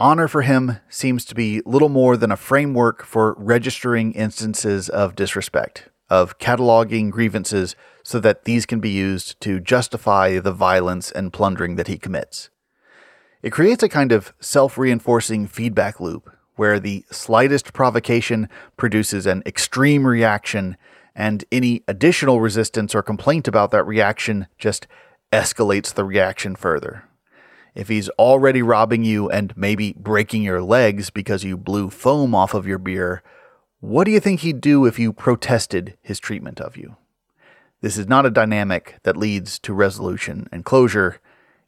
Honor 0.00 0.26
for 0.26 0.42
him 0.42 0.78
seems 0.88 1.24
to 1.24 1.34
be 1.34 1.62
little 1.64 1.88
more 1.88 2.16
than 2.16 2.32
a 2.32 2.36
framework 2.36 3.04
for 3.04 3.34
registering 3.38 4.12
instances 4.12 4.88
of 4.88 5.14
disrespect, 5.14 5.88
of 6.10 6.38
cataloging 6.38 7.10
grievances 7.10 7.76
so 8.02 8.18
that 8.20 8.44
these 8.44 8.66
can 8.66 8.80
be 8.80 8.90
used 8.90 9.40
to 9.40 9.60
justify 9.60 10.38
the 10.38 10.52
violence 10.52 11.12
and 11.12 11.32
plundering 11.32 11.76
that 11.76 11.86
he 11.86 11.96
commits. 11.96 12.50
It 13.42 13.50
creates 13.50 13.82
a 13.82 13.88
kind 13.88 14.10
of 14.10 14.32
self 14.40 14.76
reinforcing 14.76 15.46
feedback 15.46 16.00
loop 16.00 16.30
where 16.56 16.80
the 16.80 17.04
slightest 17.10 17.72
provocation 17.72 18.48
produces 18.76 19.26
an 19.26 19.42
extreme 19.46 20.06
reaction 20.06 20.76
and 21.14 21.44
any 21.52 21.82
additional 21.86 22.40
resistance 22.40 22.94
or 22.94 23.02
complaint 23.02 23.46
about 23.46 23.70
that 23.70 23.84
reaction 23.84 24.46
just 24.58 24.86
escalates 25.32 25.92
the 25.92 26.04
reaction 26.04 26.56
further. 26.56 27.04
If 27.74 27.88
he's 27.88 28.08
already 28.10 28.62
robbing 28.62 29.04
you 29.04 29.28
and 29.28 29.56
maybe 29.56 29.94
breaking 29.94 30.42
your 30.42 30.62
legs 30.62 31.10
because 31.10 31.42
you 31.42 31.56
blew 31.56 31.90
foam 31.90 32.34
off 32.34 32.54
of 32.54 32.66
your 32.66 32.78
beer, 32.78 33.22
what 33.80 34.04
do 34.04 34.12
you 34.12 34.20
think 34.20 34.40
he'd 34.40 34.60
do 34.60 34.86
if 34.86 34.98
you 34.98 35.12
protested 35.12 35.96
his 36.00 36.20
treatment 36.20 36.60
of 36.60 36.76
you? 36.76 36.96
This 37.80 37.98
is 37.98 38.08
not 38.08 38.24
a 38.24 38.30
dynamic 38.30 38.96
that 39.02 39.16
leads 39.16 39.58
to 39.58 39.74
resolution 39.74 40.48
and 40.50 40.64
closure. 40.64 41.20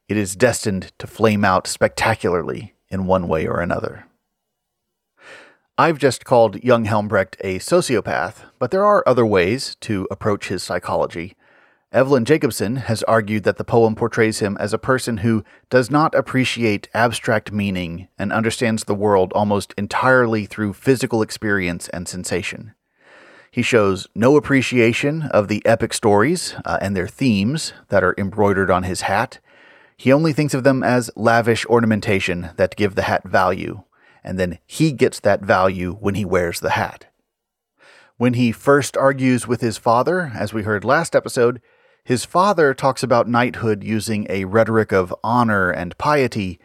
It 0.09 0.17
is 0.17 0.37
destined 0.37 0.93
to 0.99 1.07
flame 1.07 1.45
out 1.45 1.67
spectacularly 1.67 2.75
in 2.89 3.07
one 3.07 3.29
way 3.29 3.47
or 3.47 3.61
another. 3.61 4.07
I've 5.79 5.99
just 5.99 6.25
called 6.25 6.65
young 6.65 6.87
Helmbrecht 6.87 7.37
a 7.41 7.59
sociopath, 7.59 8.45
but 8.59 8.71
there 8.71 8.87
are 8.87 9.05
other 9.07 9.27
ways 9.27 9.77
to 9.83 10.09
approach 10.11 10.49
his 10.49 10.63
psychology. 10.63 11.37
Evelyn 11.93 12.25
Jacobson 12.25 12.77
has 12.77 13.03
argued 13.03 13.43
that 13.43 13.59
the 13.59 13.65
poem 13.65 13.95
portrays 13.95 14.39
him 14.39 14.57
as 14.59 14.73
a 14.73 14.79
person 14.79 15.19
who 15.19 15.45
does 15.69 15.91
not 15.91 16.15
appreciate 16.15 16.89
abstract 16.95 17.53
meaning 17.53 18.09
and 18.19 18.33
understands 18.33 18.85
the 18.85 18.95
world 18.95 19.33
almost 19.35 19.75
entirely 19.77 20.47
through 20.47 20.73
physical 20.73 21.21
experience 21.21 21.91
and 21.91 22.09
sensation. 22.09 22.73
He 23.51 23.61
shows 23.61 24.07
no 24.15 24.39
appreciation 24.39 25.25
of 25.25 25.49
the 25.49 25.65
epic 25.67 25.93
stories 25.93 26.55
uh, 26.65 26.79
and 26.81 26.97
their 26.97 27.07
themes 27.07 27.75
that 27.89 28.03
are 28.03 28.15
embroidered 28.17 28.71
on 28.71 28.85
his 28.85 29.03
hat. 29.03 29.41
He 29.99 30.11
only 30.11 30.33
thinks 30.33 30.55
of 30.55 30.65
them 30.65 30.83
as 30.83 31.11
lavish 31.17 31.67
ornamentation 31.67 32.49
that 32.57 32.77
give 32.77 32.95
the 32.95 33.03
hat 33.03 33.25
value, 33.29 33.83
and 34.27 34.39
then 34.39 34.59
he 34.67 34.93
gets 34.93 35.21
that 35.21 35.41
value 35.41 35.95
when 36.01 36.17
he 36.17 36.25
wears 36.25 36.59
the 36.61 36.71
hat. 36.71 37.07
When 38.19 38.35
he 38.35 38.51
first 38.51 38.97
argues 38.97 39.47
with 39.47 39.61
his 39.61 39.79
father, 39.79 40.33
as 40.35 40.53
we 40.53 40.65
heard 40.65 40.85
last 40.85 41.15
episode, 41.15 41.63
his 42.03 42.25
father 42.25 42.75
talks 42.75 43.03
about 43.03 43.29
knighthood 43.29 43.85
using 43.85 44.27
a 44.29 44.45
rhetoric 44.45 44.93
of 44.93 45.15
honor 45.23 45.71
and 45.71 45.97
piety, 45.97 46.59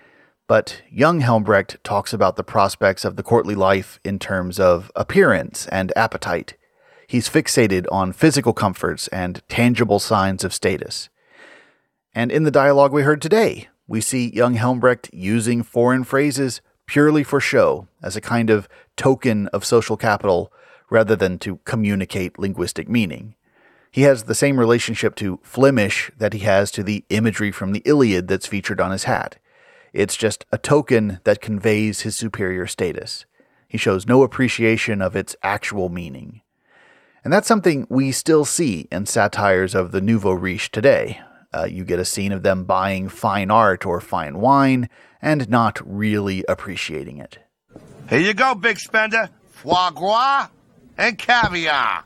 but 0.47 0.81
young 0.89 1.21
Helmbrecht 1.21 1.77
talks 1.83 2.13
about 2.13 2.35
the 2.35 2.43
prospects 2.43 3.05
of 3.05 3.15
the 3.15 3.23
courtly 3.23 3.55
life 3.55 3.99
in 4.03 4.17
terms 4.17 4.59
of 4.59 4.91
appearance 4.95 5.67
and 5.67 5.93
appetite. 5.95 6.57
He's 7.07 7.29
fixated 7.29 7.85
on 7.91 8.13
physical 8.13 8.53
comforts 8.53 9.07
and 9.09 9.41
tangible 9.49 9.99
signs 9.99 10.43
of 10.43 10.53
status. 10.53 11.09
And 12.13 12.31
in 12.31 12.43
the 12.43 12.51
dialogue 12.51 12.91
we 12.91 13.03
heard 13.03 13.21
today, 13.21 13.69
we 13.87 14.01
see 14.01 14.33
young 14.33 14.55
Helmbrecht 14.55 15.09
using 15.11 15.63
foreign 15.63 16.03
phrases 16.03 16.61
purely 16.91 17.23
for 17.23 17.39
show, 17.39 17.87
as 18.03 18.17
a 18.17 18.21
kind 18.21 18.49
of 18.49 18.67
token 18.97 19.47
of 19.53 19.63
social 19.63 19.95
capital, 19.95 20.51
rather 20.89 21.15
than 21.15 21.39
to 21.39 21.55
communicate 21.63 22.37
linguistic 22.37 22.89
meaning. 22.89 23.33
He 23.89 24.01
has 24.01 24.23
the 24.23 24.35
same 24.35 24.59
relationship 24.59 25.15
to 25.15 25.39
Flemish 25.41 26.11
that 26.17 26.33
he 26.33 26.39
has 26.39 26.69
to 26.71 26.83
the 26.83 27.05
imagery 27.07 27.49
from 27.49 27.71
the 27.71 27.81
Iliad 27.85 28.27
that's 28.27 28.45
featured 28.45 28.81
on 28.81 28.91
his 28.91 29.05
hat. 29.05 29.37
It's 29.93 30.17
just 30.17 30.45
a 30.51 30.57
token 30.57 31.21
that 31.23 31.39
conveys 31.39 32.01
his 32.01 32.17
superior 32.17 32.67
status. 32.67 33.23
He 33.69 33.77
shows 33.77 34.05
no 34.05 34.21
appreciation 34.21 35.01
of 35.01 35.15
its 35.15 35.33
actual 35.41 35.87
meaning. 35.87 36.41
And 37.23 37.31
that's 37.31 37.47
something 37.47 37.87
we 37.89 38.11
still 38.11 38.43
see 38.43 38.89
in 38.91 39.05
satires 39.05 39.73
of 39.75 39.93
the 39.93 40.01
nouveau 40.01 40.33
riche 40.33 40.69
today. 40.69 41.21
Uh, 41.53 41.65
you 41.65 41.83
get 41.83 41.99
a 41.99 42.05
scene 42.05 42.31
of 42.31 42.43
them 42.43 42.63
buying 42.63 43.09
fine 43.09 43.51
art 43.51 43.85
or 43.85 43.99
fine 43.99 44.39
wine, 44.39 44.89
and 45.21 45.49
not 45.49 45.79
really 45.85 46.45
appreciating 46.47 47.17
it. 47.17 47.39
Here 48.09 48.19
you 48.19 48.33
go, 48.33 48.55
big 48.55 48.79
spender. 48.79 49.29
Foie 49.49 49.91
gras 49.91 50.47
and 50.97 51.17
caviar. 51.17 52.03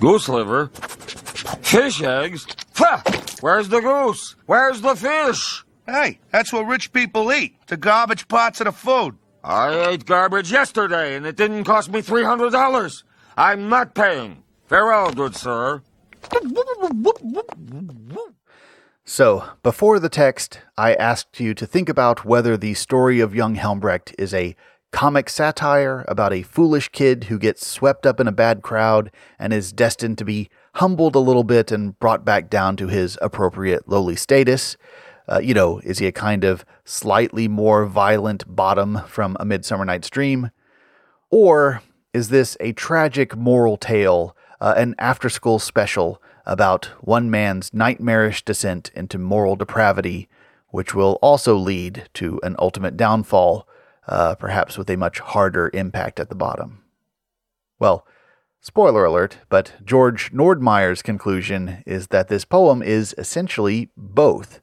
Goose 0.00 0.28
liver. 0.28 0.68
Fish 1.62 2.02
eggs. 2.02 2.46
Ha! 2.76 3.02
Where's 3.40 3.68
the 3.68 3.80
goose? 3.80 4.36
Where's 4.46 4.80
the 4.80 4.94
fish? 4.94 5.64
Hey, 5.86 6.20
that's 6.30 6.52
what 6.52 6.66
rich 6.66 6.92
people 6.92 7.32
eat. 7.32 7.56
The 7.66 7.76
garbage 7.76 8.28
parts 8.28 8.60
of 8.60 8.66
the 8.66 8.72
food. 8.72 9.16
I 9.42 9.88
ate 9.88 10.06
garbage 10.06 10.52
yesterday 10.52 11.16
and 11.16 11.26
it 11.26 11.36
didn't 11.36 11.64
cost 11.64 11.90
me 11.90 12.00
$300. 12.02 13.02
I'm 13.36 13.68
not 13.68 13.94
paying. 13.94 14.44
Farewell, 14.66 15.12
good 15.12 15.34
sir. 15.34 15.82
So, 19.04 19.44
before 19.62 19.98
the 19.98 20.08
text, 20.08 20.60
I 20.78 20.94
asked 20.94 21.40
you 21.40 21.54
to 21.54 21.66
think 21.66 21.88
about 21.88 22.24
whether 22.24 22.56
the 22.56 22.74
story 22.74 23.20
of 23.20 23.34
young 23.34 23.56
Helmbrecht 23.56 24.14
is 24.18 24.32
a 24.32 24.54
comic 24.92 25.28
satire 25.28 26.04
about 26.06 26.32
a 26.32 26.42
foolish 26.42 26.88
kid 26.90 27.24
who 27.24 27.38
gets 27.38 27.66
swept 27.66 28.06
up 28.06 28.20
in 28.20 28.28
a 28.28 28.32
bad 28.32 28.62
crowd 28.62 29.10
and 29.38 29.52
is 29.52 29.72
destined 29.72 30.18
to 30.18 30.24
be 30.24 30.48
humbled 30.74 31.16
a 31.16 31.20
little 31.20 31.44
bit 31.44 31.72
and 31.72 31.98
brought 31.98 32.24
back 32.24 32.48
down 32.48 32.76
to 32.76 32.88
his 32.88 33.18
appropriate 33.20 33.88
lowly 33.88 34.16
status. 34.16 34.76
Uh, 35.28 35.40
you 35.40 35.54
know, 35.54 35.80
is 35.80 35.98
he 35.98 36.06
a 36.06 36.12
kind 36.12 36.44
of 36.44 36.64
slightly 36.84 37.48
more 37.48 37.86
violent 37.86 38.44
bottom 38.54 39.00
from 39.06 39.36
A 39.40 39.44
Midsummer 39.44 39.84
Night's 39.84 40.10
Dream? 40.10 40.50
Or 41.30 41.82
is 42.12 42.28
this 42.28 42.56
a 42.60 42.72
tragic 42.72 43.36
moral 43.36 43.76
tale, 43.76 44.36
uh, 44.62 44.74
an 44.76 44.94
after 44.96 45.28
school 45.28 45.58
special 45.58 46.22
about 46.46 46.86
one 47.00 47.28
man's 47.28 47.74
nightmarish 47.74 48.44
descent 48.44 48.92
into 48.94 49.18
moral 49.18 49.56
depravity, 49.56 50.28
which 50.68 50.94
will 50.94 51.18
also 51.20 51.56
lead 51.56 52.08
to 52.14 52.40
an 52.44 52.54
ultimate 52.60 52.96
downfall, 52.96 53.66
uh, 54.06 54.36
perhaps 54.36 54.78
with 54.78 54.88
a 54.88 54.96
much 54.96 55.18
harder 55.18 55.68
impact 55.74 56.20
at 56.20 56.28
the 56.28 56.34
bottom. 56.34 56.82
Well, 57.78 58.06
Spoiler 58.64 59.04
alert, 59.04 59.38
but 59.48 59.72
George 59.84 60.30
Nordmeyer's 60.30 61.02
conclusion 61.02 61.82
is 61.84 62.06
that 62.08 62.28
this 62.28 62.44
poem 62.44 62.80
is 62.80 63.12
essentially 63.18 63.90
both. 63.96 64.60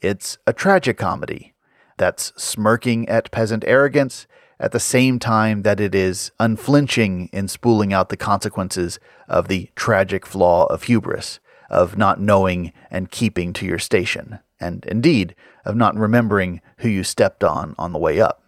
It's 0.00 0.38
a 0.46 0.54
tragicomedy 0.54 1.52
that's 1.98 2.32
smirking 2.42 3.06
at 3.10 3.30
peasant 3.30 3.62
arrogance 3.66 4.26
at 4.62 4.70
the 4.70 4.80
same 4.80 5.18
time 5.18 5.62
that 5.62 5.80
it 5.80 5.92
is 5.92 6.30
unflinching 6.38 7.28
in 7.32 7.48
spooling 7.48 7.92
out 7.92 8.10
the 8.10 8.16
consequences 8.16 9.00
of 9.28 9.48
the 9.48 9.68
tragic 9.74 10.24
flaw 10.24 10.66
of 10.66 10.84
hubris, 10.84 11.40
of 11.68 11.98
not 11.98 12.20
knowing 12.20 12.72
and 12.88 13.10
keeping 13.10 13.52
to 13.52 13.66
your 13.66 13.80
station, 13.80 14.38
and 14.60 14.84
indeed 14.86 15.34
of 15.64 15.74
not 15.74 15.96
remembering 15.96 16.60
who 16.78 16.88
you 16.88 17.02
stepped 17.02 17.42
on 17.42 17.74
on 17.76 17.92
the 17.92 17.98
way 17.98 18.20
up. 18.20 18.44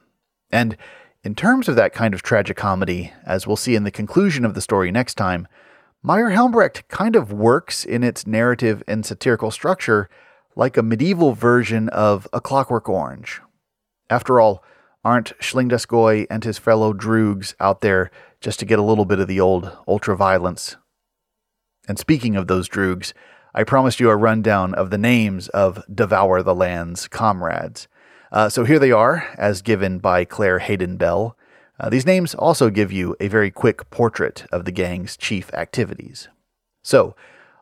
And 0.52 0.76
in 1.24 1.34
terms 1.34 1.68
of 1.68 1.74
that 1.74 1.92
kind 1.92 2.14
of 2.14 2.22
tragicomedy, 2.22 3.12
as 3.26 3.44
we'll 3.44 3.56
see 3.56 3.74
in 3.74 3.82
the 3.82 3.90
conclusion 3.90 4.44
of 4.44 4.54
the 4.54 4.60
story 4.60 4.92
next 4.92 5.14
time, 5.14 5.48
Meier 6.00 6.30
Helmbrecht 6.30 6.86
kind 6.86 7.16
of 7.16 7.32
works 7.32 7.84
in 7.84 8.04
its 8.04 8.24
narrative 8.24 8.84
and 8.86 9.04
satirical 9.04 9.50
structure 9.50 10.08
like 10.54 10.76
a 10.76 10.82
medieval 10.82 11.32
version 11.32 11.88
of 11.88 12.28
A 12.32 12.40
Clockwork 12.40 12.88
Orange. 12.88 13.40
After 14.08 14.38
all, 14.38 14.62
aren't 15.04 15.32
Schling 15.38 15.70
and 15.72 16.44
his 16.44 16.58
fellow 16.58 16.92
droogs 16.92 17.54
out 17.60 17.80
there 17.80 18.10
just 18.40 18.58
to 18.60 18.64
get 18.64 18.78
a 18.78 18.82
little 18.82 19.04
bit 19.04 19.20
of 19.20 19.28
the 19.28 19.40
old 19.40 19.76
ultra-violence? 19.86 20.76
And 21.86 21.98
speaking 21.98 22.36
of 22.36 22.46
those 22.46 22.68
droogs, 22.68 23.12
I 23.54 23.62
promised 23.62 24.00
you 24.00 24.10
a 24.10 24.16
rundown 24.16 24.74
of 24.74 24.90
the 24.90 24.98
names 24.98 25.48
of 25.48 25.84
Devour 25.92 26.42
the 26.42 26.54
Land's 26.54 27.06
comrades. 27.06 27.86
Uh, 28.32 28.48
so 28.48 28.64
here 28.64 28.80
they 28.80 28.90
are, 28.90 29.28
as 29.38 29.62
given 29.62 29.98
by 29.98 30.24
Clair 30.24 30.58
Hayden 30.58 30.96
Bell. 30.96 31.36
Uh, 31.78 31.88
these 31.88 32.06
names 32.06 32.34
also 32.34 32.70
give 32.70 32.90
you 32.90 33.14
a 33.20 33.28
very 33.28 33.50
quick 33.50 33.90
portrait 33.90 34.44
of 34.50 34.64
the 34.64 34.72
gang's 34.72 35.16
chief 35.16 35.52
activities. 35.54 36.28
So, 36.82 37.14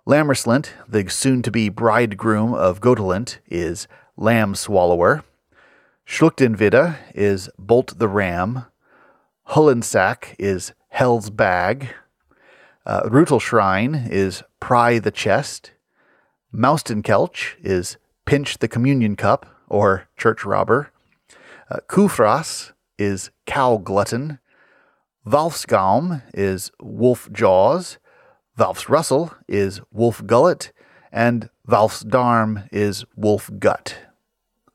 Lammerslint, 0.06 0.70
the 0.88 1.08
soon 1.08 1.42
to 1.42 1.50
be 1.50 1.68
bridegroom 1.68 2.54
of 2.54 2.80
Gotelind, 2.80 3.38
is 3.48 3.86
Lamb 4.16 4.54
Swallower. 4.54 5.24
Schluchtenvidde 6.12 6.98
is 7.14 7.48
Bolt 7.58 7.98
the 7.98 8.06
Ram. 8.06 8.66
Hullensack 9.48 10.36
is 10.38 10.74
Hell's 10.90 11.30
Bag. 11.30 11.88
Uh, 12.84 13.04
Rutelschrein 13.04 14.10
is 14.10 14.42
Pry 14.60 14.98
the 14.98 15.10
Chest. 15.10 15.72
Maustenkelch 16.54 17.54
is 17.62 17.96
Pinch 18.26 18.58
the 18.58 18.68
Communion 18.68 19.16
Cup 19.16 19.46
or 19.70 20.06
church 20.18 20.44
robber. 20.44 20.90
Uh, 21.70 21.78
Kufras 21.88 22.72
is 22.98 23.30
cow 23.46 23.78
glutton. 23.78 24.38
Valfsgaum 25.26 26.22
is 26.34 26.70
wolf 26.78 27.32
jaws. 27.32 27.96
Valf's 28.58 28.90
Russell 28.90 29.32
is 29.48 29.80
wolf 29.90 30.26
gullet. 30.26 30.72
And 31.10 31.48
Valf's 31.64 32.04
Darm 32.04 32.68
is 32.70 33.06
wolf 33.16 33.50
gut. 33.58 34.11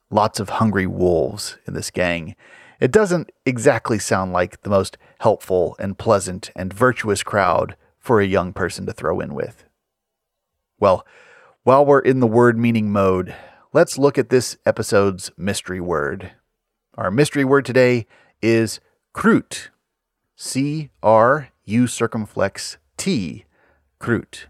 Lots 0.10 0.40
of 0.40 0.50
hungry 0.50 0.88
wolves 0.88 1.58
in 1.68 1.74
this 1.74 1.92
gang. 1.92 2.36
It 2.80 2.92
doesn't 2.92 3.32
exactly 3.46 4.00
sound 4.00 4.32
like 4.32 4.62
the 4.62 4.70
most 4.70 4.98
helpful 5.20 5.76
and 5.80 5.98
pleasant 5.98 6.52
and 6.56 6.72
virtuous 6.72 7.24
crowd 7.24 7.76
for 8.00 8.22
a 8.22 8.26
young 8.26 8.54
person 8.54 8.86
to 8.86 8.94
throw 8.94 9.20
in 9.20 9.34
with. 9.34 9.66
Well, 10.80 11.06
while 11.64 11.86
we're 11.86 12.00
in 12.00 12.22
the 12.22 12.28
word 12.28 12.58
meaning 12.58 12.92
mode, 12.92 13.36
let's 13.74 13.98
look 13.98 14.18
at 14.18 14.30
this 14.30 14.58
episode's 14.66 15.32
mystery 15.36 15.82
word. 15.82 16.32
Our 16.96 17.12
mystery 17.12 17.44
word 17.44 17.66
today 17.66 18.08
is 18.42 18.80
crût. 19.14 19.70
C 20.36 20.90
R 21.04 21.50
U 21.66 21.88
circumflex 21.88 22.78
T. 22.96 23.46
Crût. 24.00 24.46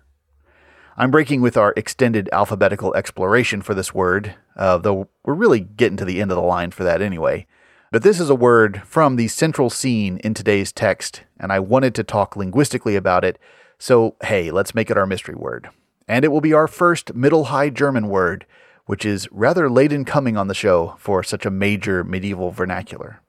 I'm 0.99 1.11
breaking 1.11 1.41
with 1.41 1.57
our 1.57 1.75
extended 1.77 2.27
alphabetical 2.31 2.95
exploration 2.95 3.61
for 3.61 3.75
this 3.75 3.93
word, 3.93 4.33
uh, 4.55 4.79
though 4.79 5.07
we're 5.23 5.35
really 5.35 5.59
getting 5.59 5.97
to 5.97 6.05
the 6.05 6.19
end 6.19 6.31
of 6.31 6.35
the 6.35 6.41
line 6.41 6.71
for 6.71 6.83
that 6.85 7.03
anyway. 7.03 7.45
But 7.91 8.01
this 8.01 8.19
is 8.19 8.31
a 8.31 8.35
word 8.35 8.81
from 8.83 9.15
the 9.15 9.27
central 9.27 9.69
scene 9.69 10.17
in 10.23 10.33
today's 10.33 10.71
text, 10.71 11.21
and 11.39 11.53
I 11.53 11.59
wanted 11.59 11.93
to 11.95 12.03
talk 12.03 12.35
linguistically 12.35 12.95
about 12.95 13.23
it, 13.23 13.37
so 13.77 14.15
hey, 14.23 14.49
let's 14.49 14.73
make 14.73 14.89
it 14.89 14.97
our 14.97 15.05
mystery 15.05 15.35
word. 15.35 15.69
And 16.07 16.25
it 16.25 16.29
will 16.29 16.41
be 16.41 16.53
our 16.53 16.67
first 16.67 17.13
Middle 17.13 17.45
High 17.45 17.69
German 17.69 18.07
word, 18.07 18.47
which 18.87 19.05
is 19.05 19.31
rather 19.31 19.69
late 19.69 19.93
in 19.93 20.03
coming 20.03 20.35
on 20.35 20.47
the 20.47 20.55
show 20.55 20.95
for 20.97 21.21
such 21.21 21.45
a 21.45 21.51
major 21.51 22.03
medieval 22.03 22.49
vernacular. 22.49 23.21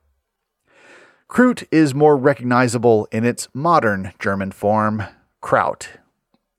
Crût 1.28 1.66
is 1.70 1.94
more 1.94 2.16
recognizable 2.16 3.06
in 3.12 3.26
its 3.26 3.46
modern 3.52 4.14
German 4.18 4.52
form, 4.52 5.02
Kraut. 5.42 5.97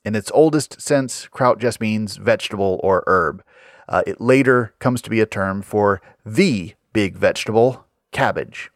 In 0.10 0.16
its 0.16 0.32
oldest 0.34 0.82
sense, 0.82 1.28
Kraut 1.28 1.60
just 1.60 1.80
means 1.80 2.18
vegetable 2.18 2.80
or 2.82 3.04
herb. 3.06 3.44
Uh, 3.88 4.02
it 4.08 4.20
later 4.20 4.74
comes 4.80 5.04
to 5.04 5.10
be 5.12 5.22
a 5.22 5.28
term 5.28 5.62
for 5.62 6.02
the 6.26 6.74
big 6.94 7.16
vegetable, 7.16 7.86
cabbage. 8.12 8.72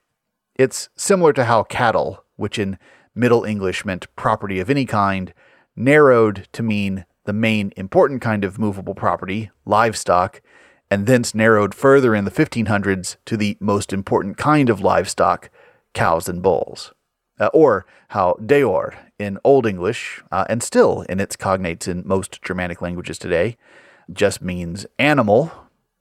It's 0.53 0.89
similar 0.95 1.33
to 1.33 1.45
how 1.45 1.63
cattle, 1.63 2.23
which 2.35 2.59
in 2.59 2.77
Middle 3.15 3.45
English 3.45 3.83
meant 3.83 4.15
property 4.15 4.59
of 4.59 4.69
any 4.69 4.85
kind, 4.85 5.33
narrowed 5.75 6.47
to 6.51 6.61
mean 6.61 7.03
the 7.25 7.33
main 7.33 7.73
important 7.77 8.21
kind 8.21 8.43
of 8.43 8.59
movable 8.59 8.93
property, 8.93 9.49
livestock, 9.65 10.39
and 10.91 11.07
thence 11.07 11.33
narrowed 11.33 11.73
further 11.73 12.13
in 12.13 12.25
the 12.25 12.29
1500s 12.29 13.15
to 13.25 13.35
the 13.35 13.57
most 13.59 13.91
important 13.91 14.37
kind 14.37 14.69
of 14.69 14.81
livestock, 14.81 15.49
cows 15.95 16.29
and 16.29 16.43
bulls. 16.43 16.93
Uh, 17.39 17.49
or 17.55 17.87
how 18.09 18.37
deor 18.39 18.93
in 19.23 19.39
Old 19.43 19.65
English, 19.65 20.21
uh, 20.31 20.45
and 20.49 20.61
still 20.61 21.01
in 21.03 21.19
its 21.19 21.35
cognates 21.35 21.87
in 21.87 22.03
most 22.05 22.41
Germanic 22.41 22.81
languages 22.81 23.17
today, 23.17 23.57
just 24.11 24.41
means 24.41 24.85
animal, 24.99 25.51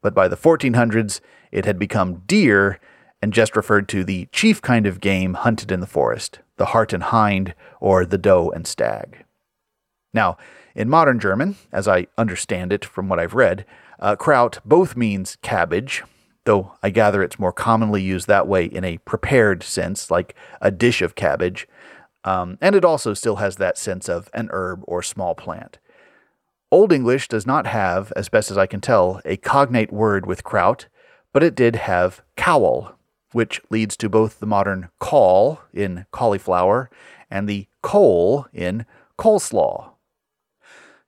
but 0.02 0.14
by 0.14 0.28
the 0.28 0.36
1400s 0.36 1.20
it 1.50 1.64
had 1.64 1.78
become 1.78 2.22
deer 2.26 2.80
and 3.22 3.32
just 3.32 3.56
referred 3.56 3.88
to 3.88 4.02
the 4.02 4.28
chief 4.32 4.60
kind 4.60 4.86
of 4.86 5.00
game 5.00 5.34
hunted 5.34 5.70
in 5.70 5.80
the 5.80 5.86
forest, 5.86 6.40
the 6.56 6.66
hart 6.66 6.92
and 6.92 7.04
hind, 7.04 7.54
or 7.80 8.04
the 8.04 8.18
doe 8.18 8.50
and 8.50 8.66
stag. 8.66 9.24
Now, 10.12 10.36
in 10.74 10.88
modern 10.88 11.20
German, 11.20 11.56
as 11.70 11.86
I 11.86 12.08
understand 12.18 12.72
it 12.72 12.84
from 12.84 13.08
what 13.08 13.20
I've 13.20 13.34
read, 13.34 13.64
uh, 14.00 14.16
kraut 14.16 14.58
both 14.64 14.96
means 14.96 15.36
cabbage, 15.42 16.02
though 16.44 16.72
I 16.82 16.90
gather 16.90 17.22
it's 17.22 17.38
more 17.38 17.52
commonly 17.52 18.02
used 18.02 18.26
that 18.26 18.48
way 18.48 18.64
in 18.64 18.84
a 18.84 18.98
prepared 18.98 19.62
sense, 19.62 20.10
like 20.10 20.34
a 20.60 20.70
dish 20.72 21.00
of 21.00 21.14
cabbage, 21.14 21.68
um, 22.24 22.58
and 22.60 22.74
it 22.74 22.84
also 22.84 23.14
still 23.14 23.36
has 23.36 23.56
that 23.56 23.78
sense 23.78 24.08
of 24.08 24.30
an 24.32 24.48
herb 24.52 24.82
or 24.86 25.02
small 25.02 25.34
plant. 25.34 25.78
Old 26.70 26.92
English 26.92 27.28
does 27.28 27.46
not 27.46 27.66
have, 27.66 28.12
as 28.16 28.28
best 28.28 28.50
as 28.50 28.56
I 28.56 28.66
can 28.66 28.80
tell, 28.80 29.20
a 29.24 29.36
cognate 29.36 29.92
word 29.92 30.24
with 30.24 30.44
kraut, 30.44 30.86
but 31.32 31.42
it 31.42 31.54
did 31.54 31.76
have 31.76 32.22
cowl, 32.36 32.98
which 33.32 33.60
leads 33.70 33.96
to 33.98 34.08
both 34.08 34.40
the 34.40 34.46
modern 34.46 34.88
caul 34.98 35.60
in 35.72 36.06
cauliflower 36.12 36.90
and 37.30 37.48
the 37.48 37.66
kohl 37.82 38.46
in 38.52 38.86
coleslaw. 39.18 39.90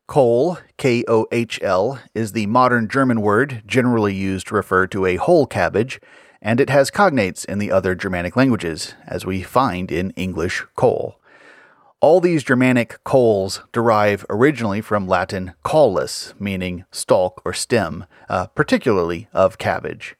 Kohl, 0.07 0.59
K 0.77 1.03
O 1.09 1.27
H 1.33 1.59
L, 1.63 1.99
is 2.15 2.33
the 2.33 2.47
modern 2.47 2.89
German 2.89 3.23
word 3.23 3.63
generally 3.67 4.15
used 4.15 4.49
to 4.49 4.55
refer 4.55 4.87
to 4.89 5.07
a 5.07 5.17
whole 5.17 5.47
cabbage, 5.47 5.99
and 6.45 6.61
it 6.61 6.69
has 6.69 6.91
cognates 6.91 7.47
in 7.47 7.59
the 7.59 7.73
other 7.73 7.95
Germanic 7.95 8.37
languages, 8.37 8.95
as 9.07 9.25
we 9.25 9.43
find 9.43 9.91
in 9.91 10.11
English 10.11 10.63
cole. 10.77 11.19
All 12.01 12.21
these 12.21 12.45
Germanic 12.45 13.03
kohls 13.03 13.63
derive 13.73 14.27
originally 14.29 14.83
from 14.83 15.09
Latin 15.09 15.55
caulis, 15.65 16.39
meaning 16.39 16.85
stalk 16.93 17.41
or 17.47 17.55
stem, 17.55 18.05
uh, 18.29 18.49
particularly 18.49 19.27
of 19.33 19.57
cabbage. 19.57 20.17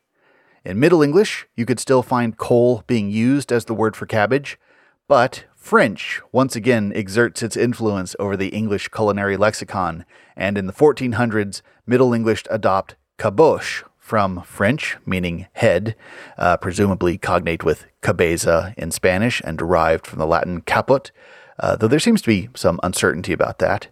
In 0.65 0.81
Middle 0.81 1.03
English, 1.03 1.47
you 1.55 1.67
could 1.67 1.79
still 1.79 2.03
find 2.03 2.39
cole 2.39 2.83
being 2.87 3.11
used 3.11 3.53
as 3.53 3.67
the 3.67 3.75
word 3.75 3.95
for 3.95 4.07
cabbage, 4.07 4.59
but 5.07 5.45
French 5.55 6.23
once 6.33 6.57
again 6.57 6.91
exerts 6.95 7.43
its 7.43 7.57
influence 7.57 8.17
over 8.19 8.35
the 8.35 8.49
English 8.49 8.89
culinary 8.89 9.37
lexicon, 9.37 10.07
and 10.35 10.57
in 10.57 10.67
the 10.67 10.73
1400s, 10.73 11.61
Middle 11.87 12.15
English 12.15 12.45
adopt 12.49 12.97
caboche 13.19 13.85
from 14.05 14.43
French, 14.43 14.99
meaning 15.07 15.47
head, 15.55 15.97
uh, 16.37 16.59
presumably 16.59 17.17
cognate 17.17 17.65
with 17.65 17.87
cabeza 18.03 18.75
in 18.77 18.91
Spanish 18.91 19.41
and 19.47 19.57
derived 19.57 20.07
from 20.07 20.19
the 20.19 20.27
Latin 20.27 20.61
caput, 20.61 21.11
uh, 21.59 21.75
though 21.75 21.89
there 21.89 21.99
seems 21.99 22.21
to 22.21 22.29
be 22.29 22.51
some 22.55 22.79
uncertainty 22.83 23.33
about 23.33 23.61
that. 23.61 23.89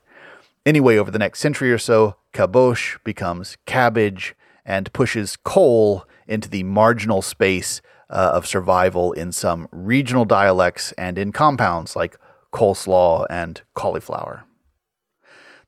Anyway, 0.67 0.99
over 0.99 1.11
the 1.11 1.19
next 1.19 1.41
century 1.41 1.73
or 1.73 1.79
so, 1.79 2.17
caboche 2.35 2.99
becomes 3.05 3.57
cabbage 3.65 4.35
and 4.67 4.93
pushes 4.93 5.35
cole 5.35 6.05
into 6.29 6.51
the 6.51 6.63
marginal 6.63 7.23
space 7.23 7.81
uh, 8.11 8.33
of 8.35 8.47
survival 8.47 9.13
in 9.13 9.33
some 9.33 9.67
regional 9.73 10.27
dialects 10.27 10.93
and 10.99 11.17
in 11.17 11.33
compounds 11.33 11.97
like 11.97 12.19
coleslaw 12.53 13.27
and 13.31 13.63
cauliflower. 13.73 14.45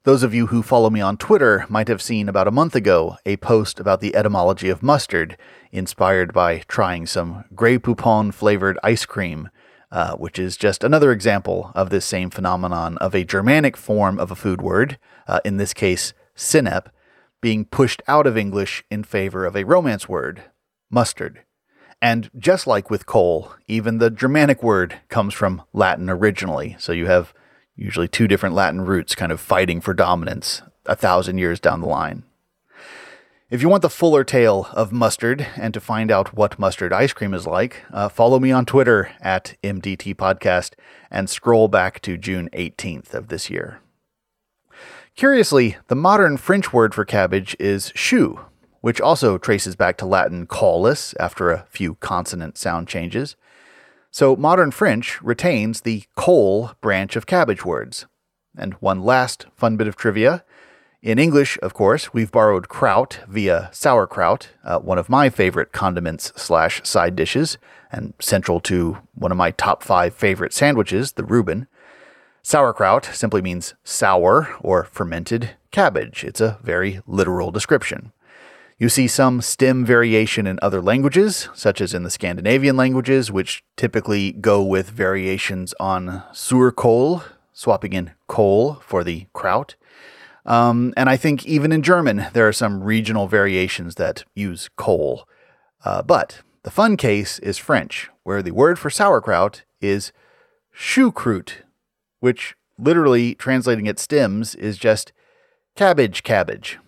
Those 0.05 0.23
of 0.23 0.35
you 0.35 0.49
who 0.49 0.63
follow 0.63 0.91
me 0.91 1.01
on 1.01 1.17
Twitter 1.17 1.65
might 1.71 1.89
have 1.89 2.03
seen 2.03 2.29
about 2.29 2.47
a 2.47 2.51
month 2.51 2.77
ago 2.77 3.17
a 3.25 3.39
post 3.39 3.81
about 3.81 4.03
the 4.03 4.15
etymology 4.15 4.69
of 4.69 4.83
mustard, 4.83 5.39
inspired 5.73 6.31
by 6.35 6.59
trying 6.69 7.07
some 7.07 7.45
Grey 7.55 7.79
Poupon 7.79 8.31
flavored 8.35 8.79
ice 8.83 9.07
cream. 9.07 9.49
uh, 9.95 10.17
which 10.17 10.41
is 10.41 10.57
just 10.57 10.83
another 10.83 11.13
example 11.13 11.71
of 11.77 11.89
this 11.89 12.05
same 12.05 12.29
phenomenon 12.29 12.99
of 12.99 13.15
a 13.15 13.23
Germanic 13.23 13.77
form 13.77 14.19
of 14.19 14.33
a 14.33 14.35
food 14.35 14.61
word, 14.61 14.99
uh, 15.29 15.39
in 15.45 15.57
this 15.57 15.73
case, 15.73 16.13
sinep, 16.37 16.87
being 17.41 17.65
pushed 17.65 18.03
out 18.09 18.27
of 18.27 18.37
English 18.37 18.83
in 18.91 19.05
favor 19.05 19.47
of 19.47 19.55
a 19.55 19.63
Romance 19.63 20.09
word, 20.09 20.43
mustard. 20.91 21.45
And 22.03 22.29
just 22.37 22.67
like 22.67 22.91
with 22.91 23.07
cole, 23.07 23.53
even 23.69 23.99
the 23.99 24.11
Germanic 24.11 24.65
word 24.65 25.01
comes 25.09 25.33
from 25.33 25.63
Latin 25.73 26.11
originally. 26.11 26.75
So 26.81 26.91
you 26.91 27.07
have 27.07 27.33
usually 27.77 28.09
two 28.09 28.29
different 28.29 28.55
Latin 28.55 28.83
roots 28.83 29.15
kind 29.15 29.33
of 29.33 29.41
fighting 29.41 29.81
for 29.81 29.95
dominance 29.95 30.63
a 30.87 30.97
thousand 30.97 31.39
years 31.39 31.61
down 31.61 31.81
the 31.81 31.87
line. 31.87 32.25
If 33.51 33.63
you 33.63 33.69
want 33.69 33.83
the 33.83 33.91
fuller 33.91 34.25
tale 34.25 34.69
of 34.73 34.91
mustard 34.91 35.47
and 35.57 35.73
to 35.75 35.81
find 35.81 36.11
out 36.11 36.35
what 36.35 36.59
mustard 36.59 36.93
ice 36.93 37.13
cream 37.13 37.35
is 37.35 37.47
like, 37.47 37.83
uh, 37.93 38.09
follow 38.09 38.41
me 38.41 38.51
on 38.51 38.67
Twitter 38.67 39.13
at 39.21 39.57
MDT 39.63 40.17
Podcast 40.17 40.73
and 41.11 41.31
scroll 41.31 41.69
back 41.69 42.01
to 42.01 42.17
June 42.17 42.49
18th 42.53 43.15
of 43.15 43.29
this 43.29 43.51
year. 43.51 43.81
Curiously, 45.15 45.77
the 45.87 45.95
modern 45.95 46.37
French 46.37 46.73
word 46.73 46.95
for 46.95 47.05
cabbage 47.05 47.55
is 47.61 47.93
chou, 47.95 48.41
which 48.81 49.01
also 49.01 49.39
traces 49.39 49.77
back 49.77 49.97
to 49.99 50.07
Latin 50.07 50.47
caulis 50.47 51.15
after 51.21 51.51
a 51.51 51.65
few 51.69 51.95
consonant 51.97 52.59
sound 52.59 52.89
changes. 52.89 53.37
So 54.15 54.37
modern 54.37 54.71
French 54.71 55.21
retains 55.23 55.81
the 55.81 56.05
cole 56.15 56.71
branch 56.81 57.17
of 57.17 57.27
cabbage 57.27 57.65
words. 57.65 58.07
And 58.57 58.75
one 58.75 59.03
last 59.03 59.47
fun 59.57 59.77
bit 59.77 59.89
of 59.89 59.97
trivia 59.97 60.45
in 61.03 61.19
English, 61.19 61.59
of 61.63 61.75
course, 61.75 62.15
we've 62.15 62.31
borrowed 62.31 62.69
kraut 62.69 63.19
via 63.27 63.71
sauerkraut, 63.73 64.51
uh, 64.63 64.79
one 64.79 64.99
of 64.99 65.09
my 65.09 65.31
favorite 65.31 65.73
condiments 65.73 66.33
slash 66.37 66.81
side 66.85 67.17
dishes, 67.17 67.59
and 67.91 68.15
central 68.21 68.61
to 68.61 68.99
one 69.15 69.33
of 69.33 69.37
my 69.37 69.51
top 69.51 69.83
five 69.83 70.15
favorite 70.15 70.53
sandwiches, 70.53 71.15
the 71.15 71.25
Reuben. 71.25 71.67
Sauerkraut 72.45 73.07
simply 73.07 73.43
means 73.43 73.75
sour 73.83 74.55
or 74.61 74.85
fermented 74.85 75.57
cabbage. 75.73 76.23
It's 76.23 76.41
a 76.41 76.61
very 76.63 77.01
literal 77.05 77.51
description. 77.51 78.13
You 78.77 78.89
see 78.89 79.07
some 79.07 79.41
stem 79.41 79.85
variation 79.85 80.49
in 80.49 80.59
other 80.61 80.83
languages, 80.83 81.49
such 81.55 81.81
as 81.81 81.95
in 81.95 82.03
the 82.03 82.11
Scandinavian 82.11 82.77
languages, 82.77 83.31
which 83.31 83.63
typically 83.77 84.33
go 84.33 84.65
with 84.65 84.91
variations 84.91 85.75
on 85.79 86.25
surkohl, 86.33 87.23
swapping 87.53 87.93
in 87.93 88.11
cole 88.27 88.81
for 88.85 89.05
the 89.05 89.27
kraut. 89.33 89.77
Um, 90.45 90.93
and 90.97 91.09
I 91.09 91.17
think 91.17 91.47
even 91.47 91.71
in 91.71 91.83
German, 91.83 92.27
there 92.33 92.49
are 92.49 92.53
some 92.53 92.83
regional 92.83 93.29
variations 93.29 93.95
that 93.95 94.25
use 94.35 94.69
cole. 94.77 95.29
Uh, 95.85 96.03
but 96.03 96.43
the 96.65 96.71
fun 96.71 96.97
case 96.97 97.39
is 97.39 97.59
French, 97.59 98.11
where 98.25 98.43
the 98.43 98.51
word 98.51 98.79
for 98.79 98.91
sauerkraut 98.91 99.63
is 99.81 100.13
choucroute, 100.77 101.63
which 102.19 102.57
literally 102.77 103.37
translating 103.37 103.87
its 103.87 104.03
stems 104.03 104.57
is 104.57 104.77
just 104.79 105.13
cabbage 105.77 106.25
cabbage. 106.25 106.79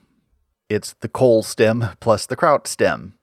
It's 0.68 0.94
the 0.94 1.08
cole 1.08 1.42
stem 1.42 1.90
plus 2.00 2.26
the 2.26 2.36
kraut 2.36 2.66
stem. 2.66 3.14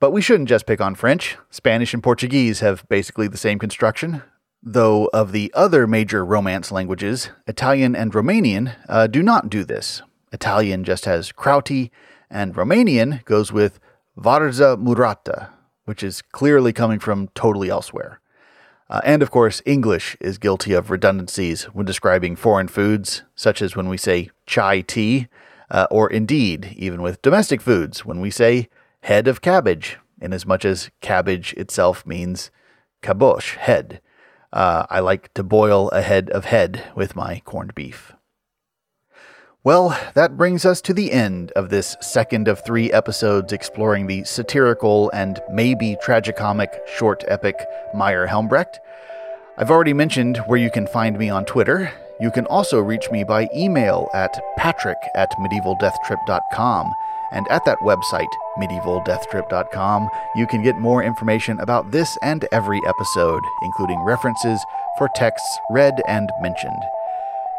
But 0.00 0.10
we 0.10 0.20
shouldn't 0.20 0.48
just 0.48 0.66
pick 0.66 0.80
on 0.80 0.94
French. 0.94 1.36
Spanish 1.50 1.94
and 1.94 2.02
Portuguese 2.02 2.60
have 2.60 2.86
basically 2.88 3.28
the 3.28 3.36
same 3.36 3.58
construction. 3.58 4.22
Though 4.62 5.08
of 5.12 5.32
the 5.32 5.50
other 5.54 5.86
major 5.86 6.24
Romance 6.24 6.70
languages, 6.70 7.30
Italian 7.46 7.96
and 7.96 8.12
Romanian 8.12 8.74
uh, 8.88 9.06
do 9.06 9.22
not 9.22 9.48
do 9.48 9.64
this. 9.64 10.02
Italian 10.32 10.84
just 10.84 11.04
has 11.04 11.32
crauti, 11.32 11.90
and 12.30 12.54
Romanian 12.54 13.24
goes 13.24 13.52
with 13.52 13.80
varza 14.18 14.78
murata, 14.78 15.50
which 15.84 16.02
is 16.02 16.22
clearly 16.22 16.72
coming 16.72 16.98
from 16.98 17.28
totally 17.28 17.70
elsewhere. 17.70 18.20
Uh, 18.90 19.00
and 19.04 19.22
of 19.22 19.30
course, 19.30 19.62
English 19.64 20.16
is 20.20 20.36
guilty 20.36 20.74
of 20.74 20.90
redundancies 20.90 21.64
when 21.64 21.86
describing 21.86 22.36
foreign 22.36 22.68
foods, 22.68 23.22
such 23.34 23.62
as 23.62 23.74
when 23.74 23.88
we 23.88 23.96
say 23.96 24.30
chai 24.46 24.82
tea, 24.82 25.28
uh, 25.72 25.86
or 25.90 26.08
indeed, 26.08 26.74
even 26.76 27.02
with 27.02 27.22
domestic 27.22 27.60
foods, 27.60 28.04
when 28.04 28.20
we 28.20 28.30
say 28.30 28.68
head 29.00 29.26
of 29.26 29.40
cabbage, 29.40 29.98
inasmuch 30.20 30.64
as 30.64 30.90
cabbage 31.00 31.54
itself 31.54 32.06
means 32.06 32.50
caboche, 33.00 33.56
head. 33.56 34.00
Uh, 34.52 34.84
I 34.90 35.00
like 35.00 35.32
to 35.34 35.42
boil 35.42 35.88
a 35.88 36.02
head 36.02 36.28
of 36.30 36.44
head 36.44 36.84
with 36.94 37.16
my 37.16 37.40
corned 37.44 37.74
beef. 37.74 38.12
Well, 39.64 39.98
that 40.14 40.36
brings 40.36 40.66
us 40.66 40.82
to 40.82 40.92
the 40.92 41.10
end 41.10 41.52
of 41.52 41.70
this 41.70 41.96
second 42.00 42.48
of 42.48 42.62
three 42.64 42.92
episodes 42.92 43.52
exploring 43.52 44.08
the 44.08 44.24
satirical 44.24 45.08
and 45.12 45.40
maybe 45.50 45.96
tragicomic 46.04 46.86
short 46.86 47.24
epic 47.28 47.64
Meier 47.94 48.26
Helmbrecht. 48.26 48.78
I've 49.56 49.70
already 49.70 49.94
mentioned 49.94 50.38
where 50.46 50.58
you 50.58 50.70
can 50.70 50.86
find 50.86 51.16
me 51.16 51.30
on 51.30 51.44
Twitter. 51.44 51.92
You 52.22 52.30
can 52.30 52.46
also 52.46 52.78
reach 52.78 53.10
me 53.10 53.24
by 53.24 53.48
email 53.52 54.08
at 54.14 54.38
patrick 54.56 54.98
at 55.16 55.28
medievaldeathtrip.com. 55.40 56.92
And 57.32 57.48
at 57.50 57.64
that 57.64 57.78
website, 57.78 58.28
medievaldeathtrip.com, 58.60 60.08
you 60.36 60.46
can 60.46 60.62
get 60.62 60.76
more 60.76 61.02
information 61.02 61.58
about 61.58 61.90
this 61.90 62.16
and 62.22 62.46
every 62.52 62.80
episode, 62.86 63.42
including 63.64 64.04
references 64.04 64.64
for 64.98 65.08
texts 65.16 65.48
read 65.72 65.94
and 66.06 66.30
mentioned. 66.40 66.80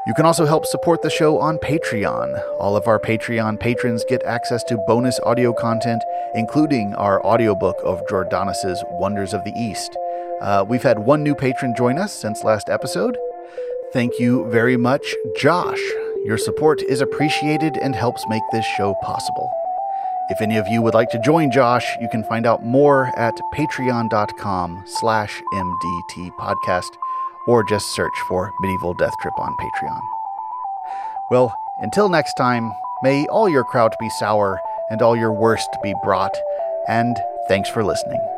You 0.08 0.14
can 0.14 0.26
also 0.26 0.46
help 0.46 0.66
support 0.66 1.02
the 1.02 1.10
show 1.10 1.40
on 1.40 1.58
Patreon. 1.58 2.42
All 2.58 2.78
of 2.78 2.88
our 2.88 3.00
Patreon 3.00 3.60
patrons 3.60 4.06
get 4.08 4.24
access 4.24 4.64
to 4.66 4.78
bonus 4.88 5.20
audio 5.26 5.52
content, 5.52 6.02
including 6.36 6.96
our 6.96 7.22
audiobook 7.26 7.76
of 7.84 8.08
Jordanus's 8.08 8.82
Wonders 8.92 9.34
of 9.34 9.44
the 9.44 9.54
East. 9.58 9.98
Uh, 10.42 10.64
we've 10.66 10.84
had 10.84 11.00
one 11.00 11.22
new 11.22 11.36
patron 11.36 11.76
join 11.76 11.98
us 11.98 12.14
since 12.14 12.46
last 12.46 12.70
episode. 12.70 13.18
Thank 13.94 14.20
you 14.20 14.50
very 14.50 14.76
much, 14.76 15.16
Josh. 15.38 15.80
Your 16.26 16.40
support 16.40 16.82
is 16.82 17.00
appreciated 17.00 17.78
and 17.78 17.96
helps 17.96 18.26
make 18.28 18.42
this 18.52 18.66
show 18.76 18.96
possible. 19.04 19.52
If 20.30 20.42
any 20.42 20.58
of 20.58 20.68
you 20.68 20.82
would 20.82 20.96
like 20.96 21.12
to 21.12 21.20
join 21.20 21.52
Josh, 21.52 21.86
you 22.02 22.10
can 22.10 22.24
find 22.24 22.48
out 22.48 22.64
more 22.64 23.12
at 23.20 23.40
patreon.com 23.54 24.84
slash 24.88 25.42
MDT 25.54 26.32
podcast 26.40 26.90
or 27.46 27.64
just 27.64 27.94
search 27.94 28.18
for 28.28 28.52
Medieval 28.62 28.96
Death 28.96 29.14
Trip 29.22 29.38
on 29.38 29.56
Patreon. 29.58 30.02
Well, 31.30 31.56
until 31.82 32.10
next 32.10 32.34
time, 32.34 32.72
may 33.04 33.28
all 33.28 33.48
your 33.48 33.64
kraut 33.64 33.94
be 34.00 34.10
sour 34.10 34.60
and 34.90 35.04
all 35.04 35.16
your 35.16 35.34
wurst 35.34 35.70
be 35.84 35.94
brought, 36.04 36.36
and 36.88 37.16
thanks 37.48 37.70
for 37.70 37.84
listening. 37.84 38.33